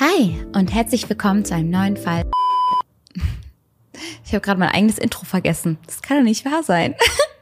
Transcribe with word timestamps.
Hi 0.00 0.42
und 0.54 0.72
herzlich 0.72 1.08
willkommen 1.10 1.44
zu 1.44 1.54
einem 1.54 1.68
neuen 1.68 1.96
Fall. 1.98 2.22
Ich 4.24 4.32
habe 4.32 4.40
gerade 4.40 4.58
mein 4.58 4.70
eigenes 4.70 4.96
Intro 4.96 5.26
vergessen. 5.26 5.76
Das 5.84 6.00
kann 6.00 6.16
doch 6.16 6.24
nicht 6.24 6.46
wahr 6.46 6.62
sein. 6.62 6.94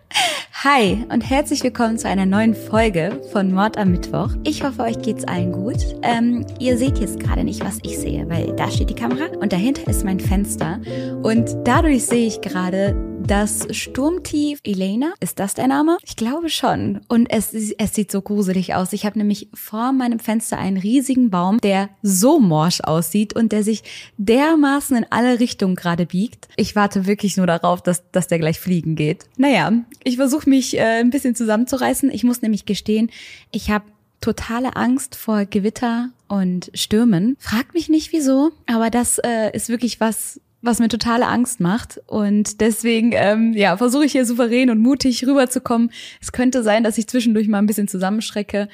Hi 0.64 1.06
und 1.10 1.22
herzlich 1.22 1.62
willkommen 1.62 1.96
zu 1.96 2.08
einer 2.08 2.26
neuen 2.26 2.54
Folge 2.54 3.22
von 3.32 3.52
Mord 3.52 3.78
am 3.78 3.92
Mittwoch. 3.92 4.30
Ich 4.42 4.64
hoffe, 4.64 4.82
euch 4.82 5.00
geht's 5.00 5.24
allen 5.24 5.52
gut. 5.52 5.78
Ähm, 6.02 6.44
ihr 6.58 6.76
seht 6.76 6.98
jetzt 6.98 7.20
gerade 7.20 7.44
nicht, 7.44 7.64
was 7.64 7.78
ich 7.84 7.96
sehe, 7.96 8.28
weil 8.28 8.54
da 8.56 8.68
steht 8.68 8.90
die 8.90 8.94
Kamera 8.94 9.26
und 9.38 9.52
dahinter 9.52 9.88
ist 9.88 10.04
mein 10.04 10.18
Fenster. 10.18 10.80
Und 11.22 11.56
dadurch 11.64 12.04
sehe 12.04 12.26
ich 12.26 12.40
gerade 12.40 13.09
das 13.26 13.66
Sturmtief 13.76 14.60
Elena, 14.64 15.12
ist 15.20 15.38
das 15.38 15.54
der 15.54 15.68
Name? 15.68 15.98
Ich 16.02 16.16
glaube 16.16 16.48
schon. 16.48 17.00
Und 17.08 17.26
es, 17.30 17.52
es 17.52 17.94
sieht 17.94 18.10
so 18.10 18.22
gruselig 18.22 18.74
aus. 18.74 18.92
Ich 18.92 19.06
habe 19.06 19.18
nämlich 19.18 19.48
vor 19.54 19.92
meinem 19.92 20.18
Fenster 20.18 20.58
einen 20.58 20.76
riesigen 20.76 21.30
Baum, 21.30 21.60
der 21.60 21.90
so 22.02 22.40
morsch 22.40 22.80
aussieht 22.80 23.34
und 23.34 23.52
der 23.52 23.62
sich 23.62 23.82
dermaßen 24.18 24.96
in 24.96 25.06
alle 25.10 25.40
Richtungen 25.40 25.76
gerade 25.76 26.06
biegt. 26.06 26.48
Ich 26.56 26.76
warte 26.76 27.06
wirklich 27.06 27.36
nur 27.36 27.46
darauf, 27.46 27.82
dass, 27.82 28.10
dass 28.10 28.28
der 28.28 28.38
gleich 28.38 28.58
fliegen 28.58 28.96
geht. 28.96 29.26
Naja, 29.36 29.72
ich 30.02 30.16
versuche 30.16 30.48
mich 30.48 30.76
äh, 30.76 31.00
ein 31.00 31.10
bisschen 31.10 31.34
zusammenzureißen. 31.34 32.10
Ich 32.10 32.24
muss 32.24 32.42
nämlich 32.42 32.66
gestehen, 32.66 33.10
ich 33.52 33.70
habe 33.70 33.84
totale 34.20 34.76
Angst 34.76 35.16
vor 35.16 35.44
Gewitter 35.44 36.10
und 36.28 36.70
Stürmen. 36.74 37.36
Fragt 37.38 37.74
mich 37.74 37.88
nicht 37.88 38.12
wieso, 38.12 38.52
aber 38.66 38.90
das 38.90 39.18
äh, 39.18 39.50
ist 39.54 39.68
wirklich 39.68 40.00
was, 40.00 40.40
was 40.62 40.78
mir 40.78 40.88
totale 40.88 41.26
Angst 41.26 41.60
macht. 41.60 42.00
Und 42.06 42.60
deswegen, 42.60 43.12
ähm, 43.14 43.52
ja, 43.54 43.76
versuche 43.76 44.04
ich 44.04 44.12
hier 44.12 44.26
souverän 44.26 44.70
und 44.70 44.80
mutig 44.80 45.26
rüberzukommen. 45.26 45.90
Es 46.20 46.32
könnte 46.32 46.62
sein, 46.62 46.84
dass 46.84 46.98
ich 46.98 47.08
zwischendurch 47.08 47.48
mal 47.48 47.58
ein 47.58 47.66
bisschen 47.66 47.88
zusammenschrecke. 47.88 48.68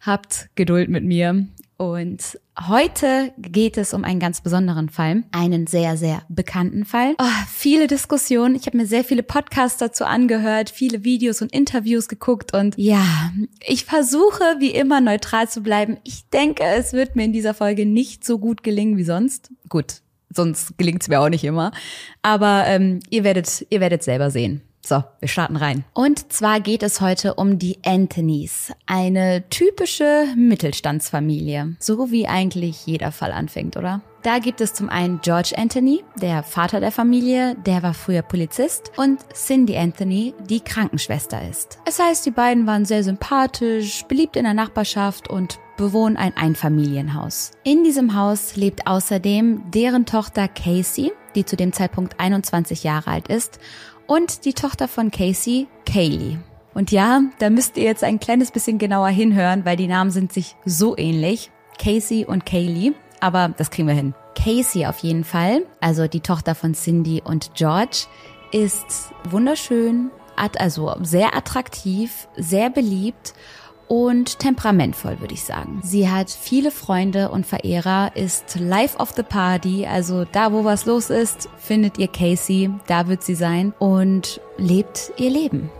Habt 0.00 0.48
Geduld 0.54 0.88
mit 0.88 1.04
mir. 1.04 1.46
Und 1.78 2.40
heute 2.66 3.32
geht 3.38 3.78
es 3.78 3.94
um 3.94 4.02
einen 4.02 4.18
ganz 4.18 4.40
besonderen 4.40 4.88
Fall, 4.88 5.22
einen 5.30 5.68
sehr, 5.68 5.96
sehr 5.96 6.22
bekannten 6.28 6.84
Fall. 6.84 7.14
Oh, 7.20 7.44
viele 7.48 7.86
Diskussionen. 7.86 8.56
Ich 8.56 8.66
habe 8.66 8.76
mir 8.76 8.86
sehr 8.86 9.04
viele 9.04 9.22
Podcasts 9.22 9.78
dazu 9.78 10.04
angehört, 10.04 10.70
viele 10.70 11.04
Videos 11.04 11.40
und 11.40 11.52
Interviews 11.52 12.08
geguckt 12.08 12.52
und 12.52 12.76
ja, 12.76 13.30
ich 13.64 13.84
versuche 13.84 14.56
wie 14.58 14.72
immer 14.72 15.00
neutral 15.00 15.48
zu 15.48 15.62
bleiben. 15.62 15.98
Ich 16.02 16.28
denke, 16.30 16.64
es 16.64 16.94
wird 16.94 17.14
mir 17.14 17.24
in 17.24 17.32
dieser 17.32 17.54
Folge 17.54 17.86
nicht 17.86 18.24
so 18.24 18.40
gut 18.40 18.64
gelingen 18.64 18.96
wie 18.96 19.04
sonst. 19.04 19.52
Gut, 19.68 20.02
sonst 20.30 20.76
gelingt's 20.78 21.08
mir 21.08 21.20
auch 21.20 21.28
nicht 21.28 21.44
immer. 21.44 21.72
Aber 22.22 22.64
ähm, 22.66 23.00
ihr 23.10 23.24
werdet, 23.24 23.66
ihr 23.70 23.80
werdet 23.80 24.02
selber 24.02 24.30
sehen. 24.30 24.62
So, 24.84 25.04
wir 25.20 25.28
starten 25.28 25.56
rein. 25.56 25.84
Und 25.92 26.32
zwar 26.32 26.60
geht 26.60 26.82
es 26.82 27.02
heute 27.02 27.34
um 27.34 27.58
die 27.58 27.78
Anthonys, 27.84 28.72
eine 28.86 29.44
typische 29.50 30.24
Mittelstandsfamilie, 30.34 31.76
so 31.78 32.10
wie 32.10 32.26
eigentlich 32.26 32.86
jeder 32.86 33.12
Fall 33.12 33.32
anfängt, 33.32 33.76
oder? 33.76 34.00
Da 34.28 34.40
gibt 34.40 34.60
es 34.60 34.74
zum 34.74 34.90
einen 34.90 35.22
George 35.22 35.54
Anthony, 35.56 36.04
der 36.20 36.42
Vater 36.42 36.80
der 36.80 36.92
Familie, 36.92 37.56
der 37.64 37.82
war 37.82 37.94
früher 37.94 38.20
Polizist, 38.20 38.92
und 38.98 39.20
Cindy 39.32 39.74
Anthony, 39.74 40.34
die 40.50 40.60
Krankenschwester 40.60 41.48
ist. 41.48 41.78
Es 41.86 41.98
heißt, 41.98 42.26
die 42.26 42.30
beiden 42.30 42.66
waren 42.66 42.84
sehr 42.84 43.02
sympathisch, 43.02 44.04
beliebt 44.04 44.36
in 44.36 44.44
der 44.44 44.52
Nachbarschaft 44.52 45.30
und 45.30 45.58
bewohnen 45.78 46.18
ein 46.18 46.36
Einfamilienhaus. 46.36 47.52
In 47.64 47.84
diesem 47.84 48.14
Haus 48.14 48.54
lebt 48.54 48.86
außerdem 48.86 49.70
deren 49.70 50.04
Tochter 50.04 50.46
Casey, 50.46 51.10
die 51.34 51.46
zu 51.46 51.56
dem 51.56 51.72
Zeitpunkt 51.72 52.20
21 52.20 52.84
Jahre 52.84 53.10
alt 53.10 53.28
ist, 53.28 53.58
und 54.06 54.44
die 54.44 54.52
Tochter 54.52 54.88
von 54.88 55.10
Casey, 55.10 55.68
Kaylee. 55.86 56.36
Und 56.74 56.90
ja, 56.92 57.22
da 57.38 57.48
müsst 57.48 57.78
ihr 57.78 57.84
jetzt 57.84 58.04
ein 58.04 58.20
kleines 58.20 58.50
bisschen 58.50 58.76
genauer 58.76 59.08
hinhören, 59.08 59.64
weil 59.64 59.78
die 59.78 59.88
Namen 59.88 60.10
sind 60.10 60.34
sich 60.34 60.54
so 60.66 60.98
ähnlich. 60.98 61.50
Casey 61.78 62.26
und 62.26 62.44
Kaylee. 62.44 62.92
Aber 63.20 63.48
das 63.56 63.70
kriegen 63.70 63.88
wir 63.88 63.94
hin. 63.94 64.14
Casey 64.34 64.86
auf 64.86 64.98
jeden 64.98 65.24
Fall, 65.24 65.62
also 65.80 66.06
die 66.06 66.20
Tochter 66.20 66.54
von 66.54 66.74
Cindy 66.74 67.22
und 67.24 67.54
George, 67.54 68.06
ist 68.52 69.12
wunderschön, 69.28 70.10
also 70.36 70.94
sehr 71.02 71.36
attraktiv, 71.36 72.28
sehr 72.36 72.70
beliebt 72.70 73.34
und 73.88 74.38
temperamentvoll, 74.38 75.20
würde 75.20 75.34
ich 75.34 75.42
sagen. 75.42 75.80
Sie 75.82 76.08
hat 76.08 76.30
viele 76.30 76.70
Freunde 76.70 77.30
und 77.30 77.46
Verehrer, 77.46 78.12
ist 78.14 78.56
Life 78.58 78.98
of 78.98 79.12
the 79.16 79.22
Party, 79.22 79.86
also 79.86 80.24
da, 80.24 80.52
wo 80.52 80.64
was 80.64 80.86
los 80.86 81.10
ist, 81.10 81.48
findet 81.58 81.98
ihr 81.98 82.08
Casey, 82.08 82.70
da 82.86 83.08
wird 83.08 83.22
sie 83.22 83.34
sein 83.34 83.72
und 83.78 84.40
lebt 84.58 85.12
ihr 85.16 85.30
Leben. 85.30 85.70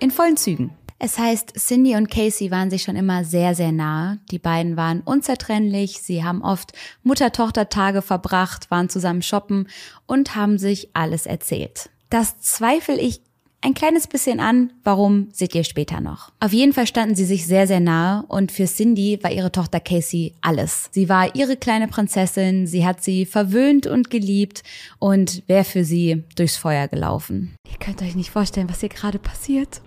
In 0.00 0.10
vollen 0.10 0.36
Zügen. 0.36 0.77
Es 1.00 1.16
heißt, 1.16 1.54
Cindy 1.56 1.94
und 1.94 2.10
Casey 2.10 2.50
waren 2.50 2.70
sich 2.70 2.82
schon 2.82 2.96
immer 2.96 3.24
sehr, 3.24 3.54
sehr 3.54 3.70
nah. 3.70 4.18
Die 4.32 4.40
beiden 4.40 4.76
waren 4.76 5.00
unzertrennlich, 5.02 6.00
sie 6.02 6.24
haben 6.24 6.42
oft 6.42 6.72
Mutter-Tochter-Tage 7.04 8.02
verbracht, 8.02 8.70
waren 8.70 8.88
zusammen 8.88 9.22
shoppen 9.22 9.68
und 10.06 10.34
haben 10.34 10.58
sich 10.58 10.90
alles 10.94 11.26
erzählt. 11.26 11.90
Das 12.10 12.40
zweifle 12.40 12.98
ich 12.98 13.20
ein 13.60 13.74
kleines 13.74 14.06
bisschen 14.06 14.38
an, 14.38 14.72
warum 14.84 15.28
seht 15.32 15.54
ihr 15.54 15.64
später 15.64 16.00
noch. 16.00 16.32
Auf 16.38 16.52
jeden 16.52 16.72
Fall 16.72 16.86
standen 16.86 17.16
sie 17.16 17.24
sich 17.24 17.46
sehr, 17.46 17.66
sehr 17.66 17.80
nahe 17.80 18.24
und 18.28 18.52
für 18.52 18.66
Cindy 18.66 19.18
war 19.22 19.32
ihre 19.32 19.50
Tochter 19.50 19.80
Casey 19.80 20.34
alles. 20.40 20.88
Sie 20.92 21.08
war 21.08 21.34
ihre 21.34 21.56
kleine 21.56 21.88
Prinzessin, 21.88 22.66
sie 22.66 22.86
hat 22.86 23.02
sie 23.02 23.26
verwöhnt 23.26 23.86
und 23.86 24.10
geliebt 24.10 24.62
und 24.98 25.42
wäre 25.48 25.64
für 25.64 25.84
sie 25.84 26.24
durchs 26.36 26.56
Feuer 26.56 26.86
gelaufen. 26.88 27.56
Ihr 27.70 27.78
könnt 27.78 28.00
euch 28.02 28.14
nicht 28.14 28.30
vorstellen, 28.30 28.70
was 28.70 28.80
hier 28.80 28.88
gerade 28.88 29.18
passiert. 29.18 29.80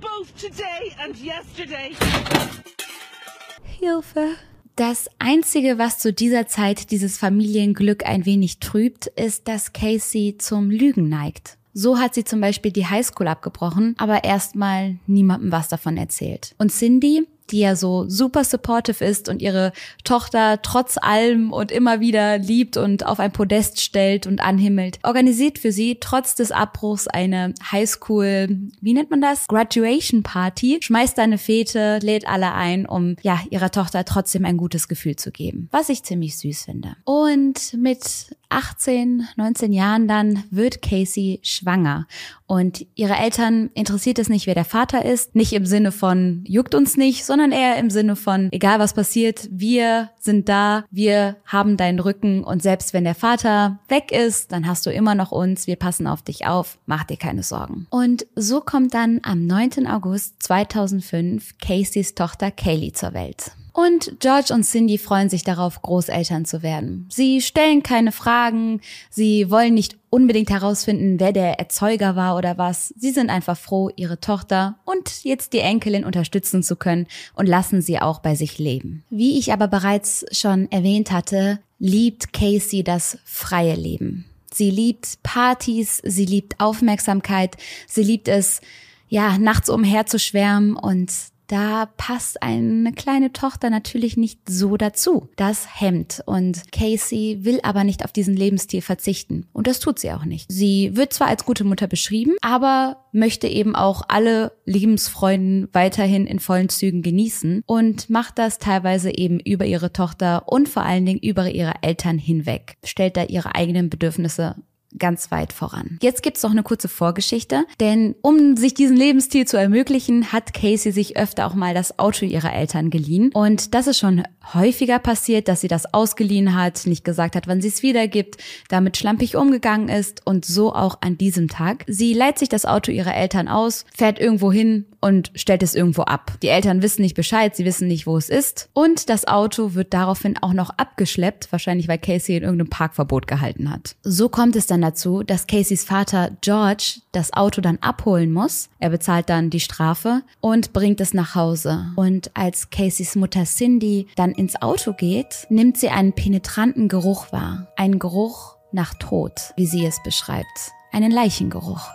Hilfe. 3.80 4.28
Das 4.76 5.10
Einzige, 5.20 5.78
was 5.78 6.00
zu 6.00 6.14
dieser 6.14 6.48
Zeit 6.48 6.92
dieses 6.92 7.18
Familienglück 7.18 8.06
ein 8.06 8.26
wenig 8.26 8.60
trübt, 8.60 9.08
ist, 9.08 9.48
dass 9.48 9.74
Casey 9.74 10.38
zum 10.38 10.72
Lügen 10.72 11.10
neigt. 11.10 11.58
So 11.74 12.00
hat 12.00 12.14
sie 12.14 12.24
zum 12.24 12.42
Beispiel 12.42 12.72
die 12.72 12.88
Highschool 12.88 13.28
abgebrochen, 13.28 13.96
aber 13.98 14.24
erstmal 14.24 14.98
niemandem 15.08 15.52
was 15.52 15.68
davon 15.68 15.98
erzählt. 15.98 16.56
Und 16.58 16.72
Cindy 16.72 17.28
die 17.52 17.60
ja 17.60 17.76
so 17.76 18.06
super 18.08 18.44
supportive 18.44 19.04
ist 19.04 19.30
und 19.30 19.42
ihre 19.42 19.72
Tochter 20.04 20.62
trotz 20.62 20.98
allem 20.98 21.52
und 21.52 21.72
immer 21.72 22.00
wieder 22.00 22.38
liebt 22.38 22.78
und 22.78 23.06
auf 23.06 23.20
ein 23.20 23.32
Podest 23.32 23.82
stellt 23.82 24.28
und 24.28 24.42
anhimmelt, 24.42 25.00
organisiert 25.04 25.60
für 25.60 25.72
sie 25.72 25.98
trotz 26.00 26.36
des 26.36 26.52
Abbruchs 26.52 27.08
eine 27.08 27.54
Highschool, 27.72 28.58
wie 28.82 28.94
nennt 28.94 29.12
man 29.12 29.22
das? 29.22 29.48
Graduation 29.48 30.24
Party, 30.24 30.80
schmeißt 30.82 31.20
eine 31.20 31.38
Fete, 31.38 32.00
lädt 32.02 32.28
alle 32.28 32.54
ein, 32.54 32.86
um 32.86 33.16
ja 33.22 33.40
ihrer 33.50 33.72
Tochter 33.72 34.06
trotzdem 34.06 34.46
ein 34.46 34.58
gutes 34.58 34.88
Gefühl 34.88 35.16
zu 35.16 35.32
geben, 35.32 35.68
was 35.72 35.90
ich 35.90 36.04
ziemlich 36.04 36.38
süß 36.38 36.66
finde. 36.66 36.96
Und 37.04 37.74
mit 37.74 38.36
18, 38.52 39.28
19 39.36 39.74
Jahren 39.74 40.08
dann 40.08 40.44
wird 40.52 40.82
Casey 40.82 41.40
schwanger 41.44 42.08
und 42.52 42.86
ihre 42.96 43.16
Eltern 43.16 43.70
interessiert 43.76 44.20
es 44.20 44.28
nicht, 44.28 44.46
wer 44.46 44.56
der 44.56 44.66
Vater 44.66 45.06
ist, 45.06 45.36
nicht 45.36 45.54
im 45.54 45.66
Sinne 45.66 45.94
von 45.94 46.44
juckt 46.46 46.76
uns 46.76 46.98
nicht, 46.98 47.24
sondern 47.24 47.54
eher 47.54 47.78
im 47.78 47.90
Sinne 47.90 48.18
von 48.18 48.50
egal 48.52 48.80
was 48.80 48.94
passiert, 48.94 49.48
wir 49.50 50.10
sind 50.20 50.50
da, 50.50 50.84
wir 50.92 51.38
haben 51.46 51.78
deinen 51.78 52.00
Rücken 52.00 52.44
und 52.44 52.62
selbst 52.62 52.94
wenn 52.94 53.06
der 53.06 53.16
Vater 53.16 53.80
weg 53.88 54.12
ist, 54.12 54.52
dann 54.52 54.68
hast 54.68 54.86
du 54.86 54.92
immer 54.92 55.16
noch 55.16 55.32
uns, 55.32 55.66
wir 55.66 55.78
passen 55.78 56.08
auf 56.08 56.22
dich 56.22 56.46
auf, 56.46 56.78
mach 56.86 57.06
dir 57.06 57.18
keine 57.18 57.44
Sorgen. 57.44 57.88
Und 57.90 58.28
so 58.36 58.60
kommt 58.60 58.94
dann 58.94 59.22
am 59.24 59.48
9. 59.48 59.88
August 59.88 60.44
2005 60.44 61.58
Caseys 61.60 62.16
Tochter 62.16 62.52
Kaylee 62.52 62.92
zur 62.92 63.14
Welt. 63.14 63.54
Und 63.74 64.20
George 64.20 64.54
und 64.54 64.64
Cindy 64.64 64.98
freuen 64.98 65.30
sich 65.30 65.44
darauf, 65.44 65.82
Großeltern 65.82 66.46
zu 66.46 66.62
werden. 66.62 67.08
Sie 67.10 67.42
stellen 67.42 67.84
keine 67.84 68.12
Fragen, 68.12 68.82
sie 69.10 69.50
wollen 69.50 69.74
nicht 69.74 69.98
unbedingt 70.10 70.50
herausfinden, 70.50 71.20
wer 71.20 71.32
der 71.32 71.58
Erzeuger 71.60 72.16
war 72.16 72.36
oder 72.38 72.58
was. 72.58 72.94
Sie 72.98 73.12
sind 73.12 73.30
einfach 73.30 73.58
froh, 73.58 73.90
ihre 73.96 74.20
Tochter 74.20 74.78
und 74.84 75.24
jetzt 75.24 75.54
die 75.54 75.60
Enkelin 75.60 76.04
unterstützen 76.04 76.64
zu 76.64 76.76
können 76.76 77.08
und 77.34 77.48
lassen 77.48 77.82
sie 77.82 78.00
auch 78.00 78.20
bei 78.20 78.36
sich 78.36 78.60
leben. 78.60 79.04
Wie 79.10 79.40
ich 79.40 79.54
aber 79.54 79.68
bereits 79.68 80.26
schon 80.32 80.70
erwähnt 80.72 81.12
hatte, 81.12 81.60
liebt 81.80 82.34
Casey 82.34 82.84
das 82.84 83.18
freie 83.24 83.76
Leben. 83.76 84.26
Sie 84.54 84.70
liebt 84.70 85.24
Partys, 85.24 86.02
sie 86.04 86.26
liebt 86.26 86.60
Aufmerksamkeit, 86.60 87.56
sie 87.88 88.04
liebt 88.04 88.28
es, 88.28 88.60
ja, 89.08 89.38
nachts 89.38 89.70
umherzuschwärmen 89.70 90.76
und 90.76 91.12
da 91.52 91.88
passt 91.98 92.42
eine 92.42 92.94
kleine 92.94 93.34
Tochter 93.34 93.70
natürlich 93.70 94.16
nicht 94.16 94.48
so 94.48 94.78
dazu. 94.78 95.30
Das 95.36 95.82
hemmt 95.82 96.24
und 96.26 96.72
Casey 96.72 97.40
will 97.42 97.60
aber 97.64 97.84
nicht 97.84 98.06
auf 98.06 98.14
diesen 98.14 98.36
Lebensstil 98.36 98.82
verzichten 98.82 99.48
und 99.52 99.68
das 99.68 99.80
tut 99.80 100.00
sie 100.00 100.12
auch 100.12 100.24
nicht. 100.24 100.50
Sie 100.50 100.96
wird 100.96 101.12
zwar 101.12 101.28
als 101.28 101.46
gute 101.46 101.66
Mutter 101.66 101.88
beschrieben, 101.88 102.36
aber 102.42 103.06
möchte 103.12 103.48
eben 103.48 103.76
auch 103.76 104.04
alle 104.08 104.54
Lebensfreuden 104.66 105.68
weiterhin 105.74 106.26
in 106.26 106.40
vollen 106.40 106.70
Zügen 106.70 107.02
genießen 107.02 107.64
und 107.66 108.10
macht 108.10 108.38
das 108.38 108.58
teilweise 108.58 109.14
eben 109.14 109.40
über 109.42 109.66
ihre 109.66 109.92
Tochter 109.92 110.48
und 110.48 110.70
vor 110.70 110.84
allen 110.84 111.06
Dingen 111.06 111.20
über 111.20 111.50
ihre 111.52 111.74
Eltern 111.82 112.18
hinweg, 112.18 112.78
stellt 112.86 113.18
da 113.18 113.24
ihre 113.26 113.56
eigenen 113.56 113.90
Bedürfnisse 113.90 114.56
ganz 114.98 115.32
weit 115.32 115.54
voran. 115.54 115.98
Jetzt 116.02 116.24
gibt's 116.24 116.44
noch 116.44 116.52
eine 116.52 116.64
kurze 116.64 116.88
Vorgeschichte, 116.88 117.66
denn 117.80 118.16
um 118.22 118.58
sich 118.58 118.74
diesen 118.74 118.98
Lebensstil 118.98 119.46
zu 119.46 119.58
ermöglichen, 119.58 120.32
hat 120.32 120.54
Casey 120.54 120.92
sich 120.92 121.18
öfter 121.18 121.48
auch 121.48 121.54
mal 121.54 121.74
das 121.74 122.00
Auto 122.00 122.26
ihrer 122.26 122.54
Eltern 122.54 122.90
geliehen. 122.90 123.32
Und 123.34 123.74
das 123.74 123.88
ist 123.88 124.00
schon 124.00 124.24
häufiger 124.54 125.00
passiert, 125.00 125.48
dass 125.48 125.62
sie 125.62 125.68
das 125.68 125.94
ausgeliehen 125.94 126.56
hat, 126.56 126.86
nicht 126.86 127.04
gesagt 127.04 127.36
hat, 127.36 127.48
wann 127.48 127.62
sie 127.62 127.70
es 127.70 127.84
wiedergibt, 127.84 128.38
damit 128.70 128.98
schlampig 128.98 129.36
umgegangen 129.36 129.90
ist 129.90 130.26
und 130.26 130.46
so 130.46 130.74
auch 130.74 130.98
an 131.02 131.18
diesem 131.18 131.48
Tag. 131.48 131.84
Sie 131.88 132.14
leiht 132.14 132.40
sich 132.40 132.50
das 132.50 132.66
Auto 132.66 132.92
ihrer 132.92 133.16
Eltern 133.16 133.48
aus, 133.48 133.86
fährt 133.96 134.20
irgendwo 134.20 134.52
hin 134.52 134.86
und 135.02 135.32
stellt 135.36 135.64
es 135.64 135.76
irgendwo 135.76 136.04
ab. 136.04 136.34
Die 136.42 136.48
Eltern 136.48 136.82
wissen 136.82 137.02
nicht 137.02 137.16
Bescheid, 137.16 137.56
sie 137.56 137.66
wissen 137.66 137.88
nicht, 137.88 138.08
wo 138.08 138.18
es 138.18 138.30
ist. 138.30 138.70
Und 138.74 139.10
das 139.10 139.28
Auto 139.28 139.74
wird 139.74 139.94
daraufhin 139.94 140.38
auch 140.42 140.54
noch 140.54 140.70
abgeschleppt, 140.70 141.52
wahrscheinlich 141.52 141.88
weil 141.88 141.98
Casey 141.98 142.38
in 142.38 142.44
irgendeinem 142.44 142.70
Parkverbot 142.70 143.28
gehalten 143.28 143.70
hat. 143.70 143.96
So 144.04 144.30
kommt 144.30 144.56
es 144.56 144.68
dann 144.68 144.82
dazu, 144.82 145.24
dass 145.24 145.48
Caseys 145.48 145.84
Vater 145.84 146.32
George 146.42 147.02
das 147.12 147.34
Auto 147.34 147.62
dann 147.62 147.80
abholen 147.80 148.32
muss. 148.32 148.70
Er 148.80 148.92
bezahlt 148.92 149.30
dann 149.30 149.50
die 149.50 149.60
Strafe 149.60 150.22
und 150.40 150.74
bringt 150.74 151.02
es 151.02 151.14
nach 151.14 151.36
Hause. 151.36 151.88
Und 151.96 152.32
als 152.36 152.70
Caseys 152.70 153.16
Mutter 153.16 153.44
Cindy 153.44 154.08
dann 154.16 154.32
ins 154.32 154.62
Auto 154.62 154.94
geht, 154.94 155.48
nimmt 155.50 155.78
sie 155.78 155.90
einen 155.90 156.14
penetranten 156.14 156.88
Geruch 156.88 157.32
wahr. 157.32 157.68
Einen 157.76 158.00
Geruch 158.00 158.56
nach 158.72 158.94
Tod, 158.94 159.34
wie 159.58 159.66
sie 159.66 159.86
es 159.86 160.02
beschreibt. 160.04 160.72
Einen 160.92 161.12
Leichengeruch. 161.12 161.90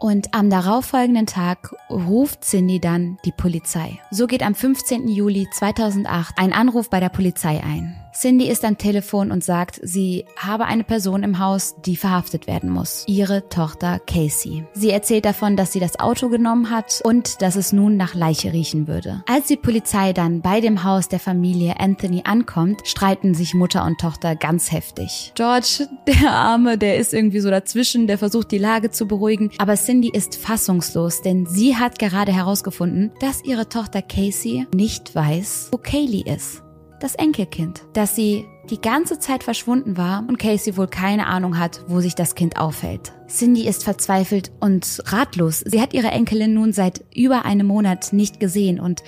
Und 0.00 0.32
am 0.32 0.48
darauffolgenden 0.48 1.26
Tag 1.26 1.74
ruft 1.90 2.42
Cindy 2.42 2.80
dann 2.80 3.18
die 3.26 3.32
Polizei. 3.32 4.00
So 4.10 4.26
geht 4.26 4.42
am 4.42 4.54
15. 4.54 5.08
Juli 5.08 5.46
2008 5.52 6.38
ein 6.38 6.54
Anruf 6.54 6.88
bei 6.88 7.00
der 7.00 7.10
Polizei 7.10 7.62
ein. 7.62 7.94
Cindy 8.12 8.48
ist 8.48 8.64
am 8.64 8.76
Telefon 8.76 9.30
und 9.30 9.44
sagt, 9.44 9.80
sie 9.82 10.24
habe 10.36 10.66
eine 10.66 10.84
Person 10.84 11.22
im 11.22 11.38
Haus, 11.38 11.76
die 11.84 11.96
verhaftet 11.96 12.46
werden 12.46 12.70
muss. 12.70 13.04
Ihre 13.06 13.48
Tochter 13.48 14.00
Casey. 14.00 14.64
Sie 14.72 14.90
erzählt 14.90 15.24
davon, 15.24 15.56
dass 15.56 15.72
sie 15.72 15.80
das 15.80 16.00
Auto 16.00 16.28
genommen 16.28 16.70
hat 16.70 17.00
und 17.04 17.40
dass 17.40 17.56
es 17.56 17.72
nun 17.72 17.96
nach 17.96 18.14
Leiche 18.14 18.52
riechen 18.52 18.88
würde. 18.88 19.22
Als 19.28 19.46
die 19.46 19.56
Polizei 19.56 20.12
dann 20.12 20.40
bei 20.40 20.60
dem 20.60 20.84
Haus 20.84 21.08
der 21.08 21.20
Familie 21.20 21.78
Anthony 21.78 22.22
ankommt, 22.24 22.80
streiten 22.84 23.34
sich 23.34 23.54
Mutter 23.54 23.84
und 23.84 24.00
Tochter 24.00 24.34
ganz 24.34 24.72
heftig. 24.72 25.32
George, 25.34 25.86
der 26.06 26.30
Arme, 26.30 26.78
der 26.78 26.96
ist 26.96 27.14
irgendwie 27.14 27.40
so 27.40 27.50
dazwischen, 27.50 28.06
der 28.06 28.18
versucht 28.18 28.50
die 28.50 28.58
Lage 28.58 28.90
zu 28.90 29.06
beruhigen, 29.06 29.50
aber 29.58 29.74
Cindy 29.74 30.10
ist 30.12 30.36
fassungslos, 30.36 31.22
denn 31.22 31.46
sie 31.46 31.76
hat 31.76 31.98
gerade 31.98 32.32
herausgefunden, 32.32 33.12
dass 33.20 33.44
ihre 33.44 33.68
Tochter 33.68 34.02
Casey 34.02 34.66
nicht 34.74 35.14
weiß, 35.14 35.68
wo 35.72 35.78
Kaylee 35.78 36.24
ist 36.26 36.62
das 37.00 37.14
Enkelkind, 37.14 37.82
dass 37.92 38.14
sie 38.14 38.46
die 38.70 38.80
ganze 38.80 39.18
Zeit 39.18 39.42
verschwunden 39.42 39.96
war 39.96 40.24
und 40.28 40.38
Casey 40.38 40.76
wohl 40.76 40.86
keine 40.86 41.26
Ahnung 41.26 41.58
hat, 41.58 41.82
wo 41.88 42.00
sich 42.00 42.14
das 42.14 42.34
Kind 42.34 42.58
aufhält. 42.58 43.12
Cindy 43.28 43.66
ist 43.66 43.82
verzweifelt 43.82 44.52
und 44.60 45.02
ratlos. 45.06 45.60
Sie 45.60 45.80
hat 45.80 45.94
ihre 45.94 46.08
Enkelin 46.08 46.54
nun 46.54 46.72
seit 46.72 47.04
über 47.14 47.44
einem 47.44 47.66
Monat 47.66 48.12
nicht 48.12 48.38
gesehen 48.38 48.78
und 48.78 49.02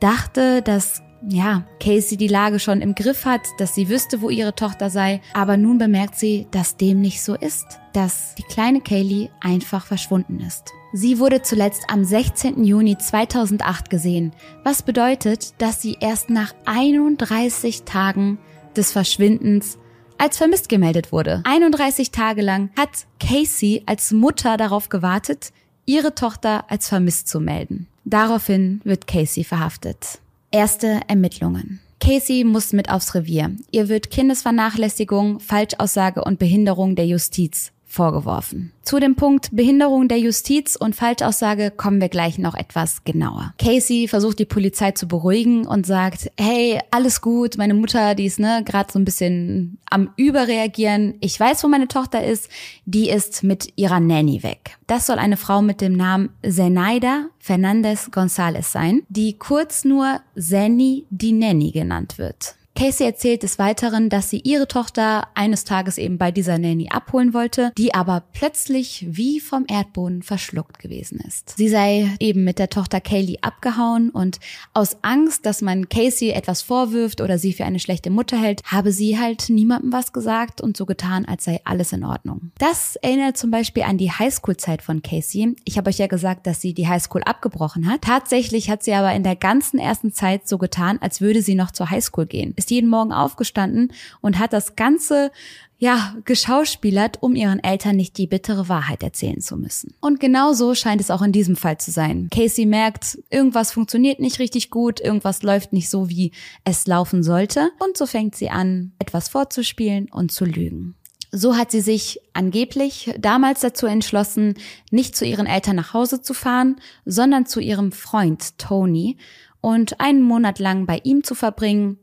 dachte, 0.00 0.62
dass 0.62 1.02
ja, 1.28 1.64
Casey 1.80 2.16
die 2.16 2.28
Lage 2.28 2.58
schon 2.58 2.80
im 2.80 2.94
Griff 2.94 3.24
hat, 3.24 3.42
dass 3.58 3.74
sie 3.74 3.88
wüsste, 3.88 4.20
wo 4.20 4.30
ihre 4.30 4.54
Tochter 4.54 4.90
sei, 4.90 5.20
aber 5.32 5.56
nun 5.56 5.78
bemerkt 5.78 6.16
sie, 6.16 6.46
dass 6.50 6.76
dem 6.76 7.00
nicht 7.00 7.22
so 7.22 7.34
ist, 7.34 7.80
dass 7.92 8.34
die 8.34 8.42
kleine 8.42 8.80
Kaylee 8.80 9.30
einfach 9.40 9.86
verschwunden 9.86 10.40
ist. 10.40 10.72
Sie 10.92 11.18
wurde 11.18 11.42
zuletzt 11.42 11.84
am 11.88 12.04
16. 12.04 12.64
Juni 12.64 12.96
2008 12.96 13.90
gesehen, 13.90 14.32
was 14.62 14.82
bedeutet, 14.82 15.54
dass 15.58 15.82
sie 15.82 15.96
erst 16.00 16.30
nach 16.30 16.54
31 16.66 17.82
Tagen 17.82 18.38
des 18.76 18.92
Verschwindens 18.92 19.78
als 20.18 20.36
vermisst 20.36 20.68
gemeldet 20.68 21.10
wurde. 21.10 21.42
31 21.44 22.10
Tage 22.10 22.42
lang 22.42 22.70
hat 22.78 23.06
Casey 23.18 23.82
als 23.86 24.12
Mutter 24.12 24.56
darauf 24.56 24.88
gewartet, 24.88 25.52
ihre 25.86 26.14
Tochter 26.14 26.70
als 26.70 26.88
vermisst 26.88 27.28
zu 27.28 27.40
melden. 27.40 27.88
Daraufhin 28.04 28.80
wird 28.84 29.06
Casey 29.06 29.44
verhaftet. 29.44 30.20
Erste 30.54 31.00
Ermittlungen. 31.08 31.80
Casey 31.98 32.44
muss 32.44 32.72
mit 32.72 32.88
aufs 32.88 33.16
Revier. 33.16 33.56
Ihr 33.72 33.88
wird 33.88 34.12
Kindesvernachlässigung, 34.12 35.40
Falschaussage 35.40 36.22
und 36.22 36.38
Behinderung 36.38 36.94
der 36.94 37.08
Justiz 37.08 37.72
vorgeworfen. 37.94 38.72
Zu 38.82 39.00
dem 39.00 39.14
Punkt 39.14 39.48
Behinderung 39.52 40.08
der 40.08 40.18
Justiz 40.18 40.76
und 40.76 40.94
Falschaussage 40.94 41.70
kommen 41.70 42.00
wir 42.00 42.10
gleich 42.10 42.38
noch 42.38 42.54
etwas 42.54 43.04
genauer. 43.04 43.54
Casey 43.58 44.08
versucht 44.08 44.38
die 44.38 44.44
Polizei 44.44 44.90
zu 44.90 45.08
beruhigen 45.08 45.66
und 45.66 45.86
sagt, 45.86 46.30
hey, 46.38 46.80
alles 46.90 47.22
gut, 47.22 47.56
meine 47.56 47.72
Mutter, 47.72 48.14
die 48.14 48.26
ist 48.26 48.38
ne 48.38 48.62
gerade 48.64 48.92
so 48.92 48.98
ein 48.98 49.04
bisschen 49.04 49.78
am 49.88 50.10
überreagieren. 50.16 51.14
Ich 51.20 51.38
weiß, 51.40 51.64
wo 51.64 51.68
meine 51.68 51.88
Tochter 51.88 52.24
ist, 52.24 52.50
die 52.84 53.08
ist 53.08 53.42
mit 53.42 53.72
ihrer 53.76 54.00
Nanny 54.00 54.42
weg. 54.42 54.76
Das 54.86 55.06
soll 55.06 55.18
eine 55.18 55.36
Frau 55.36 55.62
mit 55.62 55.80
dem 55.80 55.94
Namen 55.94 56.30
Zenaida 56.42 57.28
Fernandez 57.38 58.10
González 58.10 58.70
sein, 58.70 59.02
die 59.08 59.38
kurz 59.38 59.84
nur 59.84 60.20
Zenny 60.36 61.06
die 61.10 61.32
Nanny 61.32 61.70
genannt 61.70 62.18
wird. 62.18 62.56
Casey 62.76 63.06
erzählt 63.06 63.44
des 63.44 63.60
Weiteren, 63.60 64.08
dass 64.08 64.30
sie 64.30 64.40
ihre 64.40 64.66
Tochter 64.66 65.28
eines 65.34 65.62
Tages 65.62 65.96
eben 65.96 66.18
bei 66.18 66.32
dieser 66.32 66.58
Nanny 66.58 66.88
abholen 66.88 67.32
wollte, 67.32 67.70
die 67.78 67.94
aber 67.94 68.24
plötzlich 68.32 69.06
wie 69.08 69.38
vom 69.38 69.64
Erdboden 69.68 70.24
verschluckt 70.24 70.80
gewesen 70.80 71.20
ist. 71.20 71.56
Sie 71.56 71.68
sei 71.68 72.10
eben 72.18 72.42
mit 72.42 72.58
der 72.58 72.70
Tochter 72.70 73.00
Kaylee 73.00 73.38
abgehauen 73.42 74.10
und 74.10 74.40
aus 74.72 74.96
Angst, 75.02 75.46
dass 75.46 75.62
man 75.62 75.88
Casey 75.88 76.30
etwas 76.30 76.62
vorwirft 76.62 77.20
oder 77.20 77.38
sie 77.38 77.52
für 77.52 77.64
eine 77.64 77.78
schlechte 77.78 78.10
Mutter 78.10 78.36
hält, 78.36 78.60
habe 78.64 78.90
sie 78.90 79.20
halt 79.20 79.50
niemandem 79.50 79.92
was 79.92 80.12
gesagt 80.12 80.60
und 80.60 80.76
so 80.76 80.84
getan, 80.84 81.26
als 81.26 81.44
sei 81.44 81.60
alles 81.62 81.92
in 81.92 82.02
Ordnung. 82.02 82.50
Das 82.58 82.96
erinnert 82.96 83.36
zum 83.36 83.52
Beispiel 83.52 83.84
an 83.84 83.98
die 83.98 84.10
Highschool-Zeit 84.10 84.82
von 84.82 85.00
Casey. 85.00 85.54
Ich 85.64 85.78
habe 85.78 85.90
euch 85.90 85.98
ja 85.98 86.08
gesagt, 86.08 86.48
dass 86.48 86.60
sie 86.60 86.74
die 86.74 86.88
Highschool 86.88 87.22
abgebrochen 87.22 87.88
hat. 87.88 88.02
Tatsächlich 88.02 88.68
hat 88.68 88.82
sie 88.82 88.94
aber 88.94 89.12
in 89.12 89.22
der 89.22 89.36
ganzen 89.36 89.78
ersten 89.78 90.12
Zeit 90.12 90.48
so 90.48 90.58
getan, 90.58 90.98
als 91.00 91.20
würde 91.20 91.40
sie 91.40 91.54
noch 91.54 91.70
zur 91.70 91.90
Highschool 91.90 92.26
gehen 92.26 92.52
ist 92.64 92.70
jeden 92.70 92.88
Morgen 92.88 93.12
aufgestanden 93.12 93.92
und 94.22 94.38
hat 94.38 94.52
das 94.52 94.74
Ganze 94.74 95.30
ja, 95.76 96.16
geschauspielert, 96.24 97.22
um 97.22 97.34
ihren 97.34 97.62
Eltern 97.62 97.96
nicht 97.96 98.16
die 98.16 98.26
bittere 98.26 98.70
Wahrheit 98.70 99.02
erzählen 99.02 99.40
zu 99.40 99.56
müssen. 99.56 99.92
Und 100.00 100.18
genau 100.18 100.54
so 100.54 100.74
scheint 100.74 101.00
es 101.00 101.10
auch 101.10 101.20
in 101.20 101.32
diesem 101.32 101.56
Fall 101.56 101.76
zu 101.76 101.90
sein. 101.90 102.28
Casey 102.30 102.64
merkt, 102.64 103.18
irgendwas 103.28 103.72
funktioniert 103.72 104.18
nicht 104.18 104.38
richtig 104.38 104.70
gut, 104.70 104.98
irgendwas 105.00 105.42
läuft 105.42 105.74
nicht 105.74 105.90
so, 105.90 106.08
wie 106.08 106.32
es 106.64 106.86
laufen 106.86 107.22
sollte. 107.22 107.70
Und 107.80 107.98
so 107.98 108.06
fängt 108.06 108.34
sie 108.34 108.48
an, 108.48 108.92
etwas 108.98 109.28
vorzuspielen 109.28 110.08
und 110.10 110.32
zu 110.32 110.46
lügen. 110.46 110.94
So 111.32 111.56
hat 111.56 111.70
sie 111.70 111.80
sich 111.80 112.20
angeblich 112.32 113.12
damals 113.18 113.60
dazu 113.60 113.86
entschlossen, 113.86 114.54
nicht 114.90 115.16
zu 115.16 115.26
ihren 115.26 115.46
Eltern 115.46 115.76
nach 115.76 115.92
Hause 115.92 116.22
zu 116.22 116.32
fahren, 116.32 116.76
sondern 117.04 117.44
zu 117.44 117.60
ihrem 117.60 117.92
Freund 117.92 118.56
Tony 118.56 119.18
und 119.60 119.98
einen 119.98 120.22
Monat 120.22 120.60
lang 120.60 120.86
bei 120.86 121.00
ihm 121.04 121.24
zu 121.24 121.34
verbringen, 121.34 121.98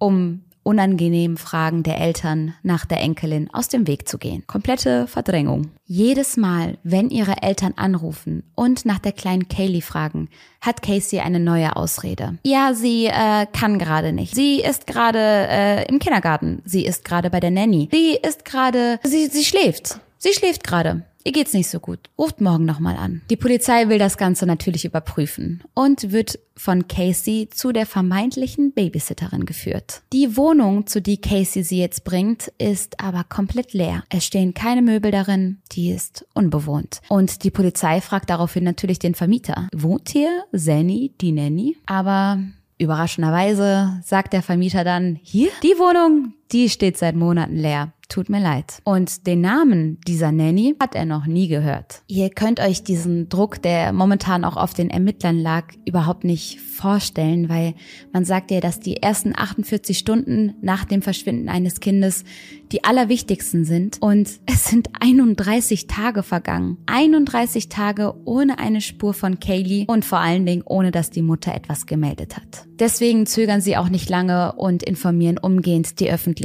um 0.00 0.40
unangenehmen 0.62 1.36
Fragen 1.36 1.82
der 1.82 1.98
Eltern 1.98 2.54
nach 2.62 2.84
der 2.84 3.00
Enkelin 3.00 3.48
aus 3.52 3.68
dem 3.68 3.86
Weg 3.86 4.08
zu 4.08 4.18
gehen. 4.18 4.46
Komplette 4.46 5.06
Verdrängung. 5.06 5.70
Jedes 5.86 6.36
Mal, 6.36 6.76
wenn 6.82 7.10
ihre 7.10 7.42
Eltern 7.42 7.74
anrufen 7.76 8.44
und 8.54 8.84
nach 8.84 8.98
der 8.98 9.12
kleinen 9.12 9.48
Kaylee 9.48 9.80
fragen, 9.80 10.28
hat 10.60 10.82
Casey 10.82 11.20
eine 11.20 11.40
neue 11.40 11.76
Ausrede. 11.76 12.38
Ja, 12.44 12.74
sie 12.74 13.06
äh, 13.06 13.46
kann 13.52 13.78
gerade 13.78 14.12
nicht. 14.12 14.34
Sie 14.34 14.60
ist 14.60 14.86
gerade 14.86 15.18
äh, 15.18 15.88
im 15.88 15.98
Kindergarten. 15.98 16.62
Sie 16.64 16.84
ist 16.84 17.04
gerade 17.04 17.30
bei 17.30 17.40
der 17.40 17.50
Nanny. 17.50 17.88
Sie 17.90 18.16
ist 18.16 18.44
gerade, 18.44 19.00
sie, 19.02 19.26
sie 19.26 19.44
schläft. 19.44 20.00
Sie 20.22 20.34
schläft 20.34 20.64
gerade. 20.64 21.06
Ihr 21.24 21.32
geht's 21.32 21.54
nicht 21.54 21.70
so 21.70 21.80
gut. 21.80 22.10
Ruft 22.18 22.42
morgen 22.42 22.66
nochmal 22.66 22.96
an. 22.96 23.22
Die 23.30 23.36
Polizei 23.36 23.88
will 23.88 23.98
das 23.98 24.18
Ganze 24.18 24.44
natürlich 24.44 24.84
überprüfen 24.84 25.62
und 25.72 26.12
wird 26.12 26.38
von 26.56 26.88
Casey 26.88 27.48
zu 27.50 27.72
der 27.72 27.86
vermeintlichen 27.86 28.72
Babysitterin 28.72 29.46
geführt. 29.46 30.02
Die 30.12 30.36
Wohnung, 30.36 30.86
zu 30.86 31.00
die 31.00 31.18
Casey 31.18 31.62
sie 31.62 31.78
jetzt 31.78 32.04
bringt, 32.04 32.52
ist 32.58 33.00
aber 33.00 33.24
komplett 33.24 33.72
leer. 33.72 34.04
Es 34.10 34.26
stehen 34.26 34.52
keine 34.52 34.82
Möbel 34.82 35.10
darin, 35.10 35.62
die 35.72 35.90
ist 35.90 36.26
unbewohnt. 36.34 37.00
Und 37.08 37.42
die 37.44 37.50
Polizei 37.50 38.02
fragt 38.02 38.28
daraufhin 38.28 38.64
natürlich 38.64 38.98
den 38.98 39.14
Vermieter. 39.14 39.68
Wohnt 39.74 40.10
hier 40.10 40.44
Zanny, 40.54 41.14
die 41.18 41.32
Nanny? 41.32 41.78
Aber 41.86 42.40
Überraschenderweise 42.76 44.00
sagt 44.04 44.34
der 44.34 44.42
Vermieter 44.42 44.84
dann, 44.84 45.18
hier, 45.22 45.50
die 45.62 45.78
Wohnung, 45.78 46.34
die 46.52 46.68
steht 46.68 46.96
seit 46.96 47.16
Monaten 47.16 47.56
leer 47.56 47.92
tut 48.10 48.28
mir 48.28 48.40
leid. 48.40 48.80
Und 48.84 49.26
den 49.26 49.40
Namen 49.40 49.98
dieser 50.06 50.32
Nanny 50.32 50.74
hat 50.78 50.94
er 50.94 51.06
noch 51.06 51.26
nie 51.26 51.48
gehört. 51.48 52.02
Ihr 52.08 52.28
könnt 52.30 52.60
euch 52.60 52.82
diesen 52.82 53.28
Druck, 53.28 53.62
der 53.62 53.92
momentan 53.92 54.44
auch 54.44 54.56
auf 54.56 54.74
den 54.74 54.90
Ermittlern 54.90 55.38
lag, 55.38 55.64
überhaupt 55.86 56.24
nicht 56.24 56.60
vorstellen, 56.60 57.48
weil 57.48 57.74
man 58.12 58.24
sagt 58.24 58.50
ja, 58.50 58.60
dass 58.60 58.80
die 58.80 59.02
ersten 59.02 59.32
48 59.36 59.98
Stunden 59.98 60.54
nach 60.60 60.84
dem 60.84 61.02
Verschwinden 61.02 61.48
eines 61.48 61.80
Kindes 61.80 62.24
die 62.72 62.84
allerwichtigsten 62.84 63.64
sind. 63.64 63.98
Und 64.00 64.40
es 64.46 64.66
sind 64.66 64.90
31 65.00 65.86
Tage 65.86 66.22
vergangen. 66.22 66.78
31 66.86 67.68
Tage 67.68 68.14
ohne 68.24 68.58
eine 68.58 68.80
Spur 68.80 69.14
von 69.14 69.40
Kaylee 69.40 69.84
und 69.86 70.04
vor 70.04 70.18
allen 70.18 70.46
Dingen 70.46 70.62
ohne, 70.64 70.90
dass 70.90 71.10
die 71.10 71.22
Mutter 71.22 71.54
etwas 71.54 71.86
gemeldet 71.86 72.36
hat. 72.36 72.66
Deswegen 72.78 73.26
zögern 73.26 73.60
sie 73.60 73.76
auch 73.76 73.88
nicht 73.88 74.08
lange 74.08 74.52
und 74.52 74.82
informieren 74.82 75.38
umgehend 75.38 76.00
die 76.00 76.10
Öffentlichkeit. 76.10 76.39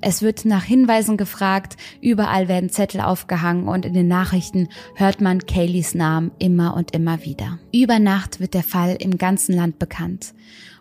Es 0.00 0.22
wird 0.22 0.44
nach 0.44 0.64
Hinweisen 0.64 0.82
Hinweisen 0.92 1.16
gefragt, 1.16 1.76
überall 2.00 2.48
werden 2.48 2.70
Zettel 2.70 3.00
aufgehangen 3.00 3.68
und 3.68 3.86
in 3.86 3.94
den 3.94 4.08
Nachrichten 4.08 4.68
hört 4.94 5.20
man 5.20 5.46
Kayleys 5.46 5.94
Namen 5.94 6.32
immer 6.38 6.76
und 6.76 6.94
immer 6.94 7.24
wieder. 7.24 7.58
Über 7.72 7.98
Nacht 7.98 8.40
wird 8.40 8.54
der 8.54 8.62
Fall 8.62 8.96
im 8.98 9.18
ganzen 9.18 9.54
Land 9.54 9.78
bekannt 9.78 10.34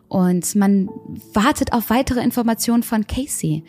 und 0.07 0.55
man 0.55 0.89
wartet 1.33 1.71
auf 1.71 1.89
weitere 1.89 2.21
Informationen 2.21 2.83
von 2.83 3.07
Casey. 3.07 3.63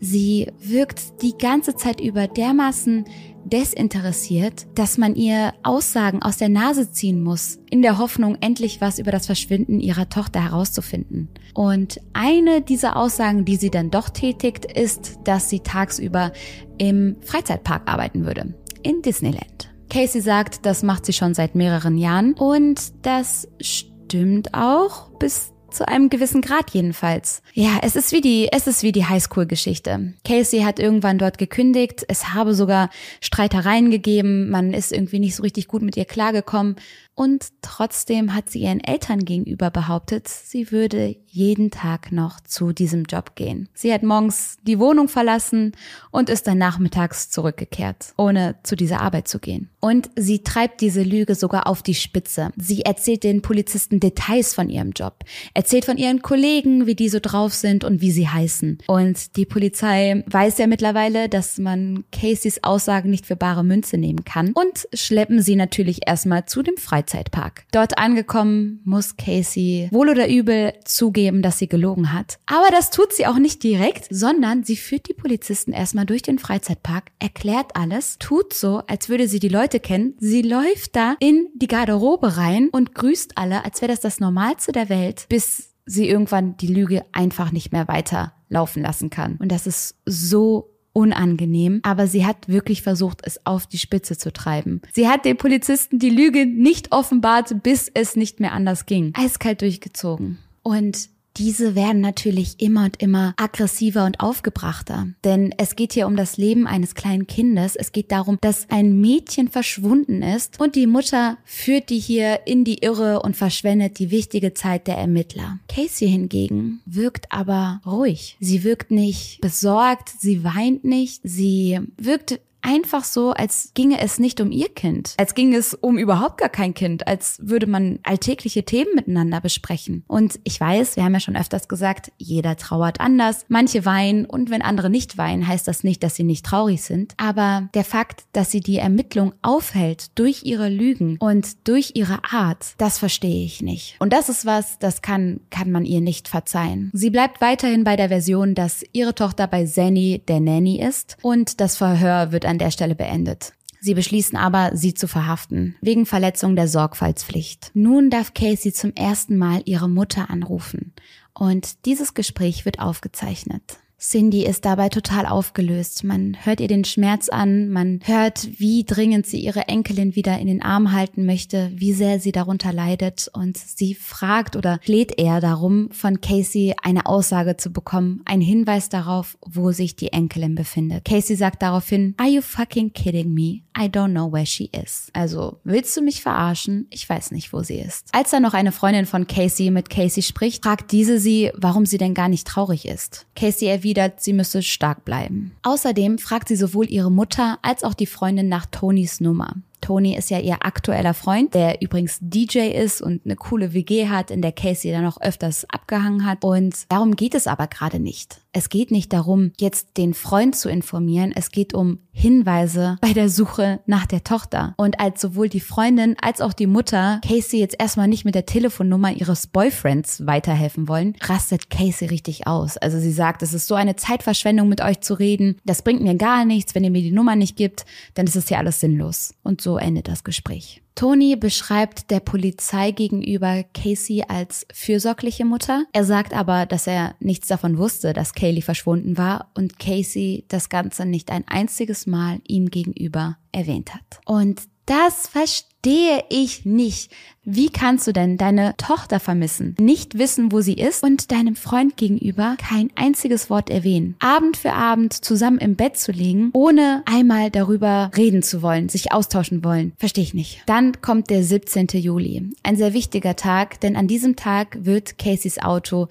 Sie 0.00 0.50
wirkt 0.58 1.22
die 1.22 1.36
ganze 1.38 1.74
Zeit 1.74 2.00
über 2.00 2.26
dermaßen 2.28 3.04
desinteressiert, 3.44 4.66
dass 4.74 4.98
man 4.98 5.14
ihr 5.14 5.54
Aussagen 5.62 6.22
aus 6.22 6.36
der 6.36 6.48
Nase 6.48 6.90
ziehen 6.90 7.22
muss, 7.22 7.58
in 7.70 7.80
der 7.80 7.98
Hoffnung, 7.98 8.36
endlich 8.40 8.80
was 8.80 8.98
über 8.98 9.12
das 9.12 9.26
Verschwinden 9.26 9.80
ihrer 9.80 10.08
Tochter 10.08 10.42
herauszufinden. 10.42 11.28
Und 11.54 12.00
eine 12.12 12.60
dieser 12.60 12.96
Aussagen, 12.96 13.44
die 13.44 13.56
sie 13.56 13.70
dann 13.70 13.90
doch 13.90 14.10
tätigt, 14.10 14.64
ist, 14.64 15.18
dass 15.24 15.48
sie 15.48 15.60
tagsüber 15.60 16.32
im 16.78 17.16
Freizeitpark 17.22 17.88
arbeiten 17.88 18.26
würde, 18.26 18.54
in 18.82 19.02
Disneyland. 19.02 19.70
Casey 19.88 20.20
sagt, 20.20 20.66
das 20.66 20.82
macht 20.82 21.06
sie 21.06 21.12
schon 21.12 21.34
seit 21.34 21.54
mehreren 21.54 21.96
Jahren 21.96 22.34
und 22.34 22.92
das 23.02 23.48
stimmt 23.60 24.52
auch 24.52 25.10
bis 25.18 25.52
zu 25.76 25.86
einem 25.86 26.08
gewissen 26.08 26.40
Grad 26.40 26.70
jedenfalls. 26.70 27.42
Ja, 27.52 27.78
es 27.82 27.96
ist 27.96 28.12
wie 28.12 28.20
die, 28.20 28.48
es 28.50 28.66
ist 28.66 28.82
wie 28.82 28.92
die 28.92 29.04
Highschool-Geschichte. 29.04 30.14
Casey 30.24 30.60
hat 30.60 30.78
irgendwann 30.78 31.18
dort 31.18 31.38
gekündigt. 31.38 32.04
Es 32.08 32.34
habe 32.34 32.54
sogar 32.54 32.90
Streitereien 33.20 33.90
gegeben. 33.90 34.50
Man 34.50 34.72
ist 34.72 34.92
irgendwie 34.92 35.20
nicht 35.20 35.36
so 35.36 35.42
richtig 35.42 35.68
gut 35.68 35.82
mit 35.82 35.96
ihr 35.96 36.04
klargekommen. 36.04 36.76
Und 37.16 37.46
trotzdem 37.62 38.34
hat 38.34 38.50
sie 38.50 38.60
ihren 38.60 38.84
Eltern 38.84 39.24
gegenüber 39.24 39.70
behauptet, 39.70 40.28
sie 40.28 40.70
würde 40.70 41.16
jeden 41.28 41.70
Tag 41.70 42.12
noch 42.12 42.40
zu 42.40 42.72
diesem 42.72 43.04
Job 43.04 43.34
gehen. 43.36 43.70
Sie 43.72 43.90
hat 43.92 44.02
morgens 44.02 44.58
die 44.64 44.78
Wohnung 44.78 45.08
verlassen 45.08 45.72
und 46.10 46.28
ist 46.28 46.46
dann 46.46 46.58
nachmittags 46.58 47.30
zurückgekehrt, 47.30 48.12
ohne 48.18 48.56
zu 48.64 48.76
dieser 48.76 49.00
Arbeit 49.00 49.28
zu 49.28 49.38
gehen. 49.38 49.70
Und 49.80 50.10
sie 50.14 50.42
treibt 50.42 50.82
diese 50.82 51.02
Lüge 51.02 51.34
sogar 51.34 51.66
auf 51.66 51.82
die 51.82 51.94
Spitze. 51.94 52.50
Sie 52.56 52.82
erzählt 52.82 53.24
den 53.24 53.40
Polizisten 53.40 53.98
Details 53.98 54.52
von 54.52 54.68
ihrem 54.68 54.90
Job, 54.90 55.24
erzählt 55.66 55.84
von 55.84 55.96
ihren 55.96 56.22
Kollegen, 56.22 56.86
wie 56.86 56.94
die 56.94 57.08
so 57.08 57.18
drauf 57.20 57.52
sind 57.52 57.82
und 57.82 58.00
wie 58.00 58.12
sie 58.12 58.28
heißen. 58.28 58.78
Und 58.86 59.34
die 59.34 59.46
Polizei 59.46 60.22
weiß 60.28 60.58
ja 60.58 60.68
mittlerweile, 60.68 61.28
dass 61.28 61.58
man 61.58 62.04
Caseys 62.12 62.62
Aussagen 62.62 63.10
nicht 63.10 63.26
für 63.26 63.34
bare 63.34 63.64
Münze 63.64 63.98
nehmen 63.98 64.24
kann 64.24 64.52
und 64.52 64.86
schleppen 64.94 65.42
sie 65.42 65.56
natürlich 65.56 66.06
erstmal 66.06 66.46
zu 66.46 66.62
dem 66.62 66.76
Freizeitpark. 66.76 67.64
Dort 67.72 67.98
angekommen 67.98 68.80
muss 68.84 69.16
Casey 69.16 69.88
wohl 69.90 70.08
oder 70.08 70.28
übel 70.28 70.72
zugeben, 70.84 71.42
dass 71.42 71.58
sie 71.58 71.66
gelogen 71.66 72.12
hat. 72.12 72.38
Aber 72.46 72.68
das 72.70 72.92
tut 72.92 73.12
sie 73.12 73.26
auch 73.26 73.38
nicht 73.38 73.64
direkt, 73.64 74.06
sondern 74.08 74.62
sie 74.62 74.76
führt 74.76 75.08
die 75.08 75.14
Polizisten 75.14 75.72
erstmal 75.72 76.06
durch 76.06 76.22
den 76.22 76.38
Freizeitpark, 76.38 77.06
erklärt 77.18 77.74
alles, 77.74 78.18
tut 78.20 78.54
so, 78.54 78.84
als 78.86 79.08
würde 79.08 79.26
sie 79.26 79.40
die 79.40 79.48
Leute 79.48 79.80
kennen. 79.80 80.14
Sie 80.20 80.42
läuft 80.42 80.94
da 80.94 81.16
in 81.18 81.48
die 81.54 81.66
Garderobe 81.66 82.36
rein 82.36 82.68
und 82.70 82.94
grüßt 82.94 83.32
alle, 83.34 83.64
als 83.64 83.82
wäre 83.82 83.90
das 83.90 84.00
das 84.00 84.20
Normalste 84.20 84.70
der 84.70 84.88
Welt, 84.88 85.26
bis 85.28 85.55
sie 85.86 86.08
irgendwann 86.08 86.56
die 86.56 86.66
Lüge 86.66 87.04
einfach 87.12 87.52
nicht 87.52 87.72
mehr 87.72 87.88
weiter 87.88 88.34
laufen 88.48 88.82
lassen 88.82 89.10
kann. 89.10 89.36
Und 89.36 89.50
das 89.50 89.66
ist 89.66 89.96
so 90.04 90.72
unangenehm, 90.92 91.80
aber 91.82 92.06
sie 92.06 92.24
hat 92.24 92.48
wirklich 92.48 92.82
versucht, 92.82 93.20
es 93.22 93.44
auf 93.44 93.66
die 93.66 93.78
Spitze 93.78 94.16
zu 94.16 94.32
treiben. 94.32 94.80
Sie 94.92 95.08
hat 95.08 95.24
den 95.24 95.36
Polizisten 95.36 95.98
die 95.98 96.10
Lüge 96.10 96.46
nicht 96.46 96.92
offenbart, 96.92 97.62
bis 97.62 97.90
es 97.92 98.16
nicht 98.16 98.40
mehr 98.40 98.52
anders 98.52 98.86
ging. 98.86 99.12
Eiskalt 99.14 99.60
durchgezogen. 99.60 100.38
Und 100.62 101.10
diese 101.36 101.74
werden 101.74 102.00
natürlich 102.00 102.60
immer 102.60 102.84
und 102.84 103.02
immer 103.02 103.34
aggressiver 103.36 104.04
und 104.04 104.20
aufgebrachter. 104.20 105.08
Denn 105.24 105.54
es 105.58 105.76
geht 105.76 105.92
hier 105.92 106.06
um 106.06 106.16
das 106.16 106.36
Leben 106.36 106.66
eines 106.66 106.94
kleinen 106.94 107.26
Kindes. 107.26 107.76
Es 107.76 107.92
geht 107.92 108.12
darum, 108.12 108.38
dass 108.40 108.68
ein 108.70 109.00
Mädchen 109.00 109.48
verschwunden 109.48 110.22
ist 110.22 110.58
und 110.60 110.74
die 110.74 110.86
Mutter 110.86 111.38
führt 111.44 111.90
die 111.90 111.98
hier 111.98 112.46
in 112.46 112.64
die 112.64 112.82
Irre 112.82 113.20
und 113.22 113.36
verschwendet 113.36 113.98
die 113.98 114.10
wichtige 114.10 114.54
Zeit 114.54 114.86
der 114.86 114.96
Ermittler. 114.96 115.58
Casey 115.68 116.08
hingegen 116.08 116.80
wirkt 116.86 117.30
aber 117.30 117.80
ruhig. 117.86 118.36
Sie 118.40 118.64
wirkt 118.64 118.90
nicht 118.90 119.40
besorgt, 119.40 120.10
sie 120.18 120.44
weint 120.44 120.84
nicht, 120.84 121.20
sie 121.24 121.80
wirkt 121.96 122.40
einfach 122.66 123.04
so, 123.04 123.30
als 123.30 123.70
ginge 123.74 124.00
es 124.00 124.18
nicht 124.18 124.40
um 124.40 124.50
ihr 124.50 124.68
Kind, 124.68 125.14
als 125.18 125.34
ginge 125.34 125.56
es 125.56 125.72
um 125.72 125.96
überhaupt 125.96 126.38
gar 126.38 126.48
kein 126.48 126.74
Kind, 126.74 127.06
als 127.06 127.38
würde 127.40 127.66
man 127.66 128.00
alltägliche 128.02 128.64
Themen 128.64 128.94
miteinander 128.94 129.40
besprechen. 129.40 130.04
Und 130.08 130.40
ich 130.44 130.60
weiß, 130.60 130.96
wir 130.96 131.04
haben 131.04 131.14
ja 131.14 131.20
schon 131.20 131.36
öfters 131.36 131.68
gesagt, 131.68 132.10
jeder 132.18 132.56
trauert 132.56 133.00
anders, 133.00 133.44
manche 133.48 133.84
weinen 133.84 134.26
und 134.26 134.50
wenn 134.50 134.62
andere 134.62 134.90
nicht 134.90 135.16
weinen, 135.16 135.46
heißt 135.46 135.68
das 135.68 135.84
nicht, 135.84 136.02
dass 136.02 136.16
sie 136.16 136.24
nicht 136.24 136.44
traurig 136.44 136.82
sind. 136.82 137.14
Aber 137.18 137.68
der 137.74 137.84
Fakt, 137.84 138.24
dass 138.32 138.50
sie 138.50 138.60
die 138.60 138.78
Ermittlung 138.78 139.32
aufhält 139.42 140.18
durch 140.18 140.42
ihre 140.42 140.68
Lügen 140.68 141.16
und 141.20 141.68
durch 141.68 141.92
ihre 141.94 142.18
Art, 142.30 142.74
das 142.78 142.98
verstehe 142.98 143.44
ich 143.44 143.62
nicht. 143.62 143.96
Und 144.00 144.12
das 144.12 144.28
ist 144.28 144.44
was, 144.44 144.78
das 144.80 145.02
kann, 145.02 145.40
kann 145.50 145.70
man 145.70 145.84
ihr 145.84 146.00
nicht 146.00 146.26
verzeihen. 146.26 146.90
Sie 146.92 147.10
bleibt 147.10 147.40
weiterhin 147.40 147.84
bei 147.84 147.94
der 147.94 148.08
Version, 148.08 148.54
dass 148.54 148.84
ihre 148.92 149.14
Tochter 149.14 149.46
bei 149.46 149.66
Zanny 149.66 150.22
der 150.26 150.40
Nanny 150.40 150.80
ist 150.80 151.16
und 151.22 151.60
das 151.60 151.76
Verhör 151.76 152.32
wird 152.32 152.44
an 152.44 152.55
an 152.56 152.58
der 152.58 152.70
Stelle 152.70 152.94
beendet. 152.94 153.52
Sie 153.80 153.92
beschließen 153.92 154.38
aber, 154.38 154.70
sie 154.74 154.94
zu 154.94 155.06
verhaften, 155.06 155.76
wegen 155.82 156.06
Verletzung 156.06 156.56
der 156.56 156.68
Sorgfaltspflicht. 156.68 157.70
Nun 157.74 158.08
darf 158.08 158.32
Casey 158.32 158.72
zum 158.72 158.94
ersten 158.94 159.36
Mal 159.36 159.60
ihre 159.66 159.90
Mutter 159.90 160.30
anrufen 160.30 160.94
und 161.34 161.84
dieses 161.84 162.14
Gespräch 162.14 162.64
wird 162.64 162.78
aufgezeichnet. 162.80 163.78
Cindy 163.98 164.44
ist 164.44 164.66
dabei 164.66 164.90
total 164.90 165.24
aufgelöst. 165.24 166.04
Man 166.04 166.36
hört 166.44 166.60
ihr 166.60 166.68
den 166.68 166.84
Schmerz 166.84 167.30
an, 167.30 167.70
man 167.70 168.00
hört, 168.04 168.46
wie 168.58 168.84
dringend 168.84 169.26
sie 169.26 169.40
ihre 169.40 169.68
Enkelin 169.68 170.14
wieder 170.14 170.38
in 170.38 170.46
den 170.46 170.62
Arm 170.62 170.92
halten 170.92 171.24
möchte, 171.24 171.72
wie 171.74 171.94
sehr 171.94 172.20
sie 172.20 172.32
darunter 172.32 172.74
leidet 172.74 173.30
und 173.32 173.56
sie 173.56 173.94
fragt 173.94 174.54
oder 174.54 174.78
fleht 174.82 175.18
eher 175.18 175.40
darum, 175.40 175.88
von 175.92 176.20
Casey 176.20 176.74
eine 176.82 177.06
Aussage 177.06 177.56
zu 177.56 177.72
bekommen, 177.72 178.20
einen 178.26 178.42
Hinweis 178.42 178.90
darauf, 178.90 179.38
wo 179.46 179.72
sich 179.72 179.96
die 179.96 180.12
Enkelin 180.12 180.54
befindet. 180.54 181.06
Casey 181.06 181.34
sagt 181.34 181.62
daraufhin, 181.62 182.14
Are 182.18 182.28
you 182.28 182.42
fucking 182.42 182.92
kidding 182.92 183.32
me? 183.32 183.62
I 183.78 183.88
don't 183.88 184.12
know 184.12 184.32
where 184.32 184.46
she 184.46 184.70
is. 184.72 185.10
Also, 185.12 185.58
willst 185.64 185.94
du 185.96 186.00
mich 186.00 186.22
verarschen? 186.22 186.86
Ich 186.90 187.06
weiß 187.06 187.30
nicht, 187.30 187.52
wo 187.52 187.62
sie 187.62 187.78
ist. 187.78 188.08
Als 188.12 188.30
dann 188.30 188.42
noch 188.42 188.54
eine 188.54 188.72
Freundin 188.72 189.04
von 189.04 189.26
Casey 189.26 189.70
mit 189.70 189.90
Casey 189.90 190.22
spricht, 190.22 190.64
fragt 190.64 190.92
diese 190.92 191.18
sie, 191.18 191.50
warum 191.54 191.84
sie 191.84 191.98
denn 191.98 192.14
gar 192.14 192.28
nicht 192.28 192.46
traurig 192.46 192.86
ist. 192.86 193.26
Casey 193.36 193.68
erwidert, 193.86 194.20
sie 194.20 194.32
müsse 194.32 194.62
stark 194.62 195.04
bleiben. 195.04 195.52
Außerdem 195.62 196.18
fragt 196.18 196.48
sie 196.48 196.56
sowohl 196.56 196.90
ihre 196.90 197.10
Mutter 197.10 197.58
als 197.62 197.84
auch 197.84 197.94
die 197.94 198.06
Freundin 198.06 198.48
nach 198.48 198.66
Tonys 198.66 199.20
Nummer. 199.20 199.54
Tony 199.80 200.16
ist 200.16 200.30
ja 200.30 200.40
ihr 200.40 200.64
aktueller 200.64 201.14
Freund, 201.14 201.54
der 201.54 201.80
übrigens 201.80 202.18
DJ 202.20 202.70
ist 202.70 203.00
und 203.00 203.24
eine 203.24 203.36
coole 203.36 203.72
WG 203.72 204.08
hat, 204.08 204.32
in 204.32 204.42
der 204.42 204.50
Casey 204.50 204.90
dann 204.90 205.06
auch 205.06 205.20
öfters 205.20 205.64
abgehangen 205.70 206.26
hat. 206.26 206.44
Und 206.44 206.90
darum 206.90 207.14
geht 207.14 207.36
es 207.36 207.46
aber 207.46 207.68
gerade 207.68 208.00
nicht. 208.00 208.40
Es 208.56 208.70
geht 208.70 208.90
nicht 208.90 209.12
darum, 209.12 209.52
jetzt 209.60 209.98
den 209.98 210.14
Freund 210.14 210.56
zu 210.56 210.70
informieren. 210.70 211.30
Es 211.36 211.50
geht 211.50 211.74
um 211.74 211.98
Hinweise 212.10 212.96
bei 213.02 213.12
der 213.12 213.28
Suche 213.28 213.80
nach 213.84 214.06
der 214.06 214.24
Tochter. 214.24 214.72
Und 214.78 214.98
als 214.98 215.20
sowohl 215.20 215.50
die 215.50 215.60
Freundin 215.60 216.16
als 216.22 216.40
auch 216.40 216.54
die 216.54 216.66
Mutter 216.66 217.20
Casey 217.22 217.60
jetzt 217.60 217.76
erstmal 217.78 218.08
nicht 218.08 218.24
mit 218.24 218.34
der 218.34 218.46
Telefonnummer 218.46 219.12
ihres 219.12 219.46
Boyfriends 219.46 220.26
weiterhelfen 220.26 220.88
wollen, 220.88 221.16
rastet 221.20 221.68
Casey 221.68 222.08
richtig 222.08 222.46
aus. 222.46 222.78
Also 222.78 222.98
sie 222.98 223.12
sagt, 223.12 223.42
es 223.42 223.52
ist 223.52 223.66
so 223.66 223.74
eine 223.74 223.96
Zeitverschwendung 223.96 224.70
mit 224.70 224.80
euch 224.80 225.02
zu 225.02 225.12
reden. 225.12 225.58
Das 225.66 225.82
bringt 225.82 226.00
mir 226.00 226.14
gar 226.14 226.46
nichts. 226.46 226.74
Wenn 226.74 226.84
ihr 226.84 226.90
mir 226.90 227.02
die 227.02 227.12
Nummer 227.12 227.36
nicht 227.36 227.58
gibt, 227.58 227.84
dann 228.14 228.26
ist 228.26 228.36
es 228.36 228.48
ja 228.48 228.56
alles 228.56 228.80
sinnlos. 228.80 229.34
Und 229.42 229.60
so 229.60 229.76
endet 229.76 230.08
das 230.08 230.24
Gespräch. 230.24 230.80
Tony 230.96 231.36
beschreibt 231.36 232.10
der 232.10 232.20
Polizei 232.20 232.90
gegenüber 232.90 233.64
Casey 233.74 234.24
als 234.26 234.66
fürsorgliche 234.72 235.44
Mutter. 235.44 235.84
Er 235.92 236.04
sagt 236.04 236.32
aber, 236.32 236.64
dass 236.64 236.86
er 236.86 237.14
nichts 237.20 237.48
davon 237.48 237.76
wusste, 237.76 238.14
dass 238.14 238.32
Kaylee 238.32 238.62
verschwunden 238.62 239.18
war 239.18 239.50
und 239.54 239.78
Casey 239.78 240.46
das 240.48 240.70
Ganze 240.70 241.04
nicht 241.04 241.30
ein 241.30 241.44
einziges 241.46 242.06
Mal 242.06 242.40
ihm 242.48 242.70
gegenüber 242.70 243.36
erwähnt 243.52 243.94
hat. 243.94 244.20
Und 244.24 244.62
das 244.86 245.28
verstehe 245.28 245.75
ich 245.86 246.64
nicht. 246.64 247.12
Wie 247.44 247.70
kannst 247.70 248.06
du 248.06 248.12
denn 248.12 248.36
deine 248.36 248.76
Tochter 248.76 249.20
vermissen, 249.20 249.76
nicht 249.78 250.18
wissen, 250.18 250.50
wo 250.50 250.60
sie 250.60 250.74
ist 250.74 251.04
und 251.04 251.30
deinem 251.30 251.54
Freund 251.54 251.96
gegenüber 251.96 252.56
kein 252.58 252.90
einziges 252.96 253.50
Wort 253.50 253.70
erwähnen? 253.70 254.16
Abend 254.18 254.56
für 254.56 254.72
Abend 254.72 255.12
zusammen 255.12 255.58
im 255.58 255.76
Bett 255.76 255.96
zu 255.96 256.10
liegen, 256.10 256.50
ohne 256.54 257.02
einmal 257.06 257.50
darüber 257.50 258.10
reden 258.16 258.42
zu 258.42 258.62
wollen, 258.62 258.88
sich 258.88 259.12
austauschen 259.12 259.62
wollen. 259.62 259.92
Verstehe 259.96 260.24
ich 260.24 260.34
nicht. 260.34 260.62
Dann 260.66 261.00
kommt 261.00 261.30
der 261.30 261.44
17. 261.44 261.86
Juli. 261.92 262.50
Ein 262.64 262.76
sehr 262.76 262.92
wichtiger 262.92 263.36
Tag, 263.36 263.80
denn 263.80 263.94
an 263.94 264.08
diesem 264.08 264.34
Tag 264.34 264.78
wird 264.80 265.18
Caseys 265.18 265.58
Auto 265.58 266.08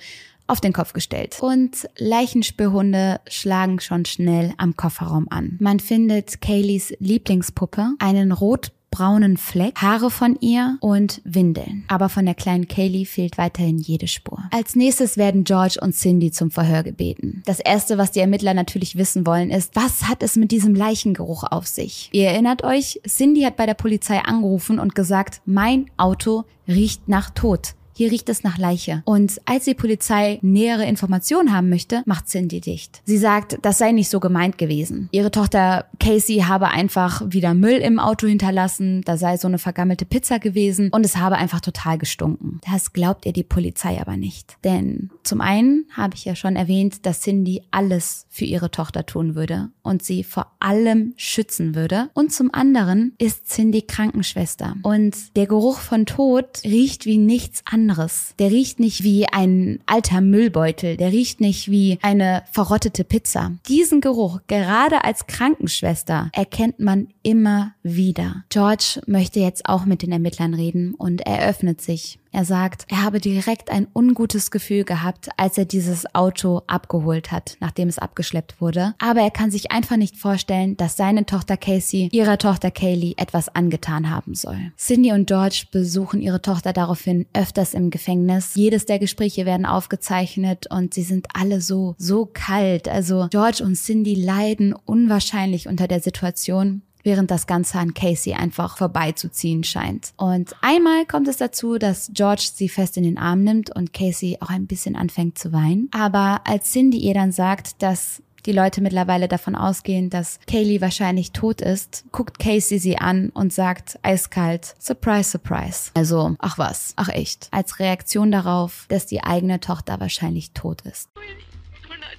auf 0.48 0.62
den 0.62 0.74
Kopf 0.74 0.94
gestellt. 0.94 1.38
Und 1.42 1.90
Leichenspürhunde 1.98 3.20
schlagen 3.28 3.80
schon 3.80 4.06
schnell 4.06 4.54
am 4.58 4.76
Kofferraum 4.76 5.28
an. 5.30 5.58
Man 5.60 5.80
findet 5.80 6.40
Kayleys 6.42 6.94
Lieblingspuppe, 7.00 7.96
einen 8.00 8.32
rot 8.32 8.72
braunen 8.96 9.36
Fleck, 9.36 9.82
Haare 9.82 10.10
von 10.10 10.38
ihr 10.40 10.78
und 10.80 11.20
Windeln. 11.26 11.84
Aber 11.90 12.08
von 12.08 12.24
der 12.24 12.34
kleinen 12.34 12.70
Kaylee 12.70 13.04
fehlt 13.04 13.38
weiterhin 13.38 13.78
jede 13.78 14.08
Spur. 14.08 14.40
Als 14.52 14.78
nächstes 14.78 15.18
werden 15.18 15.44
George 15.44 15.80
und 15.82 15.94
Cindy 15.94 16.32
zum 16.32 16.50
Verhör 16.50 16.82
gebeten. 16.82 17.44
Das 17.46 17.60
erste, 17.60 17.98
was 17.98 18.12
die 18.12 18.22
Ermittler 18.22 18.54
natürlich 18.54 18.96
wissen 18.96 19.26
wollen, 19.28 19.50
ist, 19.50 19.76
was 19.76 20.04
hat 20.04 20.24
es 20.24 20.38
mit 20.38 20.52
diesem 20.52 20.76
Leichengeruch 20.76 21.44
auf 21.44 21.68
sich? 21.68 22.08
Ihr 22.14 22.30
erinnert 22.30 22.64
euch, 22.64 23.02
Cindy 23.06 23.42
hat 23.42 23.58
bei 23.58 23.66
der 23.66 23.74
Polizei 23.74 24.20
angerufen 24.20 24.80
und 24.80 24.96
gesagt, 24.96 25.42
mein 25.46 25.88
Auto 25.98 26.46
riecht 26.66 27.10
nach 27.10 27.32
Tod. 27.32 27.76
Hier 27.98 28.12
riecht 28.12 28.28
es 28.28 28.44
nach 28.44 28.58
Leiche. 28.58 29.02
Und 29.06 29.40
als 29.46 29.64
die 29.64 29.74
Polizei 29.74 30.40
nähere 30.42 30.86
Informationen 30.86 31.54
haben 31.54 31.70
möchte, 31.70 32.04
macht 32.06 32.28
Cindy 32.28 32.60
dicht. 32.60 33.02
Sie 33.06 33.18
sagt, 33.18 33.58
das 33.62 33.78
sei 33.78 33.94
nicht 33.94 34.10
so 34.10 34.20
gemeint 34.20 34.58
gewesen. 34.58 35.08
Ihre 35.12 35.32
Tochter 35.32 35.86
Casey 35.98 36.40
habe 36.40 36.68
einfach 36.68 37.22
wieder 37.26 37.54
Müll 37.54 37.78
im 37.78 38.00
Auto 38.00 38.28
hinterlassen, 38.28 39.02
da 39.06 39.16
sei 39.16 39.38
so 39.38 39.48
eine 39.48 39.60
vergammelte 39.60 40.06
Pizza 40.06 40.40
gewesen 40.40 40.90
und 40.92 41.06
es 41.06 41.16
habe 41.16 41.38
einfach 41.38 41.62
total 41.62 41.98
gestunken. 41.98 42.60
Das 42.70 42.92
glaubt 42.92 43.26
ihr 43.26 43.34
die 43.34 43.44
Polizei 43.44 44.02
aber 44.02 44.18
nicht. 44.18 44.58
Denn 44.66 45.10
zum 45.26 45.42
einen 45.42 45.86
habe 45.92 46.16
ich 46.16 46.26
ja 46.26 46.36
schon 46.36 46.56
erwähnt, 46.56 47.06
dass 47.06 47.22
Cindy 47.22 47.64
alles 47.72 48.28
für 48.30 48.46
ihre 48.46 48.72
Tochter 48.72 49.06
tun 49.06 49.36
würde 49.36 49.70
und 49.82 50.04
sie 50.04 50.24
vor 50.24 50.52
allem 50.60 51.14
schützen 51.18 51.76
würde. 51.76 52.10
Und 52.14 52.32
zum 52.32 52.54
anderen 52.54 53.14
ist 53.18 53.50
Cindy 53.50 53.82
Krankenschwester 53.82 54.76
und 54.84 55.36
der 55.36 55.48
Geruch 55.48 55.80
von 55.80 56.06
Tod 56.06 56.46
riecht 56.64 57.06
wie 57.06 57.18
nichts 57.18 57.64
anderes. 57.66 58.36
Der 58.40 58.52
riecht 58.52 58.80
nicht 58.80 59.04
wie 59.04 59.28
ein 59.28 59.80
alter 59.86 60.22
Müllbeutel, 60.22 60.98
der 60.98 61.12
riecht 61.12 61.42
nicht 61.42 61.72
wie 61.72 61.98
eine 62.02 62.44
verrottete 62.52 63.04
Pizza. 63.04 63.54
Diesen 63.68 64.02
Geruch, 64.02 64.40
gerade 64.48 65.04
als 65.04 65.28
Krankenschwester, 65.28 66.30
erkennt 66.34 66.80
man 66.80 67.08
immer 67.24 67.74
wieder. 67.82 68.44
George 68.50 69.02
möchte 69.08 69.40
jetzt 69.40 69.68
auch 69.68 69.86
mit 69.86 70.02
den 70.02 70.12
Ermittlern 70.12 70.54
reden 70.54 70.94
und 70.94 71.22
eröffnet 71.22 71.82
sich. 71.82 72.20
Er 72.36 72.44
sagt, 72.44 72.84
er 72.90 73.02
habe 73.02 73.22
direkt 73.22 73.72
ein 73.72 73.88
ungutes 73.94 74.52
Gefühl 74.52 74.84
gehabt, 74.84 75.30
als 75.38 75.58
er 75.58 75.64
dieses 75.64 76.14
Auto 76.14 76.64
abgeholt 76.68 77.32
hat, 77.32 77.56
nachdem 77.62 77.88
es 77.88 77.98
abgeschleppt 77.98 78.60
wurde. 78.60 78.94
Aber 79.00 79.22
er 79.22 79.32
kann 79.32 79.52
sich 79.52 79.72
einfach 79.72 79.96
nicht 79.96 80.18
vorstellen, 80.18 80.76
dass 80.76 80.98
seine 80.98 81.26
Tochter 81.26 81.56
Casey 81.56 82.10
ihrer 82.12 82.38
Tochter 82.38 82.72
Kaylee 82.72 83.14
etwas 83.16 83.48
angetan 83.48 84.10
haben 84.10 84.36
soll. 84.36 84.58
Cindy 84.78 85.14
und 85.14 85.28
George 85.28 85.68
besuchen 85.72 86.20
ihre 86.22 86.42
Tochter 86.42 86.74
daraufhin 86.74 87.26
öfters 87.32 87.74
im 87.74 87.90
Gefängnis. 87.90 88.54
Jedes 88.56 88.86
der 88.86 89.00
Gespräche 89.00 89.46
werden 89.46 89.66
aufgezeichnet 89.66 90.68
und 90.70 90.94
sie 90.94 91.04
sind 91.04 91.28
alle 91.34 91.62
so, 91.62 91.96
so 91.98 92.26
kalt. 92.26 92.90
Also 92.90 93.30
George 93.32 93.64
und 93.64 93.76
Cindy 93.76 94.14
leiden 94.14 94.74
unwahrscheinlich 94.74 95.70
unter 95.70 95.88
der 95.88 96.02
Situation 96.02 96.82
während 97.06 97.32
das 97.32 97.48
Ganze 97.48 97.80
an 97.80 97.94
Casey 97.94 98.34
einfach 98.34 98.78
vorbeizuziehen 98.78 99.64
scheint. 99.64 100.14
Und 100.18 100.56
einmal 100.62 101.06
kommt 101.06 101.28
es 101.28 101.38
dazu, 101.38 101.78
dass 101.78 102.12
George 102.14 102.50
sie 102.54 102.68
fest 102.68 102.98
in 102.98 103.04
den 103.04 103.18
Arm 103.18 103.44
nimmt 103.44 103.74
und 103.74 103.94
Casey 103.94 104.38
auch 104.42 104.50
ein 104.50 104.68
bisschen 104.68 104.96
anfängt 104.96 105.38
zu 105.38 105.54
weinen. 105.54 105.88
Aber 105.92 106.42
als 106.46 106.72
Cindy 106.72 106.98
ihr 106.98 107.14
dann 107.14 107.32
sagt, 107.32 107.82
dass 107.82 108.22
die 108.46 108.52
Leute 108.52 108.82
mittlerweile 108.82 109.28
davon 109.28 109.56
ausgehen, 109.56 110.10
dass 110.10 110.40
Kaylee 110.48 110.82
wahrscheinlich 110.82 111.32
tot 111.32 111.62
ist, 111.62 112.06
guckt 112.12 112.38
Casey 112.38 112.78
sie 112.78 112.98
an 112.98 113.30
und 113.30 113.52
sagt 113.52 113.98
eiskalt, 114.04 114.76
Surprise, 114.80 115.32
Surprise. 115.32 115.92
Also, 115.96 116.36
ach 116.40 116.58
was, 116.58 116.94
ach 116.96 117.10
echt. 117.10 117.48
Als 117.52 117.80
Reaktion 117.80 118.32
darauf, 118.32 118.86
dass 118.90 119.08
die 119.08 119.24
eigene 119.24 119.60
Tochter 119.60 120.00
wahrscheinlich 120.00 120.52
tot 120.52 120.82
ist. 120.82 121.10
We're 121.16 122.00
not 122.00 122.16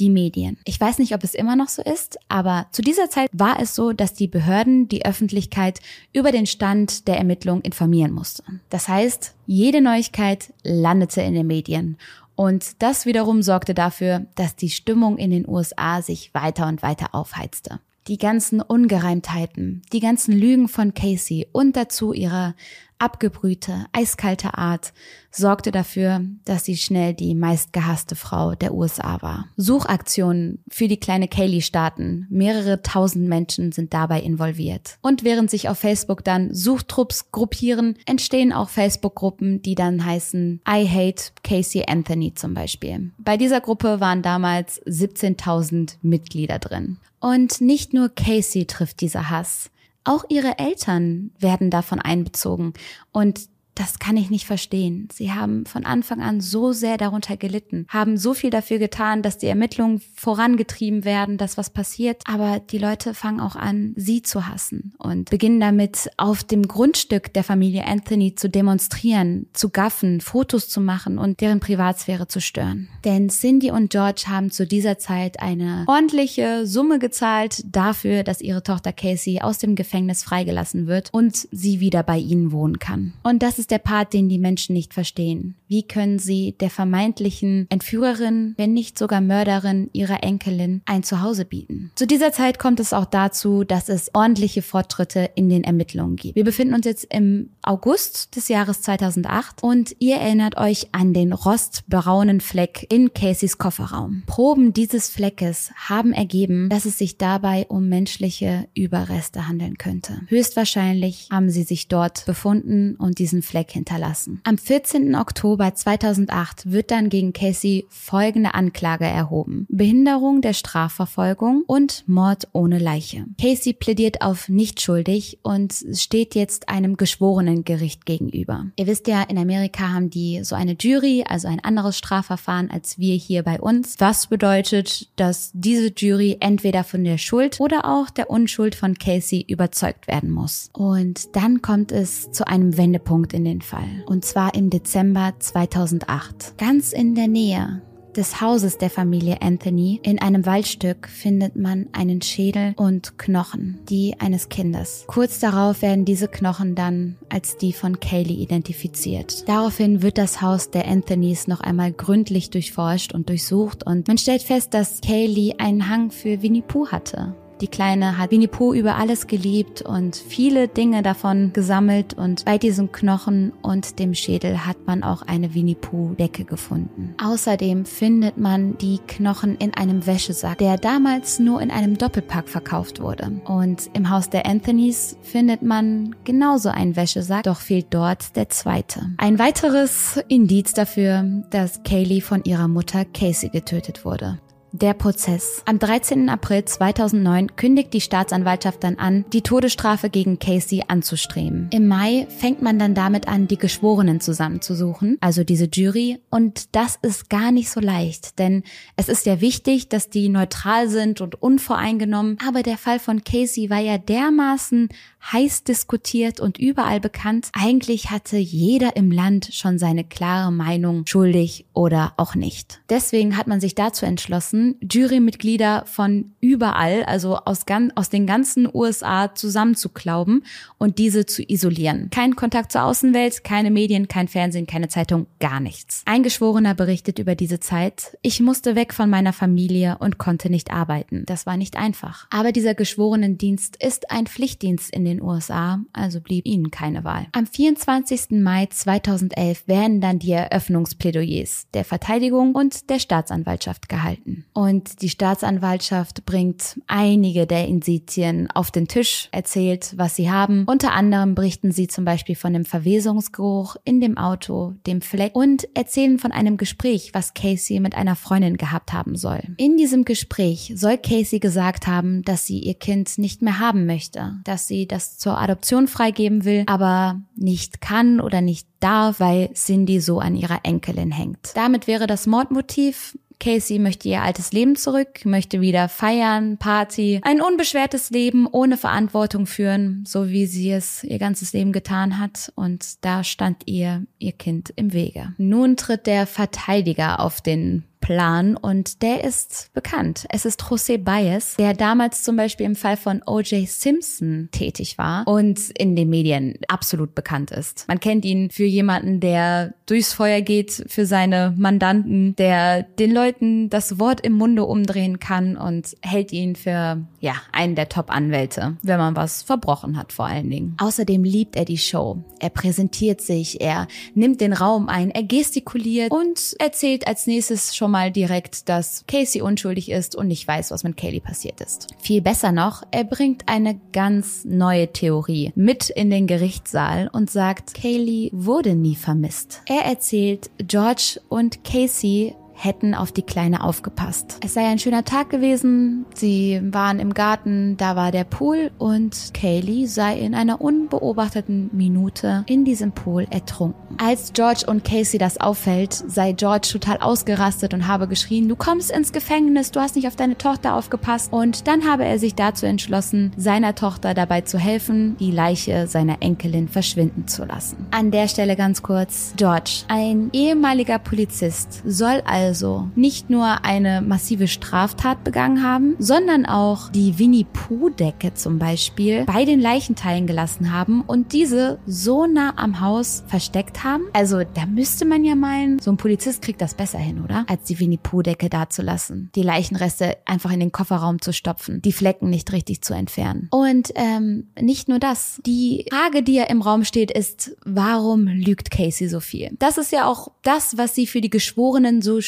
die 0.00 0.10
Medien. 0.10 0.56
Ich 0.64 0.80
weiß 0.80 0.98
nicht, 0.98 1.14
ob 1.14 1.22
es 1.22 1.34
immer 1.34 1.54
noch 1.54 1.68
so 1.68 1.82
ist, 1.82 2.18
aber 2.28 2.66
zu 2.72 2.82
dieser 2.82 3.10
Zeit 3.10 3.28
war 3.32 3.60
es 3.60 3.74
so, 3.74 3.92
dass 3.92 4.14
die 4.14 4.28
Behörden 4.28 4.88
die 4.88 5.04
Öffentlichkeit 5.04 5.80
über 6.12 6.32
den 6.32 6.46
Stand 6.46 7.06
der 7.06 7.18
Ermittlung 7.18 7.60
informieren 7.60 8.12
mussten. 8.12 8.60
Das 8.70 8.88
heißt, 8.88 9.34
jede 9.46 9.80
Neuigkeit 9.80 10.52
landete 10.64 11.20
in 11.20 11.34
den 11.34 11.46
Medien 11.46 11.98
und 12.34 12.82
das 12.82 13.04
wiederum 13.04 13.42
sorgte 13.42 13.74
dafür, 13.74 14.26
dass 14.34 14.56
die 14.56 14.70
Stimmung 14.70 15.18
in 15.18 15.30
den 15.30 15.46
USA 15.46 16.00
sich 16.00 16.32
weiter 16.32 16.66
und 16.66 16.82
weiter 16.82 17.14
aufheizte. 17.14 17.80
Die 18.08 18.16
ganzen 18.16 18.62
Ungereimtheiten, 18.62 19.82
die 19.92 20.00
ganzen 20.00 20.32
Lügen 20.32 20.68
von 20.68 20.94
Casey 20.94 21.46
und 21.52 21.76
dazu 21.76 22.14
ihre 22.14 22.54
abgebrühte, 23.00 23.86
eiskalte 23.92 24.56
Art 24.56 24.92
sorgte 25.30 25.70
dafür, 25.70 26.22
dass 26.44 26.64
sie 26.64 26.76
schnell 26.76 27.14
die 27.14 27.34
meistgehasste 27.34 28.16
Frau 28.16 28.54
der 28.54 28.74
USA 28.74 29.22
war. 29.22 29.46
Suchaktionen 29.56 30.62
für 30.68 30.88
die 30.88 30.98
kleine 30.98 31.28
Kaylee 31.28 31.60
starten. 31.60 32.26
Mehrere 32.30 32.82
tausend 32.82 33.28
Menschen 33.28 33.72
sind 33.72 33.94
dabei 33.94 34.20
involviert. 34.20 34.98
Und 35.02 35.24
während 35.24 35.50
sich 35.50 35.68
auf 35.68 35.78
Facebook 35.78 36.24
dann 36.24 36.52
Suchtrupps 36.52 37.30
gruppieren, 37.30 37.96
entstehen 38.06 38.52
auch 38.52 38.68
Facebook-Gruppen, 38.68 39.62
die 39.62 39.74
dann 39.74 40.04
heißen 40.04 40.60
I 40.68 40.88
Hate 40.88 41.22
Casey 41.44 41.84
Anthony 41.86 42.34
zum 42.34 42.54
Beispiel. 42.54 43.12
Bei 43.18 43.36
dieser 43.36 43.60
Gruppe 43.60 44.00
waren 44.00 44.22
damals 44.22 44.82
17.000 44.86 45.96
Mitglieder 46.02 46.58
drin. 46.58 46.98
Und 47.20 47.60
nicht 47.60 47.92
nur 47.92 48.08
Casey 48.08 48.66
trifft 48.66 49.00
dieser 49.00 49.30
Hass. 49.30 49.70
Auch 50.04 50.24
ihre 50.28 50.58
Eltern 50.58 51.30
werden 51.38 51.70
davon 51.70 52.00
einbezogen. 52.00 52.72
Und 53.12 53.48
das 53.80 53.98
kann 53.98 54.18
ich 54.18 54.28
nicht 54.28 54.46
verstehen. 54.46 55.08
Sie 55.10 55.32
haben 55.32 55.64
von 55.64 55.86
Anfang 55.86 56.20
an 56.20 56.42
so 56.42 56.72
sehr 56.72 56.98
darunter 56.98 57.38
gelitten, 57.38 57.86
haben 57.88 58.18
so 58.18 58.34
viel 58.34 58.50
dafür 58.50 58.78
getan, 58.78 59.22
dass 59.22 59.38
die 59.38 59.46
Ermittlungen 59.46 60.02
vorangetrieben 60.14 61.06
werden, 61.06 61.38
dass 61.38 61.56
was 61.56 61.70
passiert. 61.70 62.22
Aber 62.26 62.60
die 62.60 62.76
Leute 62.76 63.14
fangen 63.14 63.40
auch 63.40 63.56
an, 63.56 63.94
sie 63.96 64.20
zu 64.20 64.46
hassen 64.46 64.92
und 64.98 65.30
beginnen 65.30 65.60
damit, 65.60 66.10
auf 66.18 66.44
dem 66.44 66.68
Grundstück 66.68 67.32
der 67.32 67.42
Familie 67.42 67.86
Anthony 67.86 68.34
zu 68.34 68.50
demonstrieren, 68.50 69.46
zu 69.54 69.70
gaffen, 69.70 70.20
Fotos 70.20 70.68
zu 70.68 70.82
machen 70.82 71.16
und 71.16 71.40
deren 71.40 71.60
Privatsphäre 71.60 72.28
zu 72.28 72.42
stören. 72.42 72.88
Denn 73.06 73.30
Cindy 73.30 73.70
und 73.70 73.88
George 73.88 74.24
haben 74.26 74.50
zu 74.50 74.66
dieser 74.66 74.98
Zeit 74.98 75.40
eine 75.40 75.84
ordentliche 75.86 76.66
Summe 76.66 76.98
gezahlt 76.98 77.64
dafür, 77.64 78.24
dass 78.24 78.42
ihre 78.42 78.62
Tochter 78.62 78.92
Casey 78.92 79.40
aus 79.40 79.56
dem 79.56 79.74
Gefängnis 79.74 80.22
freigelassen 80.22 80.86
wird 80.86 81.08
und 81.12 81.48
sie 81.50 81.80
wieder 81.80 82.02
bei 82.02 82.18
ihnen 82.18 82.52
wohnen 82.52 82.78
kann. 82.78 83.14
Und 83.22 83.42
das 83.42 83.58
ist 83.58 83.69
der 83.70 83.78
Part, 83.78 84.12
den 84.12 84.28
die 84.28 84.38
Menschen 84.38 84.74
nicht 84.74 84.94
verstehen. 84.94 85.56
Wie 85.68 85.84
können 85.84 86.18
sie 86.18 86.56
der 86.58 86.70
vermeintlichen 86.70 87.66
Entführerin, 87.70 88.54
wenn 88.56 88.72
nicht 88.72 88.98
sogar 88.98 89.20
Mörderin 89.20 89.88
ihrer 89.92 90.24
Enkelin 90.24 90.82
ein 90.84 91.04
Zuhause 91.04 91.44
bieten? 91.44 91.92
Zu 91.94 92.06
dieser 92.06 92.32
Zeit 92.32 92.58
kommt 92.58 92.80
es 92.80 92.92
auch 92.92 93.04
dazu, 93.04 93.62
dass 93.62 93.88
es 93.88 94.12
ordentliche 94.14 94.62
Fortschritte 94.62 95.30
in 95.36 95.48
den 95.48 95.62
Ermittlungen 95.62 96.16
gibt. 96.16 96.34
Wir 96.34 96.44
befinden 96.44 96.74
uns 96.74 96.86
jetzt 96.86 97.06
im 97.14 97.50
August 97.62 98.34
des 98.34 98.48
Jahres 98.48 98.82
2008 98.82 99.62
und 99.62 99.94
ihr 100.00 100.16
erinnert 100.16 100.56
euch 100.56 100.88
an 100.92 101.14
den 101.14 101.32
rostbraunen 101.32 102.40
Fleck 102.40 102.86
in 102.90 103.14
Caseys 103.14 103.58
Kofferraum. 103.58 104.24
Proben 104.26 104.72
dieses 104.72 105.08
Fleckes 105.08 105.70
haben 105.76 106.12
ergeben, 106.12 106.68
dass 106.68 106.84
es 106.84 106.98
sich 106.98 107.16
dabei 107.16 107.66
um 107.68 107.88
menschliche 107.88 108.66
Überreste 108.74 109.46
handeln 109.46 109.78
könnte. 109.78 110.20
Höchstwahrscheinlich 110.26 111.28
haben 111.30 111.50
sie 111.50 111.62
sich 111.62 111.88
dort 111.88 112.26
befunden 112.26 112.96
und 112.96 113.18
diesen 113.18 113.42
Fleck 113.50 113.72
hinterlassen. 113.72 114.40
Am 114.44 114.58
14. 114.58 115.16
Oktober 115.16 115.74
2008 115.74 116.70
wird 116.70 116.92
dann 116.92 117.08
gegen 117.08 117.32
Casey 117.32 117.86
folgende 117.88 118.54
Anklage 118.54 119.06
erhoben. 119.06 119.66
Behinderung 119.68 120.40
der 120.40 120.52
Strafverfolgung 120.52 121.64
und 121.66 122.04
Mord 122.06 122.46
ohne 122.52 122.78
Leiche. 122.78 123.24
Casey 123.40 123.72
plädiert 123.72 124.22
auf 124.22 124.48
nicht 124.48 124.80
schuldig 124.80 125.40
und 125.42 125.74
steht 125.94 126.36
jetzt 126.36 126.68
einem 126.68 126.96
geschworenen 126.96 127.64
Gericht 127.64 128.06
gegenüber. 128.06 128.66
Ihr 128.76 128.86
wisst 128.86 129.08
ja, 129.08 129.22
in 129.22 129.36
Amerika 129.36 129.88
haben 129.92 130.10
die 130.10 130.44
so 130.44 130.54
eine 130.54 130.76
Jury, 130.78 131.24
also 131.28 131.48
ein 131.48 131.58
anderes 131.64 131.98
Strafverfahren 131.98 132.70
als 132.70 132.98
wir 132.98 133.16
hier 133.16 133.42
bei 133.42 133.60
uns. 133.60 133.96
Was 133.98 134.28
bedeutet, 134.28 135.08
dass 135.16 135.50
diese 135.54 135.92
Jury 135.96 136.36
entweder 136.38 136.84
von 136.84 137.02
der 137.02 137.18
Schuld 137.18 137.58
oder 137.58 137.84
auch 137.84 138.10
der 138.10 138.30
Unschuld 138.30 138.76
von 138.76 138.96
Casey 138.96 139.44
überzeugt 139.48 140.06
werden 140.06 140.30
muss. 140.30 140.70
Und 140.72 141.34
dann 141.34 141.62
kommt 141.62 141.90
es 141.90 142.30
zu 142.30 142.46
einem 142.46 142.76
Wendepunkt 142.76 143.32
in 143.32 143.39
in 143.40 143.44
den 143.44 143.62
Fall. 143.62 144.04
Und 144.06 144.24
zwar 144.24 144.54
im 144.54 144.68
Dezember 144.68 145.32
2008. 145.38 146.58
Ganz 146.58 146.92
in 146.92 147.14
der 147.14 147.28
Nähe 147.28 147.82
des 148.16 148.40
Hauses 148.40 148.76
der 148.76 148.90
Familie 148.90 149.40
Anthony 149.40 150.00
in 150.02 150.20
einem 150.20 150.44
Waldstück 150.44 151.08
findet 151.08 151.56
man 151.56 151.86
einen 151.92 152.20
Schädel 152.22 152.74
und 152.76 153.18
Knochen, 153.18 153.78
die 153.88 154.16
eines 154.18 154.48
Kindes. 154.48 155.04
Kurz 155.06 155.38
darauf 155.38 155.80
werden 155.80 156.04
diese 156.04 156.28
Knochen 156.28 156.74
dann 156.74 157.16
als 157.28 157.56
die 157.56 157.72
von 157.72 158.00
Kaylee 158.00 158.34
identifiziert. 158.34 159.48
Daraufhin 159.48 160.02
wird 160.02 160.18
das 160.18 160.42
Haus 160.42 160.70
der 160.70 160.88
Anthonys 160.88 161.46
noch 161.46 161.60
einmal 161.60 161.92
gründlich 161.92 162.50
durchforscht 162.50 163.14
und 163.14 163.28
durchsucht 163.28 163.86
und 163.86 164.08
man 164.08 164.18
stellt 164.18 164.42
fest, 164.42 164.74
dass 164.74 165.00
Kaylee 165.00 165.54
einen 165.58 165.88
Hang 165.88 166.10
für 166.10 166.42
Winnie 166.42 166.62
Pooh 166.62 166.88
hatte. 166.88 167.34
Die 167.60 167.68
Kleine 167.68 168.16
hat 168.16 168.30
Winnie 168.30 168.48
Pooh 168.48 168.72
über 168.72 168.96
alles 168.96 169.26
geliebt 169.26 169.82
und 169.82 170.16
viele 170.16 170.66
Dinge 170.66 171.02
davon 171.02 171.52
gesammelt 171.52 172.14
und 172.14 172.46
bei 172.46 172.56
diesem 172.56 172.90
Knochen 172.90 173.52
und 173.60 173.98
dem 173.98 174.14
Schädel 174.14 174.64
hat 174.64 174.86
man 174.86 175.02
auch 175.02 175.20
eine 175.22 175.54
Winnie 175.54 175.74
Pooh 175.74 176.14
Decke 176.14 176.44
gefunden. 176.44 177.14
Außerdem 177.22 177.84
findet 177.84 178.38
man 178.38 178.78
die 178.78 178.98
Knochen 179.06 179.56
in 179.56 179.74
einem 179.74 180.06
Wäschesack, 180.06 180.56
der 180.58 180.78
damals 180.78 181.38
nur 181.38 181.60
in 181.60 181.70
einem 181.70 181.98
Doppelpack 181.98 182.48
verkauft 182.48 183.00
wurde. 183.02 183.30
Und 183.44 183.90
im 183.92 184.08
Haus 184.08 184.30
der 184.30 184.46
Anthonys 184.46 185.18
findet 185.20 185.60
man 185.60 186.16
genauso 186.24 186.70
einen 186.70 186.96
Wäschesack, 186.96 187.42
doch 187.42 187.60
fehlt 187.60 187.88
dort 187.90 188.36
der 188.36 188.48
zweite. 188.48 189.10
Ein 189.18 189.38
weiteres 189.38 190.18
Indiz 190.28 190.72
dafür, 190.72 191.24
dass 191.50 191.82
Kaylee 191.82 192.22
von 192.22 192.42
ihrer 192.44 192.68
Mutter 192.68 193.04
Casey 193.04 193.50
getötet 193.50 194.06
wurde. 194.06 194.38
Der 194.72 194.94
Prozess. 194.94 195.62
Am 195.66 195.80
13. 195.80 196.28
April 196.28 196.64
2009 196.64 197.56
kündigt 197.56 197.92
die 197.92 198.00
Staatsanwaltschaft 198.00 198.84
dann 198.84 199.00
an, 199.00 199.24
die 199.32 199.42
Todesstrafe 199.42 200.10
gegen 200.10 200.38
Casey 200.38 200.84
anzustreben. 200.86 201.68
Im 201.72 201.88
Mai 201.88 202.28
fängt 202.38 202.62
man 202.62 202.78
dann 202.78 202.94
damit 202.94 203.26
an, 203.26 203.48
die 203.48 203.58
Geschworenen 203.58 204.20
zusammenzusuchen, 204.20 205.18
also 205.20 205.42
diese 205.42 205.64
Jury. 205.64 206.20
Und 206.30 206.76
das 206.76 207.00
ist 207.02 207.28
gar 207.28 207.50
nicht 207.50 207.68
so 207.68 207.80
leicht, 207.80 208.38
denn 208.38 208.62
es 208.94 209.08
ist 209.08 209.26
ja 209.26 209.40
wichtig, 209.40 209.88
dass 209.88 210.08
die 210.08 210.28
neutral 210.28 210.88
sind 210.88 211.20
und 211.20 211.42
unvoreingenommen. 211.42 212.38
Aber 212.46 212.62
der 212.62 212.78
Fall 212.78 213.00
von 213.00 213.24
Casey 213.24 213.70
war 213.70 213.80
ja 213.80 213.98
dermaßen 213.98 214.88
heiß 215.32 215.64
diskutiert 215.64 216.40
und 216.40 216.58
überall 216.58 217.00
bekannt. 217.00 217.48
Eigentlich 217.52 218.10
hatte 218.10 218.36
jeder 218.36 218.96
im 218.96 219.10
Land 219.10 219.50
schon 219.52 219.78
seine 219.78 220.04
klare 220.04 220.52
Meinung, 220.52 221.06
schuldig 221.06 221.66
oder 221.72 222.14
auch 222.16 222.34
nicht. 222.34 222.80
Deswegen 222.88 223.36
hat 223.36 223.46
man 223.46 223.60
sich 223.60 223.74
dazu 223.74 224.06
entschlossen, 224.06 224.76
Jurymitglieder 224.80 225.84
von 225.86 226.32
überall, 226.40 227.04
also 227.04 227.36
aus, 227.36 227.64
aus 227.94 228.10
den 228.10 228.26
ganzen 228.26 228.68
USA 228.72 229.34
zusammenzuklauben 229.34 230.44
und 230.78 230.98
diese 230.98 231.26
zu 231.26 231.42
isolieren. 231.42 232.10
Kein 232.10 232.36
Kontakt 232.36 232.72
zur 232.72 232.84
Außenwelt, 232.84 233.44
keine 233.44 233.70
Medien, 233.70 234.08
kein 234.08 234.28
Fernsehen, 234.28 234.66
keine 234.66 234.88
Zeitung, 234.88 235.26
gar 235.38 235.60
nichts. 235.60 236.02
Ein 236.06 236.22
Geschworener 236.22 236.74
berichtet 236.74 237.18
über 237.18 237.34
diese 237.34 237.60
Zeit. 237.60 238.16
Ich 238.22 238.40
musste 238.40 238.74
weg 238.74 238.94
von 238.94 239.10
meiner 239.10 239.32
Familie 239.32 239.98
und 240.00 240.18
konnte 240.18 240.50
nicht 240.50 240.72
arbeiten. 240.72 241.24
Das 241.26 241.46
war 241.46 241.56
nicht 241.56 241.76
einfach. 241.76 242.26
Aber 242.30 242.52
dieser 242.52 242.74
Geschworenendienst 242.74 243.76
ist 243.76 244.10
ein 244.10 244.26
Pflichtdienst 244.26 244.90
in 244.90 245.04
den 245.10 245.22
USA, 245.22 245.80
also 245.92 246.20
blieb 246.20 246.46
ihnen 246.46 246.70
keine 246.70 247.04
Wahl. 247.04 247.26
Am 247.32 247.46
24. 247.46 248.40
Mai 248.40 248.66
2011 248.66 249.66
werden 249.66 250.00
dann 250.00 250.18
die 250.18 250.32
Eröffnungsplädoyers 250.32 251.66
der 251.74 251.84
Verteidigung 251.84 252.54
und 252.54 252.88
der 252.90 252.98
Staatsanwaltschaft 252.98 253.88
gehalten. 253.88 254.44
Und 254.52 255.02
die 255.02 255.08
Staatsanwaltschaft 255.08 256.24
bringt 256.24 256.80
einige 256.86 257.46
der 257.46 257.66
Indizien 257.66 258.50
auf 258.50 258.70
den 258.70 258.88
Tisch, 258.88 259.28
erzählt, 259.32 259.94
was 259.96 260.16
sie 260.16 260.30
haben. 260.30 260.64
Unter 260.66 260.92
anderem 260.92 261.34
berichten 261.34 261.72
sie 261.72 261.88
zum 261.88 262.04
Beispiel 262.04 262.36
von 262.36 262.52
dem 262.52 262.64
Verwesungsgeruch 262.64 263.76
in 263.84 264.00
dem 264.00 264.16
Auto, 264.16 264.74
dem 264.86 265.00
Fleck 265.00 265.34
und 265.34 265.68
erzählen 265.74 266.18
von 266.18 266.32
einem 266.32 266.56
Gespräch, 266.56 267.10
was 267.12 267.34
Casey 267.34 267.80
mit 267.80 267.94
einer 267.94 268.16
Freundin 268.16 268.56
gehabt 268.56 268.92
haben 268.92 269.16
soll. 269.16 269.40
In 269.56 269.76
diesem 269.76 270.04
Gespräch 270.04 270.72
soll 270.76 270.98
Casey 270.98 271.40
gesagt 271.40 271.86
haben, 271.86 272.22
dass 272.22 272.46
sie 272.46 272.58
ihr 272.58 272.74
Kind 272.74 273.18
nicht 273.18 273.42
mehr 273.42 273.58
haben 273.58 273.86
möchte, 273.86 274.40
dass 274.44 274.68
sie 274.68 274.86
das 274.86 274.99
das 275.00 275.18
zur 275.18 275.38
Adoption 275.38 275.88
freigeben 275.88 276.44
will, 276.44 276.64
aber 276.66 277.20
nicht 277.36 277.80
kann 277.80 278.20
oder 278.20 278.40
nicht 278.40 278.68
darf, 278.80 279.20
weil 279.20 279.52
Cindy 279.54 280.00
so 280.00 280.20
an 280.20 280.36
ihrer 280.36 280.60
Enkelin 280.64 281.10
hängt. 281.10 281.52
Damit 281.54 281.86
wäre 281.86 282.06
das 282.06 282.26
Mordmotiv 282.26 283.16
Casey 283.40 283.78
möchte 283.78 284.06
ihr 284.06 284.22
altes 284.22 284.52
Leben 284.52 284.76
zurück, 284.76 285.24
möchte 285.24 285.62
wieder 285.62 285.88
feiern, 285.88 286.58
Party, 286.58 287.20
ein 287.24 287.40
unbeschwertes 287.40 288.10
Leben 288.10 288.46
ohne 288.46 288.76
Verantwortung 288.76 289.46
führen, 289.46 290.04
so 290.06 290.28
wie 290.28 290.44
sie 290.44 290.70
es 290.70 291.02
ihr 291.02 291.18
ganzes 291.18 291.54
Leben 291.54 291.72
getan 291.72 292.18
hat. 292.18 292.52
Und 292.54 293.02
da 293.02 293.24
stand 293.24 293.62
ihr 293.64 294.04
ihr 294.18 294.32
Kind 294.32 294.72
im 294.76 294.92
Wege. 294.92 295.32
Nun 295.38 295.78
tritt 295.78 296.06
der 296.06 296.26
Verteidiger 296.26 297.20
auf 297.20 297.40
den 297.40 297.84
Plan 298.00 298.56
und 298.56 299.02
der 299.02 299.24
ist 299.24 299.70
bekannt. 299.74 300.26
Es 300.30 300.44
ist 300.44 300.62
José 300.62 300.98
Baez, 300.98 301.56
der 301.56 301.74
damals 301.74 302.22
zum 302.22 302.36
Beispiel 302.36 302.66
im 302.66 302.76
Fall 302.76 302.96
von 302.96 303.22
O.J. 303.26 303.68
Simpson 303.68 304.48
tätig 304.52 304.98
war 304.98 305.26
und 305.26 305.70
in 305.70 305.96
den 305.96 306.08
Medien 306.10 306.58
absolut 306.68 307.14
bekannt 307.14 307.50
ist. 307.50 307.86
Man 307.88 308.00
kennt 308.00 308.24
ihn 308.24 308.50
für 308.50 308.64
jemanden, 308.64 309.20
der 309.20 309.74
durchs 309.86 310.12
Feuer 310.12 310.40
geht 310.40 310.84
für 310.86 311.04
seine 311.04 311.54
Mandanten, 311.56 312.36
der 312.36 312.82
den 312.82 313.12
Leuten 313.12 313.70
das 313.70 313.98
Wort 313.98 314.20
im 314.20 314.32
Munde 314.34 314.64
umdrehen 314.64 315.18
kann 315.18 315.56
und 315.56 315.96
hält 316.02 316.32
ihn 316.32 316.56
für, 316.56 317.04
ja, 317.20 317.34
einen 317.52 317.74
der 317.74 317.88
Top-Anwälte, 317.88 318.76
wenn 318.82 318.98
man 318.98 319.16
was 319.16 319.42
verbrochen 319.42 319.96
hat 319.96 320.12
vor 320.12 320.26
allen 320.26 320.48
Dingen. 320.48 320.76
Außerdem 320.78 321.24
liebt 321.24 321.56
er 321.56 321.64
die 321.64 321.78
Show. 321.78 322.18
Er 322.38 322.50
präsentiert 322.50 323.20
sich, 323.20 323.60
er 323.60 323.88
nimmt 324.14 324.40
den 324.40 324.52
Raum 324.52 324.88
ein, 324.88 325.10
er 325.10 325.24
gestikuliert 325.24 326.10
und 326.10 326.54
erzählt 326.58 327.06
als 327.06 327.26
nächstes 327.26 327.76
schon 327.76 327.89
mal 327.90 328.10
direkt, 328.10 328.68
dass 328.68 329.04
Casey 329.06 329.42
unschuldig 329.42 329.90
ist 329.90 330.14
und 330.16 330.28
nicht 330.28 330.46
weiß, 330.46 330.70
was 330.70 330.84
mit 330.84 330.96
Kaylee 330.96 331.20
passiert 331.20 331.60
ist. 331.60 331.88
Viel 331.98 332.22
besser 332.22 332.52
noch, 332.52 332.82
er 332.90 333.04
bringt 333.04 333.42
eine 333.46 333.80
ganz 333.92 334.44
neue 334.44 334.92
Theorie 334.92 335.52
mit 335.54 335.90
in 335.90 336.10
den 336.10 336.26
Gerichtssaal 336.26 337.10
und 337.12 337.30
sagt, 337.30 337.74
Kaylee 337.74 338.30
wurde 338.32 338.74
nie 338.74 338.96
vermisst. 338.96 339.62
Er 339.66 339.84
erzählt, 339.84 340.50
George 340.58 341.20
und 341.28 341.64
Casey 341.64 342.34
hätten 342.62 342.94
auf 342.94 343.10
die 343.10 343.22
Kleine 343.22 343.64
aufgepasst. 343.64 344.38
Es 344.44 344.54
sei 344.54 344.66
ein 344.66 344.78
schöner 344.78 345.04
Tag 345.04 345.30
gewesen, 345.30 346.04
sie 346.14 346.60
waren 346.62 346.98
im 346.98 347.14
Garten, 347.14 347.76
da 347.78 347.96
war 347.96 348.12
der 348.12 348.24
Pool 348.24 348.70
und 348.78 349.32
Kaylee 349.32 349.86
sei 349.86 350.18
in 350.18 350.34
einer 350.34 350.60
unbeobachteten 350.60 351.70
Minute 351.72 352.44
in 352.46 352.64
diesem 352.64 352.92
Pool 352.92 353.26
ertrunken. 353.30 353.96
Als 353.98 354.32
George 354.34 354.64
und 354.66 354.84
Casey 354.84 355.18
das 355.18 355.40
auffällt, 355.40 355.94
sei 355.94 356.32
George 356.32 356.68
total 356.70 356.98
ausgerastet 356.98 357.72
und 357.72 357.86
habe 357.86 358.08
geschrien, 358.08 358.48
du 358.48 358.56
kommst 358.56 358.90
ins 358.90 359.12
Gefängnis, 359.12 359.70
du 359.70 359.80
hast 359.80 359.96
nicht 359.96 360.06
auf 360.06 360.16
deine 360.16 360.36
Tochter 360.36 360.74
aufgepasst 360.74 361.32
und 361.32 361.66
dann 361.66 361.88
habe 361.88 362.04
er 362.04 362.18
sich 362.18 362.34
dazu 362.34 362.66
entschlossen, 362.66 363.32
seiner 363.36 363.74
Tochter 363.74 364.12
dabei 364.12 364.42
zu 364.42 364.58
helfen, 364.58 365.16
die 365.18 365.30
Leiche 365.30 365.86
seiner 365.86 366.20
Enkelin 366.20 366.68
verschwinden 366.68 367.26
zu 367.26 367.44
lassen. 367.44 367.86
An 367.90 368.10
der 368.10 368.28
Stelle 368.28 368.56
ganz 368.56 368.82
kurz, 368.82 369.32
George, 369.36 369.84
ein 369.88 370.28
ehemaliger 370.32 370.98
Polizist, 370.98 371.82
soll 371.86 372.22
also 372.26 372.49
also 372.50 372.88
nicht 372.96 373.30
nur 373.30 373.64
eine 373.64 374.02
massive 374.02 374.48
Straftat 374.48 375.22
begangen 375.22 375.62
haben, 375.62 375.94
sondern 376.00 376.46
auch 376.46 376.88
die 376.88 377.16
Winnie 377.16 377.44
Pooh-Decke 377.44 378.34
zum 378.34 378.58
Beispiel 378.58 379.24
bei 379.24 379.44
den 379.44 379.60
Leichenteilen 379.60 380.26
gelassen 380.26 380.72
haben 380.72 381.02
und 381.02 381.32
diese 381.32 381.78
so 381.86 382.26
nah 382.26 382.54
am 382.56 382.80
Haus 382.80 383.22
versteckt 383.28 383.84
haben. 383.84 384.02
Also 384.14 384.42
da 384.42 384.66
müsste 384.66 385.04
man 385.04 385.22
ja 385.22 385.36
meinen, 385.36 385.78
so 385.78 385.92
ein 385.92 385.96
Polizist 385.96 386.42
kriegt 386.42 386.60
das 386.60 386.74
besser 386.74 386.98
hin, 386.98 387.22
oder? 387.22 387.44
Als 387.48 387.62
die 387.68 387.78
Winnie 387.78 388.00
Pooh-Decke 388.02 388.50
da 388.50 388.68
zu 388.68 388.82
lassen. 388.82 389.30
Die 389.36 389.42
Leichenreste 389.42 390.16
einfach 390.24 390.50
in 390.50 390.58
den 390.58 390.72
Kofferraum 390.72 391.22
zu 391.22 391.32
stopfen, 391.32 391.80
die 391.82 391.92
Flecken 391.92 392.30
nicht 392.30 392.50
richtig 392.50 392.82
zu 392.82 392.94
entfernen. 392.94 393.46
Und 393.52 393.92
ähm, 393.94 394.48
nicht 394.60 394.88
nur 394.88 394.98
das. 394.98 395.40
Die 395.46 395.86
Frage, 395.88 396.24
die 396.24 396.34
ja 396.34 396.44
im 396.46 396.62
Raum 396.62 396.82
steht, 396.82 397.12
ist, 397.12 397.56
warum 397.64 398.26
lügt 398.26 398.72
Casey 398.72 399.08
so 399.08 399.20
viel? 399.20 399.50
Das 399.60 399.78
ist 399.78 399.92
ja 399.92 400.08
auch 400.08 400.32
das, 400.42 400.76
was 400.76 400.96
sie 400.96 401.06
für 401.06 401.20
die 401.20 401.30
Geschworenen 401.30 402.02
so 402.02 402.20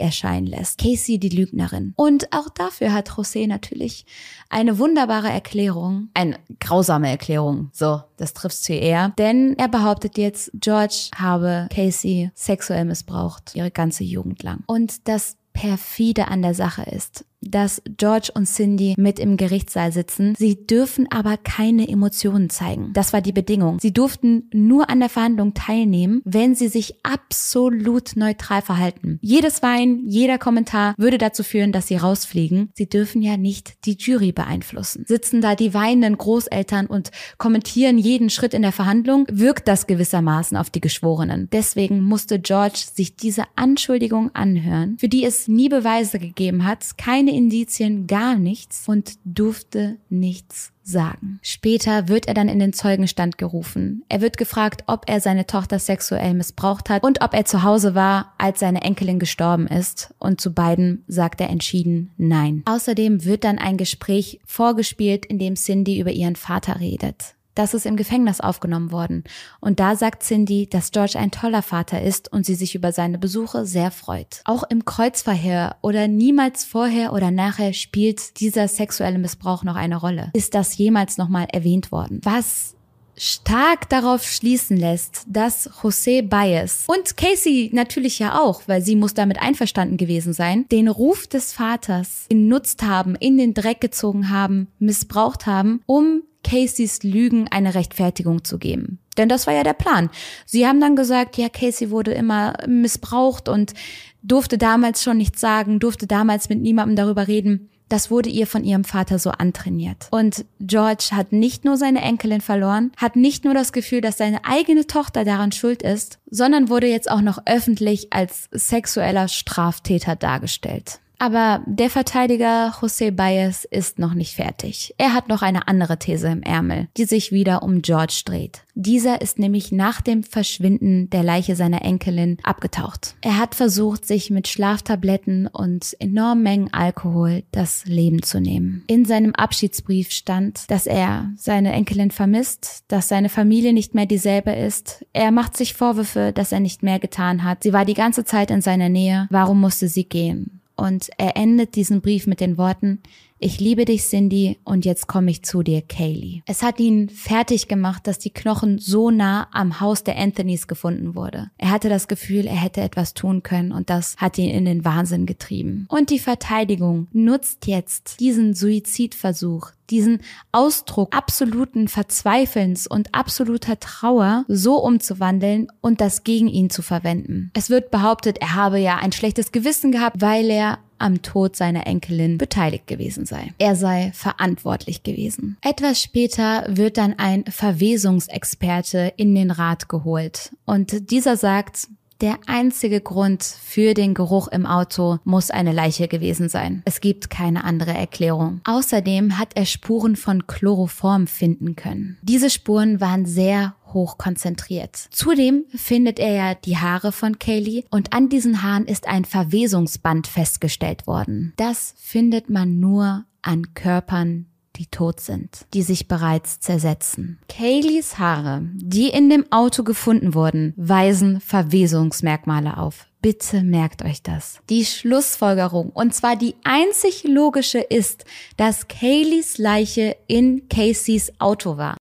erscheinen 0.00 0.46
lässt. 0.46 0.78
Casey 0.78 1.18
die 1.18 1.28
Lügnerin. 1.28 1.92
Und 1.96 2.32
auch 2.32 2.48
dafür 2.48 2.92
hat 2.92 3.10
José 3.10 3.46
natürlich 3.46 4.06
eine 4.48 4.78
wunderbare 4.78 5.28
Erklärung, 5.28 6.08
eine 6.14 6.38
grausame 6.60 7.08
Erklärung. 7.08 7.70
So, 7.72 8.02
das 8.16 8.34
triffst 8.34 8.68
du 8.68 8.74
eher. 8.74 9.12
Denn 9.18 9.54
er 9.58 9.68
behauptet 9.68 10.18
jetzt, 10.18 10.50
George 10.54 11.08
habe 11.16 11.68
Casey 11.74 12.30
sexuell 12.34 12.84
missbraucht, 12.84 13.52
ihre 13.54 13.70
ganze 13.70 14.04
Jugend 14.04 14.42
lang. 14.42 14.62
Und 14.66 15.08
das 15.08 15.36
perfide 15.54 16.28
an 16.28 16.42
der 16.42 16.54
Sache 16.54 16.82
ist, 16.82 17.24
dass 17.50 17.82
George 17.96 18.30
und 18.34 18.46
Cindy 18.46 18.94
mit 18.96 19.18
im 19.18 19.36
Gerichtssaal 19.36 19.92
sitzen. 19.92 20.34
Sie 20.36 20.66
dürfen 20.66 21.06
aber 21.10 21.36
keine 21.36 21.88
Emotionen 21.88 22.50
zeigen. 22.50 22.90
Das 22.92 23.12
war 23.12 23.20
die 23.20 23.32
Bedingung. 23.32 23.78
Sie 23.80 23.92
durften 23.92 24.48
nur 24.52 24.90
an 24.90 25.00
der 25.00 25.08
Verhandlung 25.08 25.54
teilnehmen, 25.54 26.20
wenn 26.24 26.54
sie 26.54 26.68
sich 26.68 26.94
absolut 27.02 28.16
neutral 28.16 28.62
verhalten. 28.62 29.18
Jedes 29.22 29.62
Wein, 29.62 30.02
jeder 30.06 30.38
Kommentar 30.38 30.94
würde 30.96 31.18
dazu 31.18 31.42
führen, 31.42 31.72
dass 31.72 31.88
sie 31.88 31.96
rausfliegen. 31.96 32.70
Sie 32.74 32.88
dürfen 32.88 33.22
ja 33.22 33.36
nicht 33.36 33.84
die 33.86 33.96
Jury 33.98 34.32
beeinflussen. 34.32 35.04
Sitzen 35.06 35.40
da 35.40 35.54
die 35.54 35.74
weinenden 35.74 36.18
Großeltern 36.18 36.86
und 36.86 37.10
kommentieren 37.38 37.98
jeden 37.98 38.30
Schritt 38.30 38.54
in 38.54 38.62
der 38.62 38.72
Verhandlung, 38.72 39.26
wirkt 39.30 39.68
das 39.68 39.86
gewissermaßen 39.86 40.56
auf 40.56 40.70
die 40.70 40.80
Geschworenen. 40.80 41.48
Deswegen 41.52 42.00
musste 42.02 42.38
George 42.38 42.84
sich 42.94 43.16
diese 43.16 43.44
Anschuldigung 43.56 44.34
anhören, 44.34 44.96
für 44.98 45.08
die 45.08 45.24
es 45.24 45.48
nie 45.48 45.68
Beweise 45.68 46.18
gegeben 46.18 46.64
hat, 46.64 46.96
keine 46.96 47.33
Indizien, 47.34 48.06
gar 48.06 48.36
nichts 48.36 48.84
und 48.86 49.18
durfte 49.24 49.96
nichts 50.08 50.72
sagen. 50.82 51.38
Später 51.42 52.08
wird 52.08 52.28
er 52.28 52.34
dann 52.34 52.48
in 52.48 52.58
den 52.58 52.72
Zeugenstand 52.72 53.38
gerufen. 53.38 54.04
Er 54.08 54.20
wird 54.20 54.36
gefragt, 54.36 54.84
ob 54.86 55.04
er 55.08 55.20
seine 55.20 55.46
Tochter 55.46 55.78
sexuell 55.78 56.34
missbraucht 56.34 56.90
hat 56.90 57.02
und 57.02 57.22
ob 57.22 57.34
er 57.34 57.44
zu 57.44 57.62
Hause 57.62 57.94
war, 57.94 58.34
als 58.38 58.60
seine 58.60 58.82
Enkelin 58.82 59.18
gestorben 59.18 59.66
ist. 59.66 60.14
Und 60.18 60.40
zu 60.40 60.52
beiden 60.52 61.04
sagt 61.08 61.40
er 61.40 61.48
entschieden 61.48 62.10
Nein. 62.16 62.62
Außerdem 62.66 63.24
wird 63.24 63.44
dann 63.44 63.58
ein 63.58 63.76
Gespräch 63.76 64.40
vorgespielt, 64.44 65.26
in 65.26 65.38
dem 65.38 65.56
Cindy 65.56 65.98
über 65.98 66.12
ihren 66.12 66.36
Vater 66.36 66.80
redet. 66.80 67.34
Das 67.54 67.72
ist 67.74 67.86
im 67.86 67.96
Gefängnis 67.96 68.40
aufgenommen 68.40 68.90
worden. 68.90 69.24
Und 69.60 69.78
da 69.80 69.96
sagt 69.96 70.22
Cindy, 70.22 70.68
dass 70.68 70.90
George 70.90 71.18
ein 71.18 71.30
toller 71.30 71.62
Vater 71.62 72.02
ist 72.02 72.32
und 72.32 72.44
sie 72.44 72.54
sich 72.54 72.74
über 72.74 72.92
seine 72.92 73.18
Besuche 73.18 73.64
sehr 73.64 73.90
freut. 73.90 74.40
Auch 74.44 74.64
im 74.64 74.84
Kreuzverhör 74.84 75.76
oder 75.80 76.08
niemals 76.08 76.64
vorher 76.64 77.12
oder 77.12 77.30
nachher 77.30 77.72
spielt 77.72 78.40
dieser 78.40 78.66
sexuelle 78.68 79.18
Missbrauch 79.18 79.62
noch 79.62 79.76
eine 79.76 79.96
Rolle. 79.96 80.30
Ist 80.34 80.54
das 80.54 80.76
jemals 80.76 81.16
nochmal 81.16 81.46
erwähnt 81.52 81.92
worden? 81.92 82.20
Was 82.24 82.74
stark 83.16 83.88
darauf 83.88 84.24
schließen 84.24 84.76
lässt, 84.76 85.24
dass 85.28 85.70
José 85.70 86.26
Baez 86.26 86.84
und 86.86 87.16
Casey 87.16 87.70
natürlich 87.72 88.18
ja 88.18 88.40
auch, 88.40 88.62
weil 88.66 88.82
sie 88.82 88.96
muss 88.96 89.14
damit 89.14 89.40
einverstanden 89.40 89.96
gewesen 89.96 90.32
sein, 90.32 90.66
den 90.70 90.88
Ruf 90.88 91.26
des 91.26 91.52
Vaters 91.52 92.26
genutzt 92.28 92.82
haben, 92.82 93.14
in 93.14 93.38
den 93.38 93.54
Dreck 93.54 93.80
gezogen 93.80 94.30
haben, 94.30 94.68
missbraucht 94.78 95.46
haben, 95.46 95.82
um 95.86 96.22
Caseys 96.44 97.02
Lügen 97.02 97.48
eine 97.50 97.74
Rechtfertigung 97.74 98.44
zu 98.44 98.58
geben. 98.58 99.00
Denn 99.16 99.28
das 99.28 99.46
war 99.48 99.54
ja 99.54 99.64
der 99.64 99.72
Plan. 99.72 100.10
Sie 100.46 100.66
haben 100.66 100.80
dann 100.80 100.94
gesagt, 100.94 101.36
ja, 101.36 101.48
Casey 101.48 101.90
wurde 101.90 102.12
immer 102.12 102.54
missbraucht 102.68 103.48
und 103.48 103.74
durfte 104.22 104.58
damals 104.58 105.02
schon 105.02 105.16
nichts 105.16 105.40
sagen, 105.40 105.80
durfte 105.80 106.06
damals 106.06 106.48
mit 106.48 106.60
niemandem 106.60 106.96
darüber 106.96 107.26
reden. 107.26 107.70
Das 107.88 108.10
wurde 108.10 108.30
ihr 108.30 108.46
von 108.46 108.64
ihrem 108.64 108.84
Vater 108.84 109.18
so 109.18 109.30
antrainiert. 109.30 110.08
Und 110.10 110.46
George 110.58 111.10
hat 111.12 111.32
nicht 111.32 111.64
nur 111.64 111.76
seine 111.76 112.00
Enkelin 112.00 112.40
verloren, 112.40 112.92
hat 112.96 113.14
nicht 113.14 113.44
nur 113.44 113.52
das 113.52 113.72
Gefühl, 113.72 114.00
dass 114.00 114.16
seine 114.16 114.44
eigene 114.44 114.86
Tochter 114.86 115.24
daran 115.24 115.52
schuld 115.52 115.82
ist, 115.82 116.18
sondern 116.30 116.70
wurde 116.70 116.86
jetzt 116.86 117.10
auch 117.10 117.20
noch 117.20 117.38
öffentlich 117.44 118.12
als 118.12 118.48
sexueller 118.52 119.28
Straftäter 119.28 120.16
dargestellt. 120.16 121.00
Aber 121.18 121.62
der 121.66 121.90
Verteidiger 121.90 122.74
José 122.80 123.10
Baez 123.10 123.64
ist 123.70 123.98
noch 123.98 124.14
nicht 124.14 124.34
fertig. 124.34 124.94
Er 124.98 125.14
hat 125.14 125.28
noch 125.28 125.42
eine 125.42 125.68
andere 125.68 125.98
These 125.98 126.28
im 126.28 126.42
Ärmel, 126.42 126.88
die 126.96 127.04
sich 127.04 127.32
wieder 127.32 127.62
um 127.62 127.82
George 127.82 128.22
dreht. 128.24 128.62
Dieser 128.74 129.20
ist 129.20 129.38
nämlich 129.38 129.70
nach 129.70 130.00
dem 130.00 130.24
Verschwinden 130.24 131.08
der 131.10 131.22
Leiche 131.22 131.54
seiner 131.54 131.82
Enkelin 131.82 132.38
abgetaucht. 132.42 133.14
Er 133.20 133.38
hat 133.38 133.54
versucht, 133.54 134.04
sich 134.04 134.30
mit 134.30 134.48
Schlaftabletten 134.48 135.46
und 135.46 135.96
enormen 136.00 136.42
Mengen 136.42 136.74
Alkohol 136.74 137.44
das 137.52 137.84
Leben 137.86 138.22
zu 138.22 138.40
nehmen. 138.40 138.82
In 138.88 139.04
seinem 139.04 139.34
Abschiedsbrief 139.34 140.10
stand, 140.10 140.70
dass 140.70 140.86
er 140.86 141.30
seine 141.36 141.72
Enkelin 141.72 142.10
vermisst, 142.10 142.84
dass 142.88 143.08
seine 143.08 143.28
Familie 143.28 143.72
nicht 143.72 143.94
mehr 143.94 144.06
dieselbe 144.06 144.52
ist. 144.52 145.04
Er 145.12 145.30
macht 145.30 145.56
sich 145.56 145.74
Vorwürfe, 145.74 146.32
dass 146.34 146.52
er 146.52 146.60
nicht 146.60 146.82
mehr 146.82 146.98
getan 146.98 147.44
hat. 147.44 147.62
Sie 147.62 147.72
war 147.72 147.84
die 147.84 147.94
ganze 147.94 148.24
Zeit 148.24 148.50
in 148.50 148.60
seiner 148.60 148.88
Nähe. 148.88 149.28
Warum 149.30 149.60
musste 149.60 149.88
sie 149.88 150.08
gehen? 150.08 150.53
Und 150.76 151.10
er 151.18 151.36
endet 151.36 151.76
diesen 151.76 152.00
Brief 152.00 152.26
mit 152.26 152.40
den 152.40 152.58
Worten, 152.58 153.02
ich 153.38 153.60
liebe 153.60 153.84
dich, 153.84 154.02
Cindy, 154.02 154.58
und 154.64 154.84
jetzt 154.84 155.06
komme 155.06 155.30
ich 155.30 155.44
zu 155.44 155.62
dir, 155.62 155.82
Kaylee. 155.82 156.42
Es 156.46 156.62
hat 156.62 156.78
ihn 156.78 157.08
fertig 157.08 157.68
gemacht, 157.68 158.06
dass 158.06 158.18
die 158.18 158.30
Knochen 158.30 158.78
so 158.78 159.10
nah 159.10 159.48
am 159.52 159.80
Haus 159.80 160.04
der 160.04 160.16
Anthonys 160.16 160.66
gefunden 160.68 161.14
wurde. 161.14 161.50
Er 161.58 161.70
hatte 161.70 161.88
das 161.88 162.08
Gefühl, 162.08 162.46
er 162.46 162.56
hätte 162.56 162.80
etwas 162.80 163.12
tun 163.12 163.42
können 163.42 163.72
und 163.72 163.90
das 163.90 164.16
hat 164.18 164.38
ihn 164.38 164.50
in 164.50 164.64
den 164.64 164.84
Wahnsinn 164.84 165.26
getrieben. 165.26 165.86
Und 165.88 166.10
die 166.10 166.18
Verteidigung 166.18 167.08
nutzt 167.12 167.66
jetzt 167.66 168.20
diesen 168.20 168.54
Suizidversuch, 168.54 169.72
diesen 169.90 170.20
Ausdruck 170.52 171.14
absoluten 171.14 171.88
Verzweifelns 171.88 172.86
und 172.86 173.14
absoluter 173.14 173.78
Trauer 173.80 174.44
so 174.48 174.76
umzuwandeln 174.76 175.68
und 175.80 176.00
das 176.00 176.24
gegen 176.24 176.48
ihn 176.48 176.70
zu 176.70 176.82
verwenden. 176.82 177.50
Es 177.54 177.68
wird 177.68 177.90
behauptet, 177.90 178.38
er 178.38 178.54
habe 178.54 178.78
ja 178.78 178.96
ein 178.96 179.12
schlechtes 179.12 179.52
Gewissen 179.52 179.92
gehabt, 179.92 180.20
weil 180.20 180.48
er 180.50 180.78
am 180.98 181.22
Tod 181.22 181.56
seiner 181.56 181.86
Enkelin 181.86 182.38
beteiligt 182.38 182.86
gewesen 182.86 183.26
sei. 183.26 183.52
Er 183.58 183.76
sei 183.76 184.12
verantwortlich 184.14 185.02
gewesen. 185.02 185.56
Etwas 185.62 186.00
später 186.00 186.64
wird 186.68 186.96
dann 186.96 187.14
ein 187.18 187.44
Verwesungsexperte 187.44 189.12
in 189.16 189.34
den 189.34 189.50
Rat 189.50 189.88
geholt 189.88 190.52
und 190.64 191.10
dieser 191.10 191.36
sagt, 191.36 191.88
der 192.20 192.38
einzige 192.46 193.00
Grund 193.00 193.42
für 193.42 193.92
den 193.92 194.14
Geruch 194.14 194.48
im 194.48 194.66
Auto 194.66 195.18
muss 195.24 195.50
eine 195.50 195.72
Leiche 195.72 196.08
gewesen 196.08 196.48
sein. 196.48 196.82
Es 196.84 197.00
gibt 197.00 197.28
keine 197.28 197.64
andere 197.64 197.92
Erklärung. 197.92 198.60
Außerdem 198.64 199.38
hat 199.38 199.50
er 199.56 199.66
Spuren 199.66 200.16
von 200.16 200.46
Chloroform 200.46 201.26
finden 201.26 201.74
können. 201.74 202.18
Diese 202.22 202.50
Spuren 202.50 203.00
waren 203.00 203.26
sehr 203.26 203.74
hoch 203.94 204.18
konzentriert. 204.18 205.08
Zudem 205.10 205.64
findet 205.74 206.18
er 206.18 206.32
ja 206.32 206.54
die 206.54 206.76
Haare 206.76 207.12
von 207.12 207.38
Kaylee 207.38 207.84
und 207.90 208.12
an 208.12 208.28
diesen 208.28 208.62
Haaren 208.62 208.86
ist 208.86 209.08
ein 209.08 209.24
Verwesungsband 209.24 210.26
festgestellt 210.26 211.06
worden. 211.06 211.54
Das 211.56 211.94
findet 211.96 212.50
man 212.50 212.80
nur 212.80 213.24
an 213.42 213.74
Körpern, 213.74 214.46
die 214.76 214.86
tot 214.86 215.20
sind, 215.20 215.66
die 215.72 215.82
sich 215.82 216.08
bereits 216.08 216.60
zersetzen. 216.60 217.38
Kayleys 217.48 218.18
Haare, 218.18 218.62
die 218.74 219.08
in 219.08 219.30
dem 219.30 219.50
Auto 219.52 219.84
gefunden 219.84 220.34
wurden, 220.34 220.74
weisen 220.76 221.40
Verwesungsmerkmale 221.40 222.76
auf. 222.78 223.06
Bitte 223.24 223.62
merkt 223.62 224.04
euch 224.04 224.22
das. 224.22 224.60
Die 224.68 224.84
Schlussfolgerung, 224.84 225.88
und 225.88 226.14
zwar 226.14 226.36
die 226.36 226.56
einzig 226.62 227.24
logische, 227.24 227.78
ist, 227.78 228.26
dass 228.58 228.86
Kayleys 228.86 229.56
Leiche 229.56 230.14
in 230.26 230.68
Caseys 230.68 231.32
Auto 231.38 231.78
war. 231.78 231.96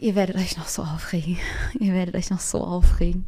Ihr 0.00 0.14
werdet 0.14 0.36
euch 0.36 0.56
noch 0.56 0.68
so 0.68 0.82
aufregen. 0.82 1.38
Ihr 1.78 1.94
werdet 1.94 2.14
euch 2.14 2.30
noch 2.30 2.40
so 2.40 2.58
aufregen. 2.58 3.24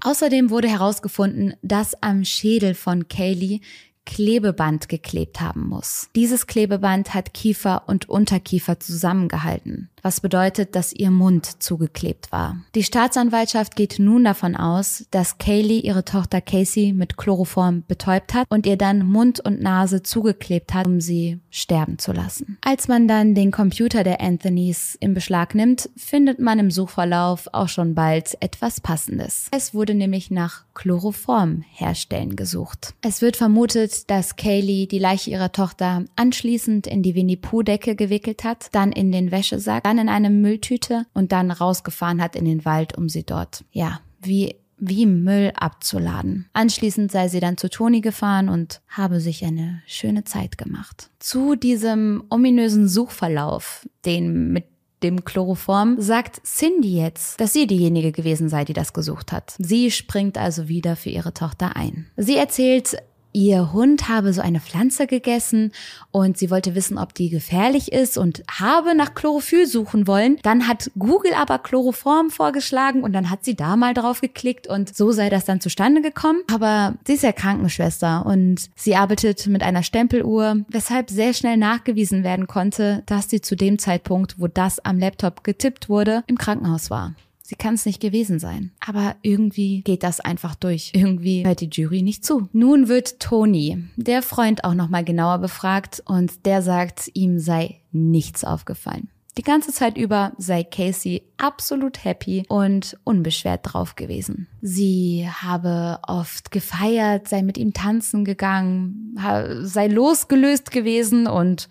Außerdem 0.00 0.50
wurde 0.50 0.68
herausgefunden, 0.68 1.54
dass 1.62 2.00
am 2.02 2.24
Schädel 2.24 2.74
von 2.74 3.08
Kaylee 3.08 3.60
Klebeband 4.04 4.88
geklebt 4.88 5.40
haben 5.40 5.68
muss. 5.68 6.08
Dieses 6.14 6.46
Klebeband 6.46 7.14
hat 7.14 7.34
Kiefer 7.34 7.84
und 7.86 8.08
Unterkiefer 8.08 8.80
zusammengehalten 8.80 9.90
was 10.02 10.20
bedeutet, 10.20 10.74
dass 10.74 10.92
ihr 10.92 11.10
Mund 11.10 11.62
zugeklebt 11.62 12.32
war. 12.32 12.56
Die 12.74 12.82
Staatsanwaltschaft 12.82 13.76
geht 13.76 13.98
nun 13.98 14.24
davon 14.24 14.56
aus, 14.56 15.06
dass 15.10 15.38
Kaylee 15.38 15.78
ihre 15.78 16.04
Tochter 16.04 16.40
Casey 16.40 16.92
mit 16.92 17.16
Chloroform 17.16 17.84
betäubt 17.86 18.34
hat 18.34 18.46
und 18.50 18.66
ihr 18.66 18.76
dann 18.76 19.06
Mund 19.06 19.40
und 19.40 19.62
Nase 19.62 20.02
zugeklebt 20.02 20.74
hat, 20.74 20.86
um 20.86 21.00
sie 21.00 21.40
sterben 21.50 21.98
zu 21.98 22.12
lassen. 22.12 22.58
Als 22.62 22.88
man 22.88 23.06
dann 23.06 23.34
den 23.34 23.52
Computer 23.52 24.02
der 24.02 24.20
Anthonys 24.20 24.96
in 24.98 25.14
Beschlag 25.14 25.54
nimmt, 25.54 25.88
findet 25.96 26.40
man 26.40 26.58
im 26.58 26.70
Suchverlauf 26.70 27.48
auch 27.52 27.68
schon 27.68 27.94
bald 27.94 28.36
etwas 28.40 28.80
Passendes. 28.80 29.48
Es 29.52 29.72
wurde 29.72 29.94
nämlich 29.94 30.30
nach 30.30 30.64
Chloroform 30.74 31.62
herstellen 31.70 32.34
gesucht. 32.34 32.94
Es 33.02 33.22
wird 33.22 33.36
vermutet, 33.36 33.91
dass 34.10 34.36
Kaylee 34.36 34.86
die 34.86 34.98
Leiche 34.98 35.30
ihrer 35.30 35.52
Tochter 35.52 36.04
anschließend 36.16 36.86
in 36.86 37.02
die 37.02 37.14
Winnie-Pooh-Decke 37.14 37.96
gewickelt 37.96 38.44
hat, 38.44 38.68
dann 38.72 38.92
in 38.92 39.12
den 39.12 39.30
Wäschesack, 39.30 39.84
dann 39.84 39.98
in 39.98 40.08
eine 40.08 40.30
Mülltüte 40.30 41.06
und 41.14 41.32
dann 41.32 41.50
rausgefahren 41.50 42.22
hat 42.22 42.36
in 42.36 42.44
den 42.44 42.64
Wald, 42.64 42.96
um 42.96 43.08
sie 43.08 43.24
dort, 43.24 43.64
ja, 43.72 44.00
wie 44.20 44.56
wie 44.84 45.06
Müll 45.06 45.52
abzuladen. 45.54 46.48
Anschließend 46.54 47.12
sei 47.12 47.28
sie 47.28 47.38
dann 47.38 47.56
zu 47.56 47.70
Toni 47.70 48.00
gefahren 48.00 48.48
und 48.48 48.80
habe 48.88 49.20
sich 49.20 49.44
eine 49.44 49.80
schöne 49.86 50.24
Zeit 50.24 50.58
gemacht. 50.58 51.08
Zu 51.20 51.54
diesem 51.54 52.24
ominösen 52.30 52.88
Suchverlauf, 52.88 53.86
den 54.04 54.52
mit 54.52 54.64
dem 55.04 55.24
Chloroform, 55.24 56.00
sagt 56.00 56.44
Cindy 56.44 56.96
jetzt, 56.96 57.40
dass 57.40 57.52
sie 57.52 57.68
diejenige 57.68 58.10
gewesen 58.10 58.48
sei, 58.48 58.64
die 58.64 58.72
das 58.72 58.92
gesucht 58.92 59.30
hat. 59.30 59.54
Sie 59.58 59.92
springt 59.92 60.36
also 60.36 60.68
wieder 60.68 60.96
für 60.96 61.10
ihre 61.10 61.32
Tochter 61.32 61.76
ein. 61.76 62.06
Sie 62.16 62.36
erzählt, 62.36 62.96
ihr 63.32 63.72
Hund 63.72 64.08
habe 64.08 64.32
so 64.32 64.40
eine 64.40 64.60
Pflanze 64.60 65.06
gegessen 65.06 65.72
und 66.10 66.38
sie 66.38 66.50
wollte 66.50 66.74
wissen, 66.74 66.98
ob 66.98 67.14
die 67.14 67.30
gefährlich 67.30 67.92
ist 67.92 68.18
und 68.18 68.42
habe 68.50 68.94
nach 68.94 69.14
Chlorophyll 69.14 69.66
suchen 69.66 70.06
wollen. 70.06 70.38
Dann 70.42 70.68
hat 70.68 70.90
Google 70.98 71.32
aber 71.34 71.58
Chloroform 71.58 72.30
vorgeschlagen 72.30 73.02
und 73.02 73.12
dann 73.12 73.30
hat 73.30 73.44
sie 73.44 73.54
da 73.54 73.76
mal 73.76 73.94
drauf 73.94 74.20
geklickt 74.20 74.66
und 74.66 74.94
so 74.94 75.12
sei 75.12 75.28
das 75.30 75.44
dann 75.44 75.60
zustande 75.60 76.02
gekommen. 76.02 76.40
Aber 76.52 76.94
sie 77.06 77.14
ist 77.14 77.22
ja 77.22 77.32
Krankenschwester 77.32 78.26
und 78.26 78.70
sie 78.76 78.96
arbeitet 78.96 79.46
mit 79.46 79.62
einer 79.62 79.82
Stempeluhr, 79.82 80.58
weshalb 80.68 81.10
sehr 81.10 81.34
schnell 81.34 81.56
nachgewiesen 81.56 82.24
werden 82.24 82.46
konnte, 82.46 83.02
dass 83.06 83.30
sie 83.30 83.40
zu 83.40 83.56
dem 83.56 83.78
Zeitpunkt, 83.78 84.38
wo 84.38 84.46
das 84.46 84.78
am 84.84 84.98
Laptop 84.98 85.44
getippt 85.44 85.88
wurde, 85.88 86.24
im 86.26 86.38
Krankenhaus 86.38 86.90
war. 86.90 87.14
Sie 87.52 87.58
kann 87.58 87.74
es 87.74 87.84
nicht 87.84 88.00
gewesen 88.00 88.38
sein. 88.38 88.70
Aber 88.80 89.14
irgendwie 89.20 89.82
geht 89.82 90.04
das 90.04 90.20
einfach 90.20 90.54
durch. 90.54 90.92
Irgendwie 90.94 91.44
hört 91.44 91.60
die 91.60 91.68
Jury 91.70 92.00
nicht 92.00 92.24
zu. 92.24 92.48
Nun 92.54 92.88
wird 92.88 93.20
Tony, 93.20 93.84
der 93.96 94.22
Freund, 94.22 94.64
auch 94.64 94.72
nochmal 94.72 95.04
genauer 95.04 95.36
befragt 95.36 96.02
und 96.06 96.46
der 96.46 96.62
sagt, 96.62 97.10
ihm 97.12 97.38
sei 97.38 97.82
nichts 97.90 98.42
aufgefallen. 98.42 99.10
Die 99.36 99.42
ganze 99.42 99.70
Zeit 99.70 99.98
über 99.98 100.32
sei 100.38 100.64
Casey 100.64 101.24
absolut 101.36 102.06
happy 102.06 102.44
und 102.48 102.96
unbeschwert 103.04 103.60
drauf 103.64 103.96
gewesen. 103.96 104.48
Sie 104.62 105.28
habe 105.30 105.98
oft 106.08 106.52
gefeiert, 106.52 107.28
sei 107.28 107.42
mit 107.42 107.58
ihm 107.58 107.74
tanzen 107.74 108.24
gegangen, 108.24 109.14
sei 109.60 109.88
losgelöst 109.88 110.70
gewesen 110.70 111.26
und 111.26 111.68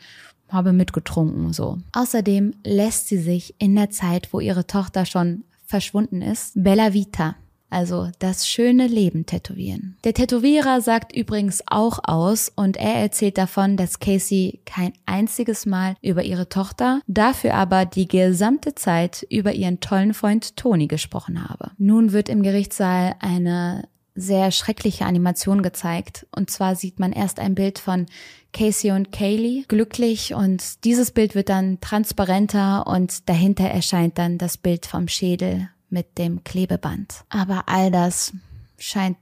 habe 0.47 0.73
mitgetrunken, 0.73 1.53
so. 1.53 1.79
Außerdem 1.93 2.53
lässt 2.63 3.07
sie 3.07 3.17
sich 3.17 3.55
in 3.57 3.75
der 3.75 3.89
Zeit, 3.89 4.31
wo 4.31 4.39
ihre 4.39 4.67
Tochter 4.67 5.07
schon 5.07 5.43
verschwunden 5.71 6.21
ist, 6.21 6.51
Bella 6.53 6.93
Vita 6.93 7.35
also 7.71 8.09
das 8.19 8.47
schöne 8.47 8.87
Leben 8.87 9.25
tätowieren. 9.25 9.97
Der 10.03 10.13
Tätowierer 10.13 10.81
sagt 10.81 11.15
übrigens 11.15 11.63
auch 11.65 11.99
aus 12.03 12.51
und 12.53 12.77
er 12.77 12.95
erzählt 12.95 13.37
davon, 13.37 13.77
dass 13.77 13.99
Casey 13.99 14.59
kein 14.65 14.93
einziges 15.05 15.65
Mal 15.65 15.95
über 16.01 16.23
ihre 16.23 16.49
Tochter, 16.49 17.01
dafür 17.07 17.55
aber 17.55 17.85
die 17.85 18.07
gesamte 18.07 18.75
Zeit 18.75 19.25
über 19.29 19.53
ihren 19.53 19.79
tollen 19.79 20.13
Freund 20.13 20.57
Tony 20.57 20.87
gesprochen 20.87 21.47
habe. 21.49 21.71
Nun 21.77 22.11
wird 22.11 22.29
im 22.29 22.43
Gerichtssaal 22.43 23.15
eine 23.19 23.87
sehr 24.15 24.51
schreckliche 24.51 25.05
Animation 25.05 25.61
gezeigt. 25.61 26.27
Und 26.35 26.49
zwar 26.49 26.75
sieht 26.75 26.99
man 26.99 27.11
erst 27.11 27.39
ein 27.39 27.55
Bild 27.55 27.79
von 27.79 28.07
Casey 28.53 28.91
und 28.91 29.11
Kaylee 29.11 29.63
glücklich 29.67 30.33
und 30.33 30.83
dieses 30.83 31.11
Bild 31.11 31.35
wird 31.35 31.49
dann 31.49 31.79
transparenter 31.79 32.85
und 32.85 33.29
dahinter 33.29 33.65
erscheint 33.65 34.17
dann 34.17 34.37
das 34.37 34.57
Bild 34.57 34.85
vom 34.85 35.07
Schädel 35.07 35.69
mit 35.89 36.17
dem 36.17 36.43
Klebeband. 36.43 37.23
Aber 37.29 37.63
all 37.67 37.91
das 37.91 38.33
scheint 38.77 39.17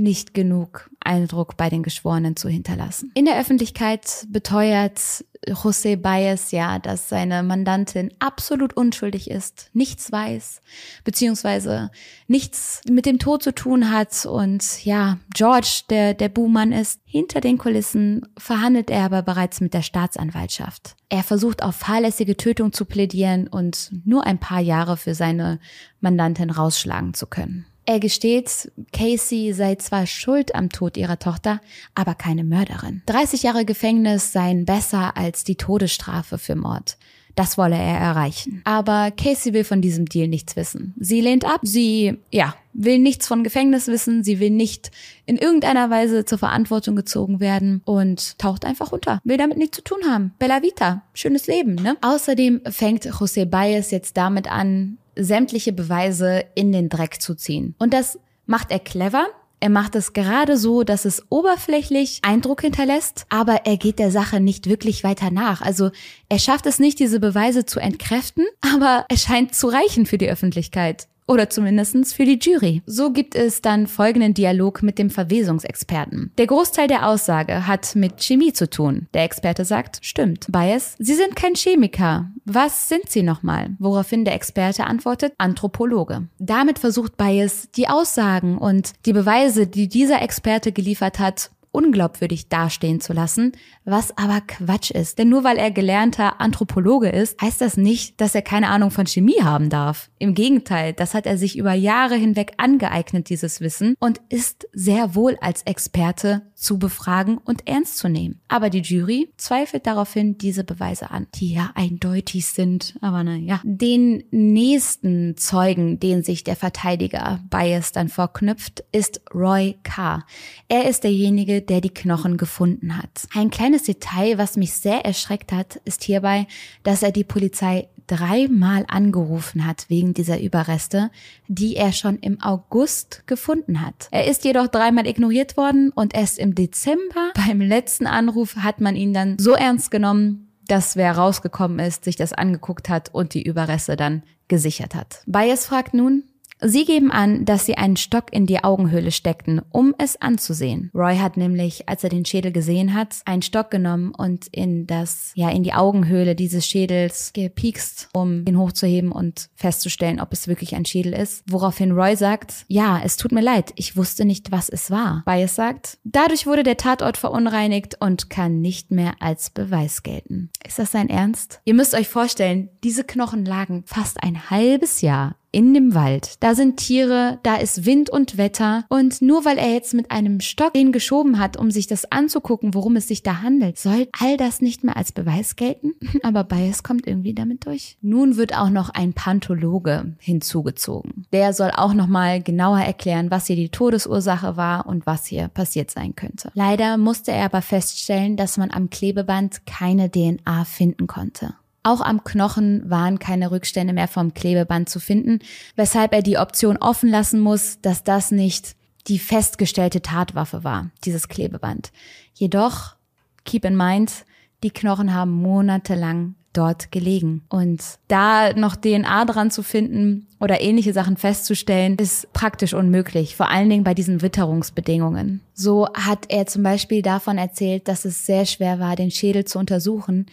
nicht 0.00 0.34
genug 0.34 0.90
Eindruck 1.00 1.56
bei 1.56 1.68
den 1.68 1.82
Geschworenen 1.82 2.36
zu 2.36 2.48
hinterlassen. 2.48 3.10
In 3.14 3.24
der 3.24 3.38
Öffentlichkeit 3.38 4.26
beteuert 4.28 5.24
José 5.46 5.96
Baez 5.96 6.50
ja, 6.50 6.78
dass 6.78 7.08
seine 7.08 7.42
Mandantin 7.42 8.12
absolut 8.18 8.74
unschuldig 8.74 9.30
ist, 9.30 9.70
nichts 9.72 10.12
weiß, 10.12 10.60
beziehungsweise 11.04 11.90
nichts 12.26 12.82
mit 12.88 13.06
dem 13.06 13.18
Tod 13.18 13.42
zu 13.42 13.54
tun 13.54 13.90
hat 13.90 14.26
und 14.26 14.84
ja, 14.84 15.18
George, 15.32 15.82
der 15.88 16.14
der 16.14 16.28
Buhmann 16.28 16.72
ist, 16.72 17.00
hinter 17.04 17.40
den 17.40 17.56
Kulissen 17.56 18.28
verhandelt 18.36 18.90
er 18.90 19.04
aber 19.04 19.22
bereits 19.22 19.60
mit 19.60 19.72
der 19.72 19.82
Staatsanwaltschaft. 19.82 20.94
Er 21.08 21.22
versucht 21.22 21.62
auf 21.62 21.76
fahrlässige 21.76 22.36
Tötung 22.36 22.72
zu 22.72 22.84
plädieren 22.84 23.48
und 23.48 23.90
nur 24.04 24.26
ein 24.26 24.38
paar 24.38 24.60
Jahre 24.60 24.96
für 24.96 25.14
seine 25.14 25.58
Mandantin 26.00 26.50
rausschlagen 26.50 27.14
zu 27.14 27.26
können. 27.26 27.66
Er 27.90 27.98
gesteht, 27.98 28.70
Casey 28.92 29.52
sei 29.52 29.74
zwar 29.74 30.06
schuld 30.06 30.54
am 30.54 30.68
Tod 30.68 30.96
ihrer 30.96 31.18
Tochter, 31.18 31.60
aber 31.92 32.14
keine 32.14 32.44
Mörderin. 32.44 33.02
30 33.06 33.42
Jahre 33.42 33.64
Gefängnis 33.64 34.30
seien 34.30 34.64
besser 34.64 35.16
als 35.16 35.42
die 35.42 35.56
Todesstrafe 35.56 36.38
für 36.38 36.54
Mord. 36.54 36.98
Das 37.34 37.58
wolle 37.58 37.74
er 37.74 37.98
erreichen. 37.98 38.62
Aber 38.64 39.10
Casey 39.10 39.54
will 39.54 39.64
von 39.64 39.82
diesem 39.82 40.06
Deal 40.06 40.28
nichts 40.28 40.54
wissen. 40.54 40.94
Sie 41.00 41.20
lehnt 41.20 41.44
ab. 41.44 41.62
Sie, 41.64 42.16
ja, 42.30 42.54
will 42.74 43.00
nichts 43.00 43.26
von 43.26 43.42
Gefängnis 43.42 43.88
wissen. 43.88 44.22
Sie 44.22 44.38
will 44.38 44.50
nicht 44.50 44.92
in 45.26 45.36
irgendeiner 45.36 45.90
Weise 45.90 46.24
zur 46.24 46.38
Verantwortung 46.38 46.94
gezogen 46.94 47.40
werden 47.40 47.82
und 47.84 48.38
taucht 48.38 48.64
einfach 48.64 48.92
unter. 48.92 49.20
Will 49.24 49.36
damit 49.36 49.58
nichts 49.58 49.78
zu 49.78 49.82
tun 49.82 49.98
haben. 50.08 50.32
Bella 50.38 50.62
Vita. 50.62 51.02
Schönes 51.12 51.48
Leben, 51.48 51.74
ne? 51.74 51.96
Außerdem 52.02 52.60
fängt 52.70 53.04
José 53.06 53.46
Baez 53.46 53.90
jetzt 53.90 54.16
damit 54.16 54.48
an, 54.48 54.98
sämtliche 55.16 55.72
Beweise 55.72 56.44
in 56.54 56.72
den 56.72 56.88
Dreck 56.88 57.20
zu 57.20 57.34
ziehen. 57.34 57.74
Und 57.78 57.92
das 57.92 58.18
macht 58.46 58.70
er 58.70 58.78
clever. 58.78 59.26
Er 59.62 59.68
macht 59.68 59.94
es 59.94 60.14
gerade 60.14 60.56
so, 60.56 60.84
dass 60.84 61.04
es 61.04 61.22
oberflächlich 61.28 62.20
Eindruck 62.22 62.62
hinterlässt, 62.62 63.26
aber 63.28 63.66
er 63.66 63.76
geht 63.76 63.98
der 63.98 64.10
Sache 64.10 64.40
nicht 64.40 64.66
wirklich 64.66 65.04
weiter 65.04 65.30
nach. 65.30 65.60
Also 65.60 65.90
er 66.30 66.38
schafft 66.38 66.64
es 66.64 66.78
nicht, 66.78 66.98
diese 66.98 67.20
Beweise 67.20 67.66
zu 67.66 67.78
entkräften, 67.78 68.46
aber 68.74 69.04
es 69.10 69.22
scheint 69.22 69.54
zu 69.54 69.68
reichen 69.68 70.06
für 70.06 70.16
die 70.16 70.30
Öffentlichkeit. 70.30 71.08
Oder 71.30 71.48
zumindestens 71.48 72.12
für 72.12 72.24
die 72.24 72.40
Jury. 72.42 72.82
So 72.86 73.12
gibt 73.12 73.36
es 73.36 73.62
dann 73.62 73.86
folgenden 73.86 74.34
Dialog 74.34 74.82
mit 74.82 74.98
dem 74.98 75.10
Verwesungsexperten. 75.10 76.32
Der 76.38 76.48
Großteil 76.48 76.88
der 76.88 77.06
Aussage 77.06 77.68
hat 77.68 77.94
mit 77.94 78.20
Chemie 78.20 78.52
zu 78.52 78.68
tun. 78.68 79.06
Der 79.14 79.22
Experte 79.22 79.64
sagt, 79.64 80.00
stimmt. 80.02 80.46
Bias, 80.50 80.96
Sie 80.98 81.14
sind 81.14 81.36
kein 81.36 81.54
Chemiker. 81.54 82.32
Was 82.46 82.88
sind 82.88 83.08
Sie 83.08 83.22
nochmal? 83.22 83.76
Woraufhin 83.78 84.24
der 84.24 84.34
Experte 84.34 84.86
antwortet, 84.88 85.32
Anthropologe. 85.38 86.26
Damit 86.40 86.80
versucht 86.80 87.16
Bias 87.16 87.68
die 87.76 87.86
Aussagen 87.86 88.58
und 88.58 88.94
die 89.06 89.12
Beweise, 89.12 89.68
die 89.68 89.86
dieser 89.86 90.22
Experte 90.22 90.72
geliefert 90.72 91.20
hat, 91.20 91.52
unglaubwürdig 91.72 92.48
dastehen 92.48 93.00
zu 93.00 93.12
lassen, 93.12 93.52
was 93.84 94.16
aber 94.16 94.40
Quatsch 94.40 94.90
ist. 94.90 95.18
Denn 95.18 95.28
nur 95.28 95.44
weil 95.44 95.56
er 95.56 95.70
gelernter 95.70 96.40
Anthropologe 96.40 97.08
ist, 97.08 97.40
heißt 97.40 97.60
das 97.60 97.76
nicht, 97.76 98.20
dass 98.20 98.34
er 98.34 98.42
keine 98.42 98.68
Ahnung 98.68 98.90
von 98.90 99.06
Chemie 99.06 99.42
haben 99.42 99.70
darf. 99.70 100.10
Im 100.18 100.34
Gegenteil, 100.34 100.92
das 100.92 101.14
hat 101.14 101.26
er 101.26 101.38
sich 101.38 101.56
über 101.56 101.72
Jahre 101.72 102.16
hinweg 102.16 102.54
angeeignet, 102.56 103.28
dieses 103.28 103.60
Wissen, 103.60 103.94
und 104.00 104.20
ist 104.28 104.68
sehr 104.72 105.14
wohl 105.14 105.36
als 105.40 105.62
Experte 105.62 106.42
zu 106.54 106.78
befragen 106.78 107.38
und 107.38 107.66
ernst 107.66 107.98
zu 107.98 108.08
nehmen. 108.08 108.40
Aber 108.48 108.68
die 108.68 108.82
Jury 108.82 109.32
zweifelt 109.36 109.86
daraufhin 109.86 110.36
diese 110.36 110.64
Beweise 110.64 111.10
an, 111.10 111.26
die 111.34 111.54
ja 111.54 111.70
eindeutig 111.74 112.46
sind, 112.46 112.96
aber 113.00 113.24
naja. 113.24 113.60
Den 113.64 114.24
nächsten 114.30 115.36
Zeugen, 115.36 115.98
den 116.00 116.22
sich 116.22 116.44
der 116.44 116.56
Verteidiger 116.56 117.40
Bias 117.48 117.92
dann 117.92 118.08
vorknüpft, 118.08 118.84
ist 118.92 119.22
Roy 119.32 119.78
Carr. 119.82 120.26
Er 120.68 120.88
ist 120.88 121.04
derjenige, 121.04 121.59
der 121.68 121.80
die 121.80 121.92
Knochen 121.92 122.36
gefunden 122.36 122.96
hat. 122.96 123.26
Ein 123.34 123.50
kleines 123.50 123.84
Detail, 123.84 124.38
was 124.38 124.56
mich 124.56 124.72
sehr 124.72 125.04
erschreckt 125.04 125.52
hat, 125.52 125.80
ist 125.84 126.04
hierbei, 126.04 126.46
dass 126.82 127.02
er 127.02 127.12
die 127.12 127.24
Polizei 127.24 127.88
dreimal 128.06 128.84
angerufen 128.88 129.66
hat 129.66 129.84
wegen 129.88 130.14
dieser 130.14 130.40
Überreste, 130.40 131.10
die 131.46 131.76
er 131.76 131.92
schon 131.92 132.18
im 132.18 132.40
August 132.42 133.22
gefunden 133.26 133.80
hat. 133.80 134.08
Er 134.10 134.26
ist 134.26 134.44
jedoch 134.44 134.66
dreimal 134.66 135.06
ignoriert 135.06 135.56
worden 135.56 135.90
und 135.90 136.14
erst 136.14 136.38
im 136.38 136.54
Dezember 136.54 137.30
beim 137.34 137.60
letzten 137.60 138.06
Anruf 138.06 138.56
hat 138.56 138.80
man 138.80 138.96
ihn 138.96 139.14
dann 139.14 139.38
so 139.38 139.52
ernst 139.52 139.90
genommen, 139.90 140.48
dass 140.66 140.96
wer 140.96 141.12
rausgekommen 141.12 141.78
ist, 141.78 142.04
sich 142.04 142.16
das 142.16 142.32
angeguckt 142.32 142.88
hat 142.88 143.12
und 143.12 143.34
die 143.34 143.42
Überreste 143.42 143.96
dann 143.96 144.22
gesichert 144.48 144.94
hat. 144.94 145.22
Bias 145.26 145.66
fragt 145.66 145.94
nun, 145.94 146.24
Sie 146.62 146.84
geben 146.84 147.10
an, 147.10 147.44
dass 147.44 147.64
sie 147.64 147.76
einen 147.76 147.96
Stock 147.96 148.32
in 148.32 148.46
die 148.46 148.62
Augenhöhle 148.62 149.12
steckten, 149.12 149.62
um 149.70 149.94
es 149.98 150.20
anzusehen. 150.20 150.90
Roy 150.94 151.16
hat 151.16 151.36
nämlich, 151.36 151.88
als 151.88 152.04
er 152.04 152.10
den 152.10 152.24
Schädel 152.24 152.52
gesehen 152.52 152.94
hat, 152.94 153.16
einen 153.24 153.42
Stock 153.42 153.70
genommen 153.70 154.12
und 154.14 154.46
in 154.48 154.86
das, 154.86 155.32
ja, 155.34 155.48
in 155.50 155.62
die 155.62 155.72
Augenhöhle 155.72 156.34
dieses 156.34 156.66
Schädels 156.66 157.32
gepiekst, 157.32 158.08
um 158.12 158.44
ihn 158.46 158.58
hochzuheben 158.58 159.10
und 159.10 159.48
festzustellen, 159.54 160.20
ob 160.20 160.32
es 160.32 160.48
wirklich 160.48 160.74
ein 160.74 160.84
Schädel 160.84 161.14
ist. 161.14 161.44
Woraufhin 161.48 161.92
Roy 161.92 162.14
sagt, 162.14 162.66
ja, 162.68 163.00
es 163.02 163.16
tut 163.16 163.32
mir 163.32 163.40
leid, 163.40 163.72
ich 163.76 163.96
wusste 163.96 164.24
nicht, 164.24 164.52
was 164.52 164.68
es 164.68 164.90
war. 164.90 165.22
Bias 165.24 165.54
sagt, 165.54 165.98
dadurch 166.04 166.46
wurde 166.46 166.62
der 166.62 166.76
Tatort 166.76 167.16
verunreinigt 167.16 167.96
und 168.00 168.28
kann 168.28 168.60
nicht 168.60 168.90
mehr 168.90 169.14
als 169.20 169.50
Beweis 169.50 170.02
gelten. 170.02 170.50
Ist 170.66 170.78
das 170.78 170.92
sein 170.92 171.08
Ernst? 171.08 171.60
Ihr 171.64 171.74
müsst 171.74 171.94
euch 171.94 172.08
vorstellen, 172.08 172.68
diese 172.84 173.04
Knochen 173.04 173.44
lagen 173.44 173.84
fast 173.86 174.22
ein 174.22 174.50
halbes 174.50 175.00
Jahr 175.00 175.36
in 175.52 175.74
dem 175.74 175.94
Wald. 175.94 176.34
Da 176.40 176.54
sind 176.54 176.76
Tiere, 176.76 177.38
da 177.42 177.56
ist 177.56 177.84
Wind 177.84 178.10
und 178.10 178.36
Wetter. 178.36 178.84
Und 178.88 179.22
nur 179.22 179.44
weil 179.44 179.58
er 179.58 179.72
jetzt 179.72 179.94
mit 179.94 180.10
einem 180.10 180.40
Stock 180.40 180.74
den 180.74 180.92
geschoben 180.92 181.38
hat, 181.38 181.56
um 181.56 181.70
sich 181.70 181.86
das 181.86 182.10
anzugucken, 182.10 182.74
worum 182.74 182.96
es 182.96 183.08
sich 183.08 183.22
da 183.22 183.42
handelt, 183.42 183.78
soll 183.78 184.08
all 184.18 184.36
das 184.36 184.60
nicht 184.60 184.84
mehr 184.84 184.96
als 184.96 185.12
Beweis 185.12 185.56
gelten? 185.56 185.94
Aber 186.22 186.44
Bias 186.44 186.82
kommt 186.82 187.06
irgendwie 187.06 187.34
damit 187.34 187.66
durch. 187.66 187.96
Nun 188.00 188.36
wird 188.36 188.56
auch 188.56 188.70
noch 188.70 188.90
ein 188.90 189.12
Panthologe 189.12 190.14
hinzugezogen. 190.18 191.26
Der 191.32 191.52
soll 191.52 191.70
auch 191.74 191.94
nochmal 191.94 192.42
genauer 192.42 192.80
erklären, 192.80 193.30
was 193.30 193.46
hier 193.46 193.56
die 193.56 193.68
Todesursache 193.68 194.56
war 194.56 194.86
und 194.86 195.06
was 195.06 195.26
hier 195.26 195.48
passiert 195.48 195.90
sein 195.90 196.14
könnte. 196.14 196.50
Leider 196.54 196.96
musste 196.96 197.32
er 197.32 197.46
aber 197.46 197.62
feststellen, 197.62 198.36
dass 198.36 198.56
man 198.56 198.70
am 198.70 198.90
Klebeband 198.90 199.66
keine 199.66 200.10
DNA 200.10 200.64
finden 200.64 201.06
konnte. 201.06 201.54
Auch 201.82 202.00
am 202.00 202.24
Knochen 202.24 202.88
waren 202.90 203.18
keine 203.18 203.50
Rückstände 203.50 203.92
mehr 203.92 204.08
vom 204.08 204.34
Klebeband 204.34 204.88
zu 204.88 205.00
finden, 205.00 205.38
weshalb 205.76 206.12
er 206.12 206.22
die 206.22 206.38
Option 206.38 206.76
offen 206.76 207.08
lassen 207.08 207.40
muss, 207.40 207.80
dass 207.80 208.04
das 208.04 208.30
nicht 208.30 208.76
die 209.06 209.18
festgestellte 209.18 210.02
Tatwaffe 210.02 210.62
war, 210.62 210.90
dieses 211.04 211.28
Klebeband. 211.28 211.90
Jedoch, 212.34 212.96
keep 213.44 213.64
in 213.64 213.76
mind, 213.76 214.24
die 214.62 214.70
Knochen 214.70 215.14
haben 215.14 215.30
monatelang 215.30 216.34
dort 216.52 216.90
gelegen. 216.90 217.42
Und 217.48 217.82
da 218.08 218.52
noch 218.52 218.76
DNA 218.76 219.24
dran 219.24 219.50
zu 219.50 219.62
finden 219.62 220.26
oder 220.40 220.60
ähnliche 220.60 220.92
Sachen 220.92 221.16
festzustellen, 221.16 221.96
ist 221.96 222.32
praktisch 222.32 222.74
unmöglich, 222.74 223.36
vor 223.36 223.48
allen 223.48 223.70
Dingen 223.70 223.84
bei 223.84 223.94
diesen 223.94 224.20
Witterungsbedingungen. 224.20 225.40
So 225.54 225.88
hat 225.94 226.26
er 226.28 226.46
zum 226.46 226.62
Beispiel 226.62 227.02
davon 227.02 227.38
erzählt, 227.38 227.88
dass 227.88 228.04
es 228.04 228.26
sehr 228.26 228.46
schwer 228.46 228.80
war, 228.80 228.96
den 228.96 229.10
Schädel 229.10 229.44
zu 229.44 229.58
untersuchen, 229.58 230.26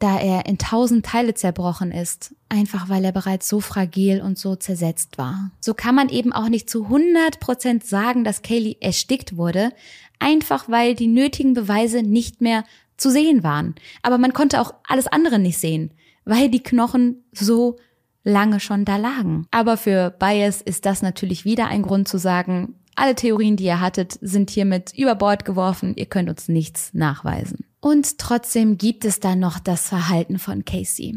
da 0.00 0.18
er 0.18 0.46
in 0.46 0.58
tausend 0.58 1.06
Teile 1.06 1.34
zerbrochen 1.34 1.92
ist, 1.92 2.34
einfach 2.48 2.88
weil 2.88 3.04
er 3.04 3.12
bereits 3.12 3.48
so 3.48 3.60
fragil 3.60 4.20
und 4.20 4.38
so 4.38 4.56
zersetzt 4.56 5.18
war. 5.18 5.50
So 5.60 5.74
kann 5.74 5.94
man 5.94 6.08
eben 6.08 6.32
auch 6.32 6.48
nicht 6.48 6.68
zu 6.68 6.84
100 6.84 7.38
Prozent 7.38 7.84
sagen, 7.84 8.24
dass 8.24 8.42
Kaylee 8.42 8.78
erstickt 8.80 9.36
wurde, 9.36 9.70
einfach 10.18 10.68
weil 10.68 10.94
die 10.94 11.06
nötigen 11.06 11.54
Beweise 11.54 12.02
nicht 12.02 12.40
mehr 12.40 12.64
zu 12.96 13.10
sehen 13.10 13.42
waren. 13.44 13.74
Aber 14.02 14.18
man 14.18 14.32
konnte 14.32 14.60
auch 14.60 14.74
alles 14.88 15.06
andere 15.06 15.38
nicht 15.38 15.58
sehen, 15.58 15.92
weil 16.24 16.48
die 16.48 16.62
Knochen 16.62 17.22
so 17.32 17.76
lange 18.24 18.58
schon 18.58 18.84
da 18.84 18.96
lagen. 18.96 19.46
Aber 19.50 19.76
für 19.76 20.10
Bias 20.10 20.62
ist 20.62 20.86
das 20.86 21.02
natürlich 21.02 21.44
wieder 21.44 21.68
ein 21.68 21.82
Grund 21.82 22.08
zu 22.08 22.18
sagen, 22.18 22.74
alle 22.96 23.14
Theorien, 23.14 23.56
die 23.56 23.64
ihr 23.64 23.80
hattet, 23.80 24.18
sind 24.20 24.50
hiermit 24.50 24.92
über 24.96 25.14
Bord 25.14 25.44
geworfen, 25.44 25.94
ihr 25.96 26.06
könnt 26.06 26.28
uns 26.28 26.48
nichts 26.48 26.92
nachweisen. 26.92 27.64
Und 27.80 28.18
trotzdem 28.18 28.76
gibt 28.78 29.04
es 29.04 29.20
dann 29.20 29.38
noch 29.38 29.58
das 29.58 29.88
Verhalten 29.88 30.38
von 30.38 30.64
Casey. 30.64 31.14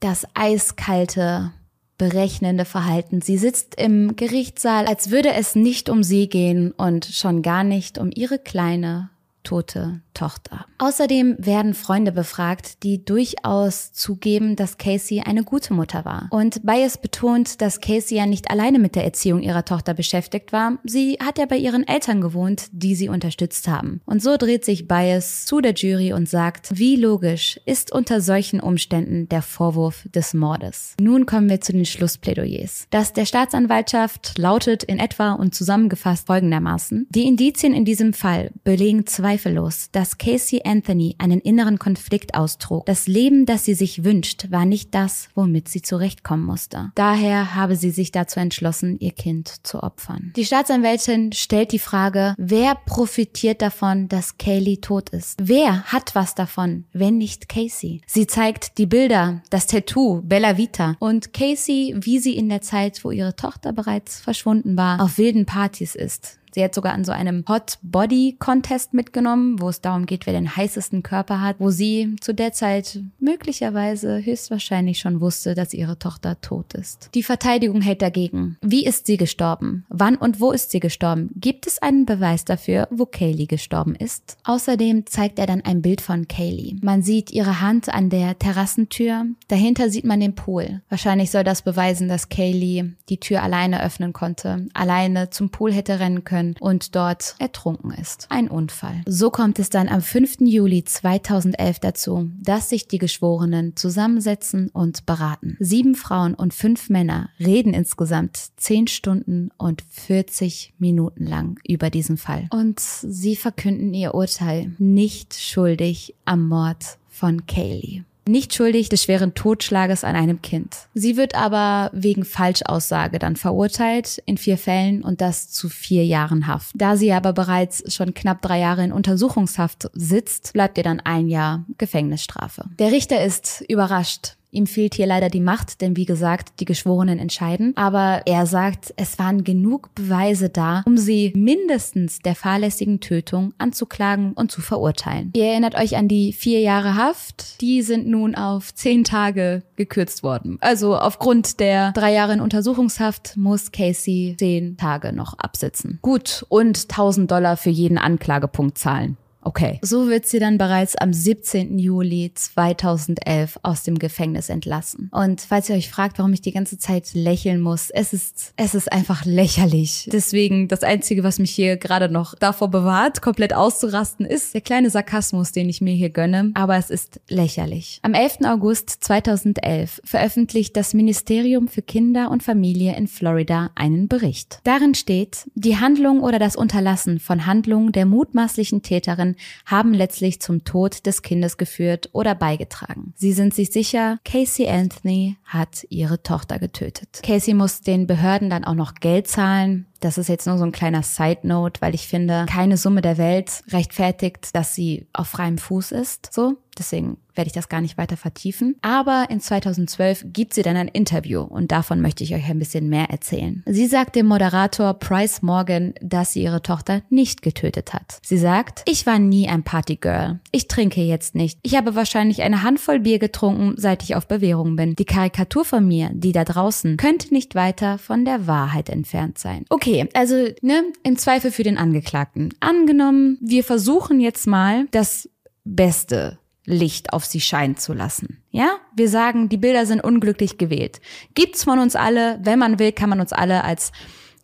Das 0.00 0.26
eiskalte, 0.34 1.52
berechnende 1.98 2.64
Verhalten. 2.64 3.20
Sie 3.20 3.36
sitzt 3.36 3.74
im 3.74 4.16
Gerichtssaal, 4.16 4.86
als 4.86 5.10
würde 5.10 5.34
es 5.34 5.54
nicht 5.54 5.90
um 5.90 6.02
sie 6.02 6.28
gehen 6.28 6.72
und 6.72 7.04
schon 7.04 7.42
gar 7.42 7.64
nicht 7.64 7.98
um 7.98 8.10
ihre 8.14 8.38
kleine, 8.38 9.10
tote 9.48 10.02
Tochter. 10.12 10.66
Außerdem 10.76 11.36
werden 11.38 11.72
Freunde 11.72 12.12
befragt, 12.12 12.82
die 12.82 13.02
durchaus 13.02 13.92
zugeben, 13.92 14.56
dass 14.56 14.76
Casey 14.76 15.22
eine 15.24 15.42
gute 15.42 15.72
Mutter 15.72 16.04
war. 16.04 16.28
Und 16.30 16.66
Bias 16.66 16.98
betont, 16.98 17.62
dass 17.62 17.80
Casey 17.80 18.18
ja 18.18 18.26
nicht 18.26 18.50
alleine 18.50 18.78
mit 18.78 18.94
der 18.94 19.04
Erziehung 19.04 19.40
ihrer 19.40 19.64
Tochter 19.64 19.94
beschäftigt 19.94 20.52
war. 20.52 20.78
Sie 20.84 21.16
hat 21.24 21.38
ja 21.38 21.46
bei 21.46 21.56
ihren 21.56 21.86
Eltern 21.86 22.20
gewohnt, 22.20 22.66
die 22.72 22.94
sie 22.94 23.08
unterstützt 23.08 23.68
haben. 23.68 24.02
Und 24.04 24.22
so 24.22 24.36
dreht 24.36 24.66
sich 24.66 24.86
Bias 24.86 25.46
zu 25.46 25.60
der 25.60 25.72
Jury 25.72 26.12
und 26.12 26.28
sagt, 26.28 26.76
wie 26.76 26.96
logisch 26.96 27.58
ist 27.64 27.90
unter 27.90 28.20
solchen 28.20 28.60
Umständen 28.60 29.28
der 29.30 29.40
Vorwurf 29.40 30.06
des 30.14 30.34
Mordes. 30.34 30.94
Nun 31.00 31.24
kommen 31.24 31.48
wir 31.48 31.62
zu 31.62 31.72
den 31.72 31.86
Schlussplädoyers. 31.86 32.86
Das 32.90 33.14
der 33.14 33.24
Staatsanwaltschaft 33.24 34.36
lautet 34.36 34.82
in 34.82 34.98
etwa 34.98 35.32
und 35.32 35.54
zusammengefasst 35.54 36.26
folgendermaßen. 36.26 37.06
Die 37.10 37.26
Indizien 37.26 37.72
in 37.72 37.86
diesem 37.86 38.12
Fall 38.12 38.50
belegen 38.64 39.06
zweifellos, 39.38 39.90
dass 39.92 40.18
Casey 40.18 40.62
Anthony 40.64 41.14
einen 41.18 41.40
inneren 41.40 41.78
Konflikt 41.78 42.34
austrug. 42.34 42.86
Das 42.86 43.06
Leben, 43.06 43.46
das 43.46 43.64
sie 43.64 43.74
sich 43.74 44.04
wünscht, 44.04 44.50
war 44.50 44.64
nicht 44.64 44.94
das, 44.94 45.28
womit 45.34 45.68
sie 45.68 45.82
zurechtkommen 45.82 46.44
musste. 46.44 46.90
Daher 46.94 47.54
habe 47.54 47.76
sie 47.76 47.90
sich 47.90 48.10
dazu 48.10 48.40
entschlossen, 48.40 48.98
ihr 48.98 49.12
Kind 49.12 49.66
zu 49.66 49.82
opfern. 49.82 50.32
Die 50.36 50.44
Staatsanwältin 50.44 51.32
stellt 51.32 51.72
die 51.72 51.78
Frage, 51.78 52.34
wer 52.36 52.74
profitiert 52.74 53.62
davon, 53.62 54.08
dass 54.08 54.38
Kaylee 54.38 54.78
tot 54.78 55.10
ist? 55.10 55.38
Wer 55.40 55.84
hat 55.84 56.14
was 56.14 56.34
davon, 56.34 56.84
wenn 56.92 57.18
nicht 57.18 57.48
Casey? 57.48 58.00
Sie 58.06 58.26
zeigt 58.26 58.78
die 58.78 58.86
Bilder, 58.86 59.42
das 59.50 59.66
Tattoo, 59.66 60.22
Bella 60.22 60.56
Vita 60.56 60.96
und 60.98 61.32
Casey, 61.32 61.94
wie 61.96 62.18
sie 62.18 62.36
in 62.36 62.48
der 62.48 62.62
Zeit, 62.62 63.04
wo 63.04 63.10
ihre 63.10 63.36
Tochter 63.36 63.72
bereits 63.72 64.20
verschwunden 64.20 64.76
war, 64.76 65.00
auf 65.00 65.18
wilden 65.18 65.46
Partys 65.46 65.94
ist. 65.94 66.37
Sie 66.54 66.62
hat 66.62 66.74
sogar 66.74 66.92
an 66.92 67.04
so 67.04 67.12
einem 67.12 67.44
Hot 67.48 67.78
Body 67.82 68.36
Contest 68.38 68.94
mitgenommen, 68.94 69.60
wo 69.60 69.68
es 69.68 69.80
darum 69.80 70.06
geht, 70.06 70.26
wer 70.26 70.32
den 70.32 70.56
heißesten 70.56 71.02
Körper 71.02 71.40
hat, 71.40 71.56
wo 71.58 71.70
sie 71.70 72.16
zu 72.20 72.34
der 72.34 72.52
Zeit 72.52 73.00
möglicherweise 73.18 74.24
höchstwahrscheinlich 74.24 74.98
schon 74.98 75.20
wusste, 75.20 75.54
dass 75.54 75.74
ihre 75.74 75.98
Tochter 75.98 76.40
tot 76.40 76.74
ist. 76.74 77.10
Die 77.14 77.22
Verteidigung 77.22 77.80
hält 77.80 78.02
dagegen. 78.02 78.56
Wie 78.62 78.86
ist 78.86 79.06
sie 79.06 79.16
gestorben? 79.16 79.84
Wann 79.88 80.16
und 80.16 80.40
wo 80.40 80.52
ist 80.52 80.70
sie 80.70 80.80
gestorben? 80.80 81.30
Gibt 81.34 81.66
es 81.66 81.80
einen 81.80 82.06
Beweis 82.06 82.44
dafür, 82.44 82.88
wo 82.90 83.06
Kaylee 83.06 83.46
gestorben 83.46 83.94
ist? 83.94 84.36
Außerdem 84.44 85.06
zeigt 85.06 85.38
er 85.38 85.46
dann 85.46 85.62
ein 85.62 85.82
Bild 85.82 86.00
von 86.00 86.28
Kaylee. 86.28 86.76
Man 86.82 87.02
sieht 87.02 87.30
ihre 87.30 87.60
Hand 87.60 87.88
an 87.88 88.10
der 88.10 88.38
Terrassentür. 88.38 89.26
Dahinter 89.48 89.90
sieht 89.90 90.04
man 90.04 90.20
den 90.20 90.34
Pool. 90.34 90.82
Wahrscheinlich 90.88 91.30
soll 91.30 91.44
das 91.44 91.62
beweisen, 91.62 92.08
dass 92.08 92.28
Kaylee 92.28 92.92
die 93.08 93.20
Tür 93.20 93.42
alleine 93.42 93.82
öffnen 93.82 94.12
konnte, 94.12 94.66
alleine 94.74 95.30
zum 95.30 95.50
Pool 95.50 95.72
hätte 95.72 96.00
rennen 96.00 96.24
können 96.24 96.37
können 96.38 96.54
und 96.60 96.94
dort 96.94 97.34
ertrunken 97.38 97.90
ist. 97.92 98.26
Ein 98.30 98.48
Unfall. 98.48 99.02
So 99.06 99.30
kommt 99.30 99.58
es 99.58 99.70
dann 99.70 99.88
am 99.88 100.00
5. 100.00 100.38
Juli 100.40 100.84
2011 100.84 101.78
dazu, 101.80 102.30
dass 102.40 102.68
sich 102.68 102.88
die 102.88 102.98
Geschworenen 102.98 103.76
zusammensetzen 103.76 104.70
und 104.70 105.06
beraten. 105.06 105.56
Sieben 105.58 105.94
Frauen 105.94 106.34
und 106.34 106.54
fünf 106.54 106.88
Männer 106.88 107.30
reden 107.38 107.74
insgesamt 107.74 108.38
zehn 108.56 108.86
Stunden 108.86 109.50
und 109.56 109.82
40 109.90 110.74
Minuten 110.78 111.26
lang 111.26 111.58
über 111.66 111.90
diesen 111.90 112.16
Fall. 112.16 112.48
Und 112.50 112.80
sie 112.80 113.36
verkünden 113.36 113.94
ihr 113.94 114.14
Urteil 114.14 114.72
nicht 114.78 115.34
schuldig 115.34 116.14
am 116.24 116.48
Mord 116.48 116.98
von 117.08 117.46
Kaylee 117.46 118.04
nicht 118.28 118.54
schuldig 118.54 118.88
des 118.88 119.02
schweren 119.02 119.34
Totschlages 119.34 120.04
an 120.04 120.14
einem 120.14 120.40
Kind. 120.42 120.76
Sie 120.94 121.16
wird 121.16 121.34
aber 121.34 121.90
wegen 121.92 122.24
Falschaussage 122.24 123.18
dann 123.18 123.36
verurteilt 123.36 124.22
in 124.26 124.38
vier 124.38 124.58
Fällen 124.58 125.02
und 125.02 125.20
das 125.20 125.50
zu 125.50 125.68
vier 125.68 126.04
Jahren 126.04 126.46
Haft. 126.46 126.72
Da 126.74 126.96
sie 126.96 127.12
aber 127.12 127.32
bereits 127.32 127.92
schon 127.92 128.14
knapp 128.14 128.42
drei 128.42 128.60
Jahre 128.60 128.84
in 128.84 128.92
Untersuchungshaft 128.92 129.90
sitzt, 129.92 130.52
bleibt 130.52 130.78
ihr 130.78 130.84
dann 130.84 131.00
ein 131.00 131.28
Jahr 131.28 131.64
Gefängnisstrafe. 131.78 132.64
Der 132.78 132.92
Richter 132.92 133.24
ist 133.24 133.64
überrascht 133.68 134.37
Ihm 134.50 134.66
fehlt 134.66 134.94
hier 134.94 135.06
leider 135.06 135.28
die 135.28 135.40
Macht, 135.40 135.80
denn 135.80 135.96
wie 135.96 136.06
gesagt, 136.06 136.60
die 136.60 136.64
Geschworenen 136.64 137.18
entscheiden. 137.18 137.72
Aber 137.76 138.22
er 138.24 138.46
sagt, 138.46 138.94
es 138.96 139.18
waren 139.18 139.44
genug 139.44 139.94
Beweise 139.94 140.48
da, 140.48 140.82
um 140.86 140.96
sie 140.96 141.32
mindestens 141.36 142.20
der 142.20 142.34
fahrlässigen 142.34 143.00
Tötung 143.00 143.52
anzuklagen 143.58 144.32
und 144.32 144.50
zu 144.50 144.60
verurteilen. 144.60 145.32
Ihr 145.36 145.46
erinnert 145.46 145.74
euch 145.74 145.96
an 145.96 146.08
die 146.08 146.32
vier 146.32 146.60
Jahre 146.60 146.94
Haft. 146.94 147.60
Die 147.60 147.82
sind 147.82 148.06
nun 148.06 148.34
auf 148.34 148.74
zehn 148.74 149.04
Tage 149.04 149.62
gekürzt 149.76 150.22
worden. 150.22 150.56
Also 150.60 150.96
aufgrund 150.96 151.60
der 151.60 151.92
drei 151.92 152.12
Jahre 152.12 152.32
in 152.32 152.40
Untersuchungshaft 152.40 153.36
muss 153.36 153.70
Casey 153.70 154.34
zehn 154.38 154.76
Tage 154.76 155.12
noch 155.12 155.38
absitzen. 155.38 155.98
Gut, 156.00 156.44
und 156.48 156.84
1000 156.90 157.30
Dollar 157.30 157.56
für 157.56 157.70
jeden 157.70 157.98
Anklagepunkt 157.98 158.78
zahlen. 158.78 159.16
Okay. 159.48 159.78
So 159.80 160.08
wird 160.08 160.26
sie 160.26 160.40
dann 160.40 160.58
bereits 160.58 160.94
am 160.94 161.14
17. 161.14 161.78
Juli 161.78 162.32
2011 162.34 163.58
aus 163.62 163.82
dem 163.82 163.98
Gefängnis 163.98 164.50
entlassen. 164.50 165.08
Und 165.10 165.40
falls 165.40 165.70
ihr 165.70 165.76
euch 165.76 165.88
fragt, 165.88 166.18
warum 166.18 166.34
ich 166.34 166.42
die 166.42 166.52
ganze 166.52 166.76
Zeit 166.76 167.14
lächeln 167.14 167.62
muss, 167.62 167.88
es 167.88 168.12
ist, 168.12 168.52
es 168.56 168.74
ist 168.74 168.92
einfach 168.92 169.24
lächerlich. 169.24 170.06
Deswegen 170.12 170.68
das 170.68 170.82
Einzige, 170.82 171.24
was 171.24 171.38
mich 171.38 171.50
hier 171.50 171.78
gerade 171.78 172.10
noch 172.10 172.34
davor 172.34 172.68
bewahrt, 172.68 173.22
komplett 173.22 173.54
auszurasten, 173.54 174.26
ist 174.26 174.52
der 174.52 174.60
kleine 174.60 174.90
Sarkasmus, 174.90 175.50
den 175.52 175.70
ich 175.70 175.80
mir 175.80 175.94
hier 175.94 176.10
gönne. 176.10 176.50
Aber 176.52 176.76
es 176.76 176.90
ist 176.90 177.18
lächerlich. 177.30 178.00
Am 178.02 178.12
11. 178.12 178.40
August 178.44 178.90
2011 179.02 180.02
veröffentlicht 180.04 180.76
das 180.76 180.92
Ministerium 180.92 181.68
für 181.68 181.80
Kinder 181.80 182.30
und 182.30 182.42
Familie 182.42 182.94
in 182.96 183.08
Florida 183.08 183.70
einen 183.76 184.08
Bericht. 184.08 184.60
Darin 184.64 184.94
steht, 184.94 185.46
die 185.54 185.78
Handlung 185.78 186.20
oder 186.20 186.38
das 186.38 186.54
Unterlassen 186.54 187.18
von 187.18 187.46
Handlungen 187.46 187.92
der 187.92 188.04
mutmaßlichen 188.04 188.82
Täterin 188.82 189.36
haben 189.66 189.92
letztlich 189.92 190.40
zum 190.40 190.64
Tod 190.64 191.06
des 191.06 191.22
Kindes 191.22 191.56
geführt 191.56 192.10
oder 192.12 192.34
beigetragen. 192.34 193.12
Sie 193.16 193.32
sind 193.32 193.54
sich 193.54 193.70
sicher, 193.70 194.18
Casey 194.24 194.68
Anthony 194.68 195.36
hat 195.44 195.84
ihre 195.88 196.22
Tochter 196.22 196.58
getötet. 196.58 197.20
Casey 197.22 197.54
muss 197.54 197.80
den 197.80 198.06
Behörden 198.06 198.50
dann 198.50 198.64
auch 198.64 198.74
noch 198.74 198.94
Geld 198.94 199.26
zahlen. 199.26 199.86
Das 200.00 200.18
ist 200.18 200.28
jetzt 200.28 200.46
nur 200.46 200.58
so 200.58 200.64
ein 200.64 200.72
kleiner 200.72 201.02
Side 201.02 201.40
Note, 201.42 201.80
weil 201.80 201.94
ich 201.94 202.06
finde, 202.08 202.46
keine 202.48 202.76
Summe 202.76 203.02
der 203.02 203.18
Welt 203.18 203.62
rechtfertigt, 203.68 204.54
dass 204.54 204.74
sie 204.74 205.06
auf 205.12 205.28
freiem 205.28 205.58
Fuß 205.58 205.92
ist. 205.92 206.32
So. 206.32 206.56
Deswegen 206.78 207.18
werde 207.34 207.48
ich 207.48 207.54
das 207.54 207.68
gar 207.68 207.80
nicht 207.80 207.98
weiter 207.98 208.16
vertiefen. 208.16 208.76
Aber 208.82 209.26
in 209.30 209.40
2012 209.40 210.26
gibt 210.32 210.54
sie 210.54 210.62
dann 210.62 210.76
ein 210.76 210.88
Interview 210.88 211.40
und 211.40 211.72
davon 211.72 212.00
möchte 212.00 212.24
ich 212.24 212.34
euch 212.34 212.48
ein 212.48 212.58
bisschen 212.58 212.88
mehr 212.88 213.10
erzählen. 213.10 213.62
Sie 213.66 213.86
sagt 213.86 214.16
dem 214.16 214.26
Moderator 214.26 214.94
Price 214.94 215.42
Morgan, 215.42 215.94
dass 216.00 216.32
sie 216.32 216.42
ihre 216.42 216.62
Tochter 216.62 217.02
nicht 217.10 217.42
getötet 217.42 217.94
hat. 217.94 218.18
Sie 218.22 218.38
sagt, 218.38 218.82
ich 218.86 219.06
war 219.06 219.18
nie 219.18 219.48
ein 219.48 219.62
Partygirl. 219.62 220.40
Ich 220.50 220.68
trinke 220.68 221.00
jetzt 221.00 221.34
nicht. 221.34 221.58
Ich 221.62 221.76
habe 221.76 221.94
wahrscheinlich 221.94 222.42
eine 222.42 222.62
Handvoll 222.62 223.00
Bier 223.00 223.18
getrunken, 223.18 223.74
seit 223.76 224.02
ich 224.02 224.16
auf 224.16 224.26
Bewährung 224.26 224.76
bin. 224.76 224.94
Die 224.96 225.04
Karikatur 225.04 225.64
von 225.64 225.86
mir, 225.86 226.10
die 226.12 226.32
da 226.32 226.44
draußen, 226.44 226.96
könnte 226.96 227.32
nicht 227.32 227.54
weiter 227.54 227.98
von 227.98 228.24
der 228.24 228.46
Wahrheit 228.46 228.88
entfernt 228.88 229.38
sein. 229.38 229.64
Okay, 229.68 229.87
also, 230.14 230.48
ne, 230.62 230.84
im 231.02 231.16
Zweifel 231.16 231.50
für 231.50 231.62
den 231.62 231.78
Angeklagten. 231.78 232.54
Angenommen, 232.60 233.38
wir 233.40 233.64
versuchen 233.64 234.20
jetzt 234.20 234.46
mal 234.46 234.86
das 234.90 235.28
Beste 235.64 236.38
Licht 236.64 237.12
auf 237.12 237.24
sie 237.24 237.40
scheinen 237.40 237.76
zu 237.76 237.94
lassen. 237.94 238.42
Ja? 238.50 238.76
Wir 238.94 239.08
sagen, 239.08 239.48
die 239.48 239.56
Bilder 239.56 239.86
sind 239.86 240.04
unglücklich 240.04 240.58
gewählt. 240.58 241.00
Gibt's 241.34 241.64
von 241.64 241.78
uns 241.78 241.96
alle, 241.96 242.38
wenn 242.42 242.58
man 242.58 242.78
will, 242.78 242.92
kann 242.92 243.08
man 243.08 243.20
uns 243.20 243.32
alle 243.32 243.64
als, 243.64 243.90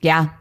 ja, 0.00 0.34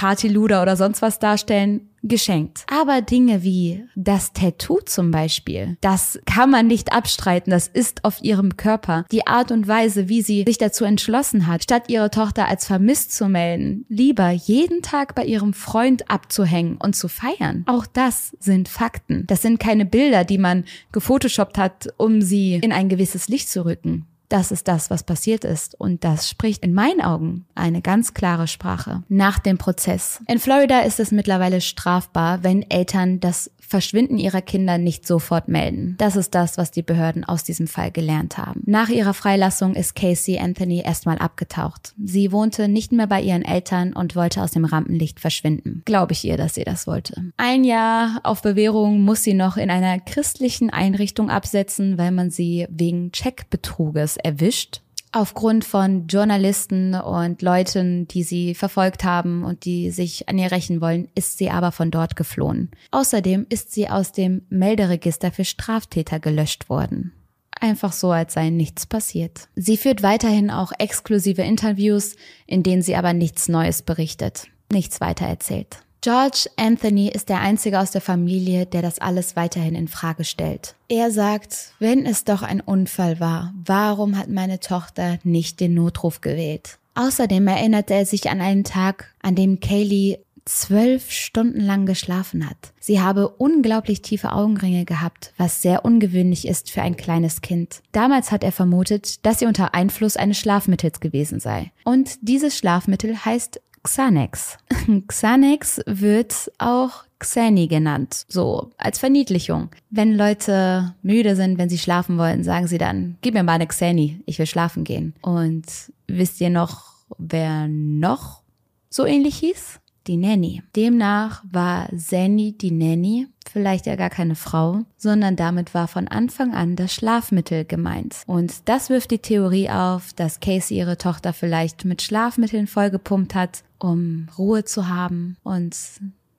Partyluder 0.00 0.62
oder 0.62 0.76
sonst 0.76 1.02
was 1.02 1.18
darstellen 1.18 1.90
geschenkt. 2.02 2.64
Aber 2.72 3.02
Dinge 3.02 3.42
wie 3.42 3.84
das 3.94 4.32
Tattoo 4.32 4.78
zum 4.86 5.10
Beispiel, 5.10 5.76
das 5.82 6.18
kann 6.24 6.48
man 6.50 6.66
nicht 6.66 6.94
abstreiten, 6.94 7.50
das 7.50 7.68
ist 7.68 8.02
auf 8.06 8.22
ihrem 8.22 8.56
Körper. 8.56 9.04
Die 9.12 9.26
Art 9.26 9.52
und 9.52 9.68
Weise, 9.68 10.08
wie 10.08 10.22
sie 10.22 10.44
sich 10.46 10.56
dazu 10.56 10.86
entschlossen 10.86 11.46
hat, 11.46 11.64
statt 11.64 11.84
ihre 11.88 12.08
Tochter 12.10 12.48
als 12.48 12.66
vermisst 12.66 13.12
zu 13.12 13.28
melden, 13.28 13.84
lieber 13.90 14.30
jeden 14.30 14.80
Tag 14.80 15.14
bei 15.14 15.26
ihrem 15.26 15.52
Freund 15.52 16.10
abzuhängen 16.10 16.78
und 16.78 16.96
zu 16.96 17.08
feiern. 17.08 17.64
Auch 17.66 17.84
das 17.84 18.34
sind 18.40 18.70
Fakten. 18.70 19.26
Das 19.26 19.42
sind 19.42 19.60
keine 19.60 19.84
Bilder, 19.84 20.24
die 20.24 20.38
man 20.38 20.64
gefotoshoppt 20.92 21.58
hat, 21.58 21.92
um 21.98 22.22
sie 22.22 22.54
in 22.54 22.72
ein 22.72 22.88
gewisses 22.88 23.28
Licht 23.28 23.50
zu 23.50 23.66
rücken. 23.66 24.06
Das 24.30 24.52
ist 24.52 24.68
das, 24.68 24.90
was 24.90 25.02
passiert 25.02 25.44
ist. 25.44 25.78
Und 25.78 26.04
das 26.04 26.28
spricht 26.28 26.64
in 26.64 26.72
meinen 26.72 27.02
Augen 27.02 27.46
eine 27.54 27.82
ganz 27.82 28.14
klare 28.14 28.46
Sprache. 28.46 29.02
Nach 29.08 29.38
dem 29.38 29.58
Prozess. 29.58 30.22
In 30.26 30.38
Florida 30.38 30.80
ist 30.80 31.00
es 31.00 31.10
mittlerweile 31.10 31.60
strafbar, 31.60 32.42
wenn 32.42 32.68
Eltern 32.70 33.20
das 33.20 33.50
Verschwinden 33.70 34.18
ihrer 34.18 34.42
Kinder 34.42 34.78
nicht 34.78 35.06
sofort 35.06 35.46
melden. 35.46 35.94
Das 35.98 36.16
ist 36.16 36.34
das, 36.34 36.58
was 36.58 36.72
die 36.72 36.82
Behörden 36.82 37.22
aus 37.22 37.44
diesem 37.44 37.68
Fall 37.68 37.92
gelernt 37.92 38.36
haben. 38.36 38.64
Nach 38.66 38.88
ihrer 38.88 39.14
Freilassung 39.14 39.76
ist 39.76 39.94
Casey 39.94 40.40
Anthony 40.40 40.82
erstmal 40.84 41.18
abgetaucht. 41.18 41.94
Sie 42.02 42.32
wohnte 42.32 42.66
nicht 42.66 42.90
mehr 42.90 43.06
bei 43.06 43.22
ihren 43.22 43.44
Eltern 43.44 43.92
und 43.92 44.16
wollte 44.16 44.42
aus 44.42 44.50
dem 44.50 44.64
Rampenlicht 44.64 45.20
verschwinden. 45.20 45.82
Glaube 45.84 46.14
ich 46.14 46.24
ihr, 46.24 46.36
dass 46.36 46.56
sie 46.56 46.64
das 46.64 46.88
wollte. 46.88 47.30
Ein 47.36 47.62
Jahr 47.62 48.18
auf 48.24 48.42
Bewährung 48.42 49.02
muss 49.02 49.22
sie 49.22 49.34
noch 49.34 49.56
in 49.56 49.70
einer 49.70 50.00
christlichen 50.00 50.70
Einrichtung 50.70 51.30
absetzen, 51.30 51.96
weil 51.96 52.10
man 52.10 52.30
sie 52.32 52.66
wegen 52.70 53.12
Checkbetruges 53.12 54.16
erwischt 54.16 54.80
aufgrund 55.12 55.64
von 55.64 56.06
Journalisten 56.06 56.94
und 56.94 57.42
Leuten, 57.42 58.06
die 58.08 58.22
sie 58.22 58.54
verfolgt 58.54 59.04
haben 59.04 59.44
und 59.44 59.64
die 59.64 59.90
sich 59.90 60.28
an 60.28 60.38
ihr 60.38 60.52
rächen 60.52 60.80
wollen, 60.80 61.08
ist 61.14 61.38
sie 61.38 61.50
aber 61.50 61.72
von 61.72 61.90
dort 61.90 62.16
geflohen. 62.16 62.70
Außerdem 62.90 63.46
ist 63.48 63.72
sie 63.72 63.88
aus 63.88 64.12
dem 64.12 64.42
Melderegister 64.48 65.32
für 65.32 65.44
Straftäter 65.44 66.20
gelöscht 66.20 66.68
worden. 66.68 67.12
Einfach 67.60 67.92
so, 67.92 68.10
als 68.10 68.32
sei 68.34 68.48
nichts 68.48 68.86
passiert. 68.86 69.48
Sie 69.54 69.76
führt 69.76 70.02
weiterhin 70.02 70.50
auch 70.50 70.72
exklusive 70.78 71.42
Interviews, 71.42 72.16
in 72.46 72.62
denen 72.62 72.80
sie 72.80 72.96
aber 72.96 73.12
nichts 73.12 73.48
Neues 73.48 73.82
berichtet, 73.82 74.46
nichts 74.72 75.00
weiter 75.00 75.26
erzählt. 75.26 75.82
George 76.02 76.46
Anthony 76.56 77.08
ist 77.08 77.28
der 77.28 77.40
einzige 77.40 77.78
aus 77.78 77.90
der 77.90 78.00
Familie, 78.00 78.64
der 78.64 78.80
das 78.80 79.00
alles 79.00 79.36
weiterhin 79.36 79.74
in 79.74 79.86
Frage 79.86 80.24
stellt. 80.24 80.74
Er 80.88 81.10
sagt, 81.10 81.74
wenn 81.78 82.06
es 82.06 82.24
doch 82.24 82.42
ein 82.42 82.62
Unfall 82.62 83.20
war, 83.20 83.52
warum 83.66 84.16
hat 84.16 84.30
meine 84.30 84.60
Tochter 84.60 85.18
nicht 85.24 85.60
den 85.60 85.74
Notruf 85.74 86.22
gewählt? 86.22 86.78
Außerdem 86.94 87.46
erinnerte 87.46 87.92
er 87.94 88.06
sich 88.06 88.30
an 88.30 88.40
einen 88.40 88.64
Tag, 88.64 89.14
an 89.20 89.34
dem 89.34 89.60
Kaylee 89.60 90.20
zwölf 90.46 91.10
Stunden 91.10 91.60
lang 91.60 91.84
geschlafen 91.84 92.48
hat. 92.48 92.72
Sie 92.80 93.00
habe 93.00 93.28
unglaublich 93.28 94.00
tiefe 94.00 94.32
Augenringe 94.32 94.86
gehabt, 94.86 95.32
was 95.36 95.60
sehr 95.60 95.84
ungewöhnlich 95.84 96.48
ist 96.48 96.70
für 96.70 96.80
ein 96.80 96.96
kleines 96.96 97.42
Kind. 97.42 97.82
Damals 97.92 98.32
hat 98.32 98.42
er 98.42 98.52
vermutet, 98.52 99.24
dass 99.26 99.38
sie 99.38 99.46
unter 99.46 99.74
Einfluss 99.74 100.16
eines 100.16 100.38
Schlafmittels 100.38 101.00
gewesen 101.00 101.40
sei. 101.40 101.72
Und 101.84 102.16
dieses 102.22 102.56
Schlafmittel 102.56 103.24
heißt 103.24 103.60
Xanax. 103.82 104.58
Xanax 105.08 105.80
wird 105.86 106.50
auch 106.58 107.04
Xani 107.18 107.66
genannt, 107.68 108.24
so 108.28 108.70
als 108.78 108.98
Verniedlichung. 108.98 109.68
Wenn 109.90 110.16
Leute 110.16 110.94
müde 111.02 111.36
sind, 111.36 111.58
wenn 111.58 111.68
sie 111.68 111.78
schlafen 111.78 112.18
wollen, 112.18 112.42
sagen 112.44 112.66
sie 112.66 112.78
dann, 112.78 113.16
gib 113.20 113.34
mir 113.34 113.42
mal 113.42 113.52
eine 113.54 113.66
Xani, 113.66 114.20
ich 114.26 114.38
will 114.38 114.46
schlafen 114.46 114.84
gehen. 114.84 115.14
Und 115.20 115.64
wisst 116.08 116.40
ihr 116.40 116.50
noch, 116.50 116.94
wer 117.18 117.68
noch 117.68 118.42
so 118.88 119.04
ähnlich 119.04 119.36
hieß? 119.36 119.80
Die 120.10 120.16
Nanny. 120.16 120.60
Demnach 120.74 121.44
war 121.52 121.88
Zanny 121.96 122.50
die 122.50 122.72
Nanny 122.72 123.28
vielleicht 123.48 123.86
ja 123.86 123.94
gar 123.94 124.10
keine 124.10 124.34
Frau, 124.34 124.80
sondern 124.96 125.36
damit 125.36 125.72
war 125.72 125.86
von 125.86 126.08
Anfang 126.08 126.52
an 126.52 126.74
das 126.74 126.92
Schlafmittel 126.92 127.64
gemeint. 127.64 128.16
Und 128.26 128.68
das 128.68 128.90
wirft 128.90 129.12
die 129.12 129.20
Theorie 129.20 129.70
auf, 129.70 130.12
dass 130.14 130.40
Casey 130.40 130.78
ihre 130.78 130.98
Tochter 130.98 131.32
vielleicht 131.32 131.84
mit 131.84 132.02
Schlafmitteln 132.02 132.66
vollgepumpt 132.66 133.36
hat, 133.36 133.62
um 133.78 134.26
Ruhe 134.36 134.64
zu 134.64 134.88
haben 134.88 135.36
und 135.44 135.76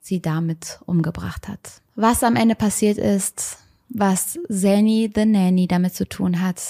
sie 0.02 0.20
damit 0.20 0.80
umgebracht 0.84 1.48
hat. 1.48 1.80
Was 1.94 2.22
am 2.22 2.36
Ende 2.36 2.56
passiert 2.56 2.98
ist, 2.98 3.56
was 3.88 4.38
Zanny 4.50 5.10
the 5.14 5.24
Nanny 5.24 5.66
damit 5.66 5.94
zu 5.94 6.06
tun 6.06 6.42
hat, 6.42 6.60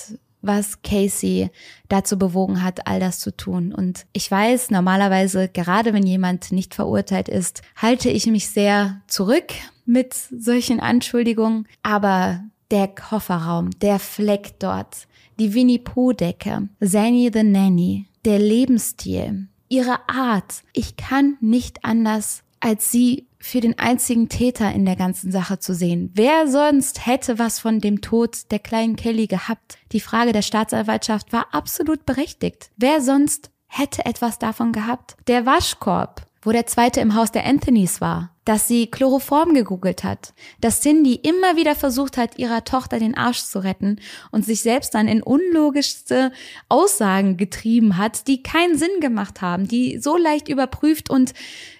was 0.43 0.83
Casey 0.83 1.51
dazu 1.89 2.19
bewogen 2.19 2.63
hat, 2.63 2.87
all 2.87 3.01
das 3.01 3.21
zu 3.21 3.35
tun. 3.35 3.73
Und 3.73 4.07
ich 4.13 4.31
weiß, 4.31 4.71
normalerweise, 4.71 5.49
gerade 5.49 5.95
wenn 5.95 6.07
jemand 6.07 6.53
nicht 6.53 6.75
verurteilt 6.75 7.29
ist, 7.29 7.63
halte 7.77 8.11
ich 8.11 8.27
mich 8.27 8.49
sehr 8.49 9.01
zurück 9.07 9.53
mit 9.87 10.15
solchen 10.15 10.81
Anschuldigungen. 10.81 11.67
Aber 11.83 12.45
der 12.71 12.89
Kofferraum, 12.89 13.71
der 13.81 13.99
Fleck 13.99 14.59
dort, 14.59 15.07
die 15.39 15.55
Winnie 15.55 15.79
Pooh-Decke, 15.79 16.69
Zanny 16.85 17.31
the 17.33 17.43
Nanny, 17.43 18.07
der 18.25 18.39
Lebensstil, 18.39 19.49
ihre 19.69 20.09
Art. 20.09 20.63
Ich 20.73 20.97
kann 20.97 21.37
nicht 21.41 21.85
anders, 21.85 22.43
als 22.61 22.91
sie 22.91 23.27
für 23.43 23.61
den 23.61 23.79
einzigen 23.79 24.29
Täter 24.29 24.73
in 24.73 24.85
der 24.85 24.95
ganzen 24.95 25.33
Sache 25.33 25.59
zu 25.59 25.75
sehen. 25.75 26.11
Wer 26.15 26.47
sonst 26.47 27.07
hätte 27.07 27.41
was 27.41 27.59
von 27.59 27.81
dem 27.81 28.01
Tod 28.01 28.51
der 28.53 28.61
kleinen 28.61 28.95
Kelly 28.95 29.27
gehabt? 29.27 29.79
Die 29.91 30.01
Frage 30.01 30.33
der 30.33 30.43
Staatsanwaltschaft 30.43 31.33
war 31.33 31.47
absolut 31.53 32.07
berechtigt. 32.07 32.71
Wer 32.77 33.01
sonst 33.01 33.51
hätte 33.67 34.07
etwas 34.07 34.39
davon 34.39 34.73
gehabt? 34.73 35.17
Der 35.27 35.45
Waschkorb, 35.45 36.23
wo 36.43 36.53
der 36.53 36.67
zweite 36.67 37.01
im 37.01 37.15
Haus 37.15 37.33
der 37.33 37.47
Anthonys 37.47 38.01
war 38.01 38.33
dass 38.45 38.67
sie 38.67 38.89
Chloroform 38.89 39.55
gegoogelt 39.55 40.03
hat, 40.03 40.35
dass 40.61 40.81
Cindy 40.81 41.15
immer 41.15 41.57
wieder 41.57 41.75
versucht 41.75 42.17
hat, 42.17 42.39
ihrer 42.39 42.65
Tochter 42.65 42.99
den 42.99 43.17
Arsch 43.17 43.43
zu 43.43 43.63
retten 43.63 44.01
und 44.31 44.45
sich 44.45 44.63
selbst 44.63 44.95
dann 44.95 45.09
in 45.09 45.23
unlogischste 45.23 46.33
Aussagen 46.69 47.37
getrieben 47.37 47.97
hat, 47.97 48.27
die 48.27 48.43
keinen 48.43 48.77
Sinn 48.77 49.01
gemacht 49.01 49.43
haben, 49.43 49.69
die 49.69 49.99
so 49.99 50.17
leicht 50.17 50.49
überprüft 50.49 51.09
und 51.09 51.35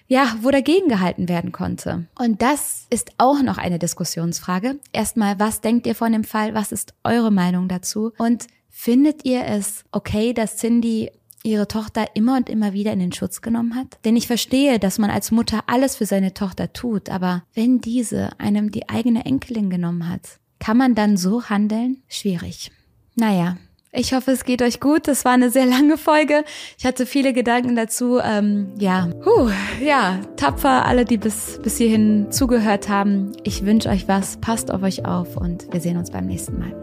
ja, 0.07 0.35
wo 0.41 0.51
dagegen 0.51 0.89
gehalten 0.89 1.27
werden 1.27 1.51
konnte. 1.51 2.05
Und 2.17 2.41
das 2.41 2.85
ist 2.89 3.11
auch 3.17 3.41
noch 3.41 3.57
eine 3.57 3.79
Diskussionsfrage. 3.79 4.79
Erstmal, 4.91 5.39
was 5.39 5.61
denkt 5.61 5.87
ihr 5.87 5.95
von 5.95 6.11
dem 6.11 6.23
Fall? 6.23 6.53
Was 6.53 6.71
ist 6.71 6.93
eure 7.03 7.31
Meinung 7.31 7.67
dazu? 7.67 8.11
Und 8.17 8.47
findet 8.69 9.25
ihr 9.25 9.45
es 9.45 9.83
okay, 9.91 10.33
dass 10.33 10.57
Cindy 10.57 11.09
ihre 11.43 11.67
Tochter 11.67 12.15
immer 12.15 12.37
und 12.37 12.49
immer 12.49 12.73
wieder 12.73 12.91
in 12.93 12.99
den 12.99 13.11
Schutz 13.11 13.41
genommen 13.41 13.75
hat? 13.75 13.99
Denn 14.05 14.15
ich 14.15 14.27
verstehe, 14.27 14.79
dass 14.79 14.97
man 14.97 15.09
als 15.09 15.31
Mutter 15.31 15.63
alles 15.67 15.97
für 15.97 16.05
seine 16.05 16.33
Tochter 16.33 16.73
tut, 16.73 17.09
aber 17.09 17.43
wenn 17.53 17.79
diese 17.79 18.39
einem 18.39 18.71
die 18.71 18.89
eigene 18.89 19.25
Enkelin 19.25 19.69
genommen 19.69 20.09
hat, 20.09 20.39
kann 20.59 20.77
man 20.77 20.95
dann 20.95 21.17
so 21.17 21.43
handeln? 21.43 21.97
Schwierig. 22.07 22.71
Naja, 23.15 23.57
ich 23.95 24.13
hoffe, 24.13 24.31
es 24.31 24.43
geht 24.43 24.63
euch 24.63 24.79
gut. 24.79 25.07
Das 25.07 25.23
war 25.23 25.33
eine 25.33 25.51
sehr 25.51 25.67
lange 25.67 25.97
Folge. 25.97 26.43
Ich 26.79 26.85
hatte 26.85 27.05
viele 27.05 27.31
Gedanken 27.31 27.75
dazu. 27.75 28.19
Ähm, 28.19 28.73
ja, 28.79 29.07
Puh, 29.21 29.49
ja, 29.83 30.19
tapfer 30.35 30.85
alle, 30.85 31.05
die 31.05 31.17
bis, 31.17 31.59
bis 31.61 31.77
hierhin 31.77 32.31
zugehört 32.31 32.89
haben. 32.89 33.33
Ich 33.43 33.65
wünsche 33.65 33.89
euch 33.89 34.07
was. 34.07 34.37
Passt 34.37 34.71
auf 34.71 34.81
euch 34.81 35.05
auf 35.05 35.37
und 35.37 35.71
wir 35.71 35.79
sehen 35.79 35.97
uns 35.97 36.09
beim 36.09 36.25
nächsten 36.25 36.57
Mal. 36.57 36.73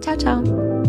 Ciao, 0.00 0.16
ciao. 0.16 0.81